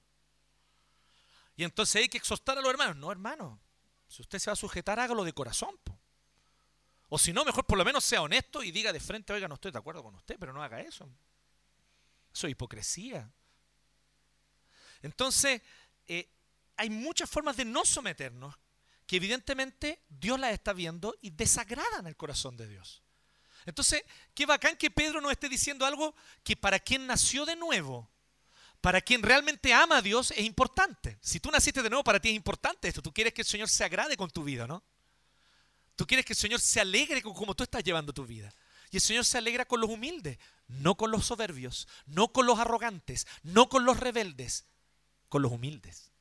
Y 1.56 1.64
entonces 1.64 2.02
hay 2.02 2.08
que 2.08 2.18
exhortar 2.18 2.58
a 2.58 2.60
los 2.60 2.70
hermanos. 2.70 2.96
No, 2.96 3.10
hermano. 3.10 3.60
Si 4.08 4.22
usted 4.22 4.38
se 4.38 4.50
va 4.50 4.54
a 4.54 4.56
sujetar, 4.56 4.98
hágalo 4.98 5.24
de 5.24 5.32
corazón. 5.32 5.74
O 7.08 7.18
si 7.18 7.32
no, 7.32 7.44
mejor 7.44 7.64
por 7.64 7.78
lo 7.78 7.84
menos 7.84 8.04
sea 8.04 8.22
honesto 8.22 8.62
y 8.62 8.72
diga 8.72 8.92
de 8.92 9.00
frente, 9.00 9.32
oiga, 9.32 9.46
no 9.46 9.54
estoy 9.54 9.70
de 9.70 9.78
acuerdo 9.78 10.02
con 10.02 10.14
usted, 10.16 10.36
pero 10.38 10.52
no 10.52 10.62
haga 10.62 10.80
eso. 10.80 11.08
Eso 12.32 12.46
es 12.46 12.50
hipocresía. 12.50 13.30
Entonces, 15.00 15.62
eh, 16.08 16.28
hay 16.76 16.90
muchas 16.90 17.30
formas 17.30 17.56
de 17.56 17.64
no 17.64 17.84
someternos 17.84 18.56
que 19.06 19.16
evidentemente 19.16 20.02
Dios 20.08 20.40
las 20.40 20.52
está 20.52 20.72
viendo 20.72 21.14
y 21.20 21.30
desagradan 21.30 22.06
el 22.06 22.16
corazón 22.16 22.56
de 22.56 22.66
Dios. 22.66 23.03
Entonces, 23.66 24.04
qué 24.34 24.46
bacán 24.46 24.76
que 24.76 24.90
Pedro 24.90 25.20
nos 25.20 25.32
esté 25.32 25.48
diciendo 25.48 25.86
algo 25.86 26.14
que 26.42 26.56
para 26.56 26.78
quien 26.78 27.06
nació 27.06 27.46
de 27.46 27.56
nuevo, 27.56 28.10
para 28.80 29.00
quien 29.00 29.22
realmente 29.22 29.72
ama 29.72 29.98
a 29.98 30.02
Dios, 30.02 30.30
es 30.32 30.44
importante. 30.44 31.16
Si 31.22 31.40
tú 31.40 31.50
naciste 31.50 31.82
de 31.82 31.88
nuevo, 31.88 32.04
para 32.04 32.20
ti 32.20 32.28
es 32.28 32.34
importante 32.34 32.88
esto. 32.88 33.00
Tú 33.00 33.12
quieres 33.12 33.32
que 33.32 33.40
el 33.42 33.46
Señor 33.46 33.68
se 33.68 33.82
agrade 33.82 34.16
con 34.16 34.30
tu 34.30 34.44
vida, 34.44 34.66
¿no? 34.66 34.82
Tú 35.96 36.06
quieres 36.06 36.26
que 36.26 36.32
el 36.32 36.38
Señor 36.38 36.60
se 36.60 36.80
alegre 36.80 37.22
con 37.22 37.32
cómo 37.32 37.54
tú 37.54 37.62
estás 37.62 37.82
llevando 37.82 38.12
tu 38.12 38.26
vida. 38.26 38.52
Y 38.90 38.96
el 38.96 39.00
Señor 39.00 39.24
se 39.24 39.38
alegra 39.38 39.64
con 39.64 39.80
los 39.80 39.88
humildes, 39.88 40.38
no 40.68 40.96
con 40.96 41.10
los 41.10 41.26
soberbios, 41.26 41.88
no 42.06 42.32
con 42.32 42.46
los 42.46 42.58
arrogantes, 42.58 43.26
no 43.42 43.68
con 43.68 43.84
los 43.84 43.98
rebeldes, 43.98 44.66
con 45.28 45.42
los 45.42 45.50
humildes. 45.50 46.12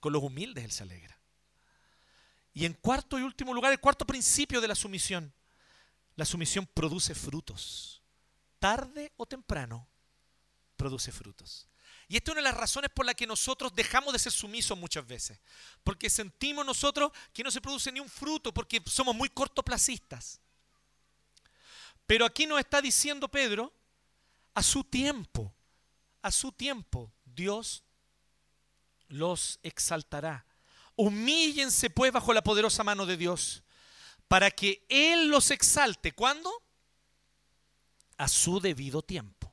Con 0.00 0.12
los 0.12 0.22
humildes 0.22 0.64
Él 0.64 0.72
se 0.72 0.82
alegra. 0.84 1.21
Y 2.54 2.66
en 2.66 2.74
cuarto 2.74 3.18
y 3.18 3.22
último 3.22 3.54
lugar, 3.54 3.72
el 3.72 3.80
cuarto 3.80 4.06
principio 4.06 4.60
de 4.60 4.68
la 4.68 4.74
sumisión. 4.74 5.32
La 6.16 6.24
sumisión 6.24 6.66
produce 6.66 7.14
frutos. 7.14 8.02
Tarde 8.58 9.12
o 9.16 9.26
temprano 9.26 9.88
produce 10.76 11.10
frutos. 11.10 11.68
Y 12.08 12.16
esta 12.16 12.30
es 12.30 12.32
una 12.32 12.42
de 12.42 12.52
las 12.52 12.60
razones 12.60 12.90
por 12.90 13.06
las 13.06 13.14
que 13.14 13.26
nosotros 13.26 13.74
dejamos 13.74 14.12
de 14.12 14.18
ser 14.18 14.32
sumisos 14.32 14.76
muchas 14.76 15.06
veces. 15.06 15.38
Porque 15.82 16.10
sentimos 16.10 16.66
nosotros 16.66 17.10
que 17.32 17.42
no 17.42 17.50
se 17.50 17.60
produce 17.60 17.90
ni 17.90 18.00
un 18.00 18.08
fruto, 18.08 18.52
porque 18.52 18.82
somos 18.84 19.14
muy 19.16 19.30
cortoplacistas. 19.30 20.40
Pero 22.06 22.26
aquí 22.26 22.46
nos 22.46 22.58
está 22.58 22.82
diciendo 22.82 23.28
Pedro, 23.28 23.72
a 24.54 24.62
su 24.62 24.84
tiempo, 24.84 25.54
a 26.20 26.30
su 26.30 26.52
tiempo, 26.52 27.10
Dios 27.24 27.82
los 29.08 29.58
exaltará. 29.62 30.44
Humíllense 30.96 31.90
pues 31.90 32.12
bajo 32.12 32.32
la 32.32 32.42
poderosa 32.42 32.84
mano 32.84 33.06
de 33.06 33.16
Dios, 33.16 33.62
para 34.28 34.50
que 34.50 34.84
Él 34.88 35.28
los 35.28 35.50
exalte. 35.50 36.12
¿Cuándo? 36.12 36.50
A 38.16 38.28
su 38.28 38.60
debido 38.60 39.02
tiempo. 39.02 39.52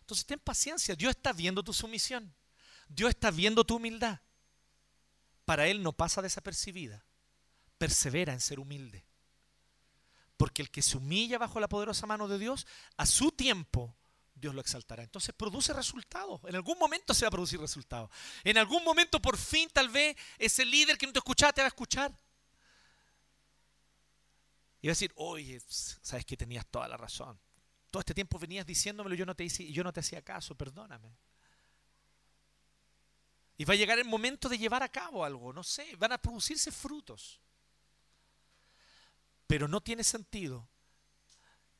Entonces 0.00 0.24
ten 0.24 0.38
paciencia, 0.38 0.94
Dios 0.94 1.10
está 1.10 1.32
viendo 1.32 1.64
tu 1.64 1.72
sumisión, 1.72 2.32
Dios 2.88 3.10
está 3.10 3.30
viendo 3.30 3.64
tu 3.64 3.76
humildad. 3.76 4.20
Para 5.44 5.66
Él 5.66 5.82
no 5.82 5.92
pasa 5.92 6.22
desapercibida, 6.22 7.04
persevera 7.78 8.32
en 8.32 8.40
ser 8.40 8.60
humilde. 8.60 9.04
Porque 10.36 10.62
el 10.62 10.70
que 10.70 10.82
se 10.82 10.96
humilla 10.96 11.38
bajo 11.38 11.58
la 11.60 11.68
poderosa 11.68 12.06
mano 12.06 12.28
de 12.28 12.38
Dios, 12.38 12.66
a 12.96 13.06
su 13.06 13.32
tiempo 13.32 13.96
Dios 14.36 14.54
lo 14.54 14.60
exaltará. 14.60 15.02
Entonces 15.02 15.34
produce 15.34 15.72
resultados. 15.72 16.40
En 16.44 16.54
algún 16.54 16.78
momento 16.78 17.14
se 17.14 17.24
va 17.24 17.28
a 17.28 17.30
producir 17.30 17.58
resultados. 17.58 18.10
En 18.44 18.58
algún 18.58 18.84
momento 18.84 19.20
por 19.20 19.38
fin 19.38 19.68
tal 19.72 19.88
vez 19.88 20.16
ese 20.38 20.64
líder 20.64 20.98
que 20.98 21.06
no 21.06 21.12
te 21.12 21.18
escuchaba 21.18 21.52
te 21.52 21.62
va 21.62 21.66
a 21.66 21.68
escuchar. 21.68 22.12
Y 24.82 24.88
va 24.88 24.90
a 24.90 24.92
decir, 24.92 25.10
oye, 25.16 25.60
sabes 25.68 26.26
que 26.26 26.36
tenías 26.36 26.66
toda 26.66 26.86
la 26.86 26.98
razón. 26.98 27.40
Todo 27.90 28.00
este 28.00 28.14
tiempo 28.14 28.38
venías 28.38 28.66
diciéndomelo 28.66 29.14
y 29.14 29.18
yo 29.18 29.24
no 29.24 29.34
te, 29.34 29.42
hice, 29.42 29.72
yo 29.72 29.82
no 29.82 29.92
te 29.92 30.00
hacía 30.00 30.22
caso, 30.22 30.54
perdóname. 30.54 31.16
Y 33.56 33.64
va 33.64 33.72
a 33.72 33.76
llegar 33.76 33.98
el 33.98 34.04
momento 34.04 34.50
de 34.50 34.58
llevar 34.58 34.82
a 34.82 34.90
cabo 34.90 35.24
algo, 35.24 35.50
no 35.52 35.64
sé, 35.64 35.96
van 35.96 36.12
a 36.12 36.18
producirse 36.18 36.70
frutos. 36.70 37.40
Pero 39.46 39.66
no 39.66 39.80
tiene 39.80 40.04
sentido 40.04 40.68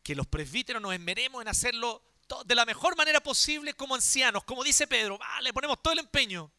que 0.03 0.15
los 0.15 0.27
presbíteros 0.27 0.81
nos 0.81 0.95
esmeremos 0.95 1.43
en 1.43 1.49
hacerlo 1.49 2.03
de 2.45 2.55
la 2.55 2.65
mejor 2.65 2.97
manera 2.97 3.21
posible 3.21 3.75
como 3.75 3.95
ancianos, 3.95 4.45
como 4.45 4.65
dice 4.65 4.87
Pedro, 4.87 5.19
le 5.43 5.53
ponemos 5.53 5.83
todo 5.83 5.93
el 5.93 6.01
empeño 6.01 6.51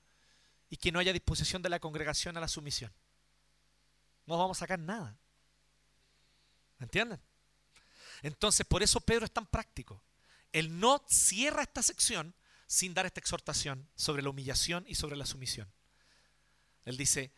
y 0.69 0.77
que 0.77 0.91
no 0.91 0.99
haya 0.99 1.13
disposición 1.13 1.61
de 1.61 1.69
la 1.69 1.79
congregación 1.79 2.37
a 2.37 2.41
la 2.41 2.47
sumisión. 2.47 2.93
No 4.25 4.37
vamos 4.37 4.57
a 4.57 4.61
sacar 4.61 4.79
nada. 4.79 5.17
¿Entienden? 6.79 7.19
Entonces, 8.21 8.65
por 8.65 8.83
eso 8.83 9.01
Pedro 9.01 9.25
es 9.25 9.31
tan 9.31 9.45
práctico. 9.45 10.03
Él 10.51 10.79
no 10.79 11.03
cierra 11.07 11.63
esta 11.63 11.83
sección 11.83 12.35
sin 12.65 12.93
dar 12.93 13.05
esta 13.05 13.19
exhortación 13.19 13.89
sobre 13.95 14.21
la 14.21 14.29
humillación 14.29 14.85
y 14.87 14.95
sobre 14.95 15.15
la 15.15 15.25
sumisión. 15.25 15.71
Él 16.85 16.97
dice, 16.97 17.31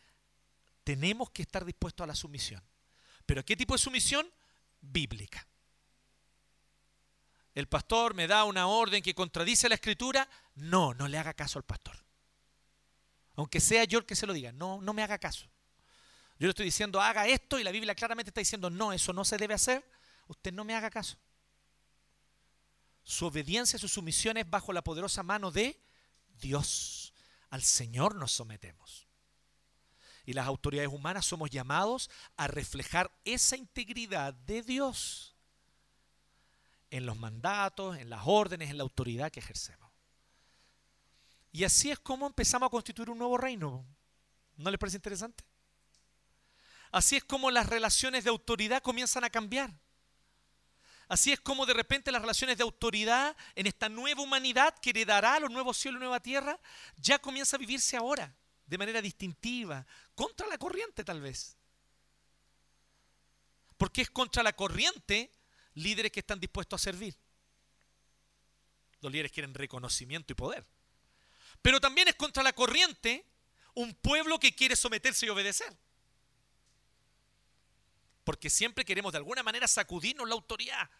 tenemos 0.84 1.30
que 1.30 1.42
estar 1.42 1.64
dispuestos 1.64 2.04
a 2.04 2.08
la 2.08 2.14
sumisión. 2.14 2.62
¿Pero 3.26 3.44
qué 3.44 3.56
tipo 3.56 3.74
de 3.74 3.78
sumisión? 3.78 4.30
Bíblica. 4.80 5.46
El 7.54 7.66
pastor 7.66 8.14
me 8.14 8.26
da 8.26 8.44
una 8.44 8.66
orden 8.66 9.02
que 9.02 9.14
contradice 9.14 9.68
la 9.68 9.74
escritura. 9.74 10.28
No, 10.54 10.94
no 10.94 11.08
le 11.08 11.18
haga 11.18 11.34
caso 11.34 11.58
al 11.58 11.64
pastor. 11.64 11.96
Aunque 13.34 13.60
sea 13.60 13.84
yo 13.84 13.98
el 13.98 14.06
que 14.06 14.16
se 14.16 14.26
lo 14.26 14.32
diga, 14.32 14.52
no, 14.52 14.80
no 14.80 14.92
me 14.92 15.02
haga 15.02 15.18
caso. 15.18 15.46
Yo 16.38 16.46
le 16.46 16.50
estoy 16.50 16.66
diciendo, 16.66 17.00
haga 17.00 17.26
esto 17.26 17.58
y 17.58 17.64
la 17.64 17.70
Biblia 17.70 17.94
claramente 17.94 18.30
está 18.30 18.40
diciendo, 18.40 18.70
no, 18.70 18.92
eso 18.92 19.12
no 19.12 19.24
se 19.24 19.36
debe 19.36 19.54
hacer 19.54 19.84
usted 20.30 20.52
no 20.52 20.64
me 20.64 20.74
haga 20.74 20.90
caso. 20.90 21.16
Su 23.02 23.26
obediencia, 23.26 23.78
su 23.78 23.88
sumisión 23.88 24.36
es 24.36 24.48
bajo 24.48 24.72
la 24.72 24.82
poderosa 24.82 25.22
mano 25.22 25.50
de 25.50 25.82
Dios. 26.40 27.12
Al 27.50 27.62
Señor 27.62 28.14
nos 28.14 28.32
sometemos. 28.32 29.08
Y 30.24 30.32
las 30.32 30.46
autoridades 30.46 30.92
humanas 30.92 31.26
somos 31.26 31.50
llamados 31.50 32.10
a 32.36 32.46
reflejar 32.46 33.10
esa 33.24 33.56
integridad 33.56 34.32
de 34.32 34.62
Dios 34.62 35.29
en 36.90 37.06
los 37.06 37.16
mandatos, 37.16 37.96
en 37.96 38.10
las 38.10 38.22
órdenes, 38.24 38.70
en 38.70 38.76
la 38.76 38.82
autoridad 38.82 39.30
que 39.30 39.40
ejercemos. 39.40 39.90
Y 41.52 41.64
así 41.64 41.90
es 41.90 41.98
como 41.98 42.26
empezamos 42.26 42.66
a 42.66 42.70
constituir 42.70 43.10
un 43.10 43.18
nuevo 43.18 43.36
reino. 43.36 43.84
¿No 44.56 44.70
les 44.70 44.78
parece 44.78 44.98
interesante? 44.98 45.44
Así 46.92 47.16
es 47.16 47.24
como 47.24 47.50
las 47.50 47.68
relaciones 47.68 48.24
de 48.24 48.30
autoridad 48.30 48.82
comienzan 48.82 49.24
a 49.24 49.30
cambiar. 49.30 49.72
Así 51.08 51.32
es 51.32 51.40
como 51.40 51.66
de 51.66 51.74
repente 51.74 52.12
las 52.12 52.22
relaciones 52.22 52.56
de 52.56 52.62
autoridad 52.62 53.36
en 53.56 53.66
esta 53.66 53.88
nueva 53.88 54.22
humanidad 54.22 54.78
que 54.78 54.90
heredará 54.90 55.40
los 55.40 55.50
nuevos 55.50 55.76
cielos 55.76 55.98
y 55.98 56.02
nueva 56.02 56.20
tierra, 56.20 56.60
ya 56.96 57.18
comienza 57.18 57.56
a 57.56 57.58
vivirse 57.58 57.96
ahora, 57.96 58.32
de 58.66 58.78
manera 58.78 59.02
distintiva, 59.02 59.84
contra 60.14 60.46
la 60.46 60.56
corriente 60.56 61.02
tal 61.02 61.20
vez. 61.20 61.56
Porque 63.76 64.02
es 64.02 64.10
contra 64.10 64.44
la 64.44 64.52
corriente 64.52 65.32
líderes 65.74 66.12
que 66.12 66.20
están 66.20 66.40
dispuestos 66.40 66.80
a 66.80 66.84
servir. 66.84 67.16
Los 69.00 69.10
líderes 69.12 69.32
quieren 69.32 69.54
reconocimiento 69.54 70.32
y 70.32 70.36
poder. 70.36 70.66
Pero 71.62 71.80
también 71.80 72.08
es 72.08 72.14
contra 72.14 72.42
la 72.42 72.52
corriente 72.52 73.24
un 73.74 73.94
pueblo 73.94 74.38
que 74.38 74.54
quiere 74.54 74.76
someterse 74.76 75.26
y 75.26 75.28
obedecer. 75.28 75.76
Porque 78.24 78.50
siempre 78.50 78.84
queremos 78.84 79.12
de 79.12 79.18
alguna 79.18 79.42
manera 79.42 79.66
sacudirnos 79.66 80.28
la 80.28 80.34
autoridad 80.34 80.90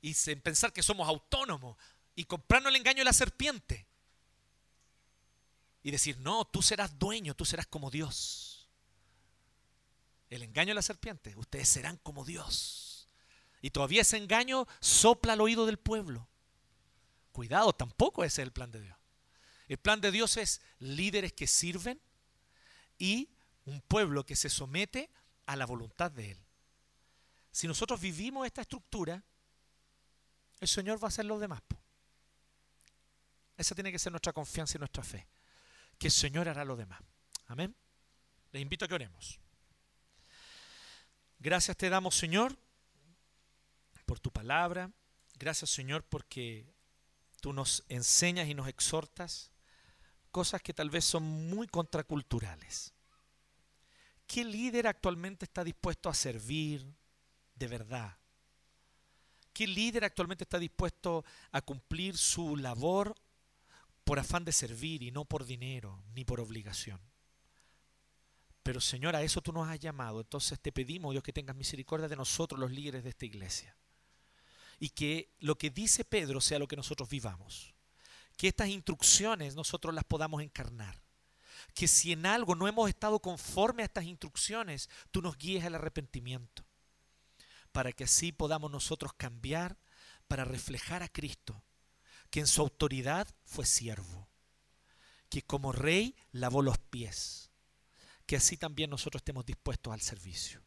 y 0.00 0.14
pensar 0.36 0.72
que 0.72 0.82
somos 0.82 1.06
autónomos 1.06 1.76
y 2.14 2.24
comprarnos 2.24 2.70
el 2.70 2.76
engaño 2.76 2.98
de 2.98 3.04
la 3.04 3.12
serpiente. 3.12 3.86
Y 5.82 5.90
decir, 5.90 6.18
no, 6.18 6.44
tú 6.44 6.62
serás 6.62 6.98
dueño, 6.98 7.34
tú 7.34 7.44
serás 7.44 7.66
como 7.66 7.90
Dios. 7.90 8.68
El 10.28 10.42
engaño 10.42 10.68
de 10.68 10.74
la 10.74 10.82
serpiente, 10.82 11.34
ustedes 11.36 11.68
serán 11.68 11.96
como 11.98 12.24
Dios. 12.24 12.89
Y 13.60 13.70
todavía 13.70 14.02
ese 14.02 14.16
engaño 14.16 14.66
sopla 14.80 15.34
al 15.34 15.40
oído 15.40 15.66
del 15.66 15.78
pueblo. 15.78 16.28
Cuidado, 17.32 17.72
tampoco 17.72 18.24
ese 18.24 18.42
es 18.42 18.46
el 18.46 18.52
plan 18.52 18.70
de 18.70 18.80
Dios. 18.80 18.96
El 19.68 19.78
plan 19.78 20.00
de 20.00 20.10
Dios 20.10 20.36
es 20.36 20.60
líderes 20.78 21.32
que 21.32 21.46
sirven 21.46 22.00
y 22.98 23.30
un 23.66 23.80
pueblo 23.82 24.24
que 24.24 24.34
se 24.36 24.48
somete 24.48 25.10
a 25.46 25.56
la 25.56 25.66
voluntad 25.66 26.10
de 26.10 26.32
Él. 26.32 26.38
Si 27.52 27.68
nosotros 27.68 28.00
vivimos 28.00 28.46
esta 28.46 28.62
estructura, 28.62 29.22
el 30.60 30.68
Señor 30.68 31.02
va 31.02 31.06
a 31.06 31.08
hacer 31.08 31.24
lo 31.24 31.38
demás. 31.38 31.62
Esa 33.56 33.74
tiene 33.74 33.92
que 33.92 33.98
ser 33.98 34.10
nuestra 34.12 34.32
confianza 34.32 34.78
y 34.78 34.78
nuestra 34.78 35.02
fe. 35.02 35.26
Que 35.98 36.06
el 36.06 36.12
Señor 36.12 36.48
hará 36.48 36.64
lo 36.64 36.76
demás. 36.76 37.00
Amén. 37.46 37.74
Les 38.52 38.62
invito 38.62 38.84
a 38.84 38.88
que 38.88 38.94
oremos. 38.94 39.38
Gracias 41.38 41.76
te 41.76 41.88
damos, 41.88 42.16
Señor, 42.16 42.56
por 44.10 44.18
tu 44.18 44.32
palabra. 44.32 44.90
Gracias, 45.38 45.70
Señor, 45.70 46.02
porque 46.02 46.74
tú 47.40 47.52
nos 47.52 47.84
enseñas 47.88 48.48
y 48.48 48.54
nos 48.54 48.66
exhortas 48.66 49.52
cosas 50.32 50.60
que 50.62 50.74
tal 50.74 50.90
vez 50.90 51.04
son 51.04 51.22
muy 51.22 51.68
contraculturales. 51.68 52.92
¿Qué 54.26 54.44
líder 54.44 54.88
actualmente 54.88 55.44
está 55.44 55.62
dispuesto 55.62 56.08
a 56.08 56.14
servir 56.14 56.92
de 57.54 57.68
verdad? 57.68 58.18
¿Qué 59.52 59.68
líder 59.68 60.04
actualmente 60.04 60.42
está 60.42 60.58
dispuesto 60.58 61.24
a 61.52 61.62
cumplir 61.62 62.18
su 62.18 62.56
labor 62.56 63.14
por 64.02 64.18
afán 64.18 64.44
de 64.44 64.50
servir 64.50 65.04
y 65.04 65.12
no 65.12 65.24
por 65.24 65.44
dinero 65.44 66.02
ni 66.14 66.24
por 66.24 66.40
obligación? 66.40 67.00
Pero 68.64 68.80
Señor, 68.80 69.14
a 69.14 69.22
eso 69.22 69.40
tú 69.40 69.52
nos 69.52 69.68
has 69.68 69.78
llamado. 69.78 70.20
Entonces 70.20 70.58
te 70.58 70.72
pedimos, 70.72 71.12
Dios, 71.12 71.22
que 71.22 71.32
tengas 71.32 71.54
misericordia 71.54 72.08
de 72.08 72.16
nosotros, 72.16 72.58
los 72.58 72.72
líderes 72.72 73.04
de 73.04 73.10
esta 73.10 73.24
iglesia. 73.24 73.76
Y 74.80 74.88
que 74.90 75.32
lo 75.38 75.56
que 75.56 75.70
dice 75.70 76.04
Pedro 76.04 76.40
sea 76.40 76.58
lo 76.58 76.66
que 76.66 76.74
nosotros 76.74 77.08
vivamos. 77.08 77.74
Que 78.36 78.48
estas 78.48 78.68
instrucciones 78.68 79.54
nosotros 79.54 79.94
las 79.94 80.04
podamos 80.04 80.42
encarnar 80.42 81.00
que 81.74 81.88
si 81.88 82.12
en 82.12 82.26
algo 82.26 82.54
no 82.54 82.68
hemos 82.68 82.88
estado 82.88 83.20
conforme 83.20 83.82
a 83.82 83.86
estas 83.86 84.04
instrucciones, 84.04 84.88
tú 85.10 85.22
nos 85.22 85.36
guíes 85.36 85.64
al 85.64 85.74
arrepentimiento, 85.74 86.64
para 87.72 87.92
que 87.92 88.04
así 88.04 88.32
podamos 88.32 88.70
nosotros 88.70 89.12
cambiar 89.14 89.78
para 90.28 90.44
reflejar 90.44 91.02
a 91.02 91.08
Cristo, 91.08 91.62
que 92.30 92.40
en 92.40 92.46
su 92.46 92.60
autoridad 92.60 93.28
fue 93.44 93.66
siervo, 93.66 94.28
que 95.28 95.42
como 95.42 95.72
rey 95.72 96.16
lavó 96.32 96.62
los 96.62 96.78
pies, 96.78 97.50
que 98.26 98.36
así 98.36 98.56
también 98.56 98.90
nosotros 98.90 99.20
estemos 99.20 99.46
dispuestos 99.46 99.92
al 99.92 100.00
servicio. 100.00 100.62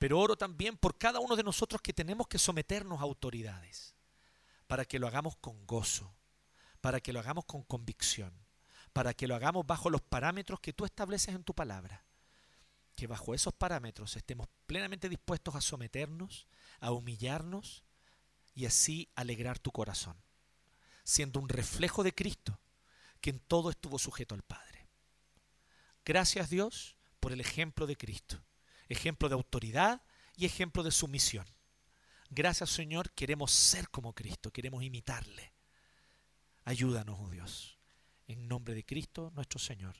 Pero 0.00 0.18
oro 0.18 0.34
también 0.34 0.78
por 0.78 0.96
cada 0.96 1.20
uno 1.20 1.36
de 1.36 1.42
nosotros 1.42 1.82
que 1.82 1.92
tenemos 1.92 2.26
que 2.26 2.38
someternos 2.38 3.00
a 3.00 3.02
autoridades, 3.02 3.94
para 4.66 4.86
que 4.86 4.98
lo 4.98 5.06
hagamos 5.06 5.36
con 5.36 5.66
gozo, 5.66 6.16
para 6.80 7.00
que 7.00 7.12
lo 7.12 7.20
hagamos 7.20 7.44
con 7.44 7.64
convicción, 7.64 8.32
para 8.94 9.12
que 9.12 9.26
lo 9.26 9.34
hagamos 9.34 9.66
bajo 9.66 9.90
los 9.90 10.00
parámetros 10.00 10.58
que 10.58 10.72
tú 10.72 10.86
estableces 10.86 11.34
en 11.34 11.44
tu 11.44 11.52
palabra. 11.52 12.06
Que 12.94 13.06
bajo 13.06 13.34
esos 13.34 13.52
parámetros 13.52 14.16
estemos 14.16 14.48
plenamente 14.64 15.10
dispuestos 15.10 15.54
a 15.54 15.60
someternos, 15.60 16.46
a 16.80 16.92
humillarnos 16.92 17.84
y 18.54 18.64
así 18.64 19.10
alegrar 19.16 19.58
tu 19.58 19.70
corazón, 19.70 20.16
siendo 21.04 21.40
un 21.40 21.50
reflejo 21.50 22.02
de 22.02 22.14
Cristo, 22.14 22.58
que 23.20 23.28
en 23.28 23.38
todo 23.38 23.68
estuvo 23.68 23.98
sujeto 23.98 24.34
al 24.34 24.44
Padre. 24.44 24.88
Gracias 26.06 26.48
Dios 26.48 26.96
por 27.20 27.32
el 27.32 27.42
ejemplo 27.42 27.86
de 27.86 27.98
Cristo 27.98 28.42
ejemplo 28.90 29.28
de 29.28 29.34
autoridad 29.34 30.02
y 30.36 30.44
ejemplo 30.44 30.82
de 30.82 30.90
sumisión. 30.90 31.46
Gracias 32.28 32.70
Señor, 32.70 33.10
queremos 33.12 33.50
ser 33.50 33.88
como 33.88 34.14
Cristo, 34.14 34.52
queremos 34.52 34.82
imitarle. 34.82 35.54
Ayúdanos, 36.64 37.18
oh 37.18 37.30
Dios, 37.30 37.78
en 38.26 38.46
nombre 38.46 38.74
de 38.74 38.84
Cristo 38.84 39.32
nuestro 39.34 39.58
Señor. 39.58 39.96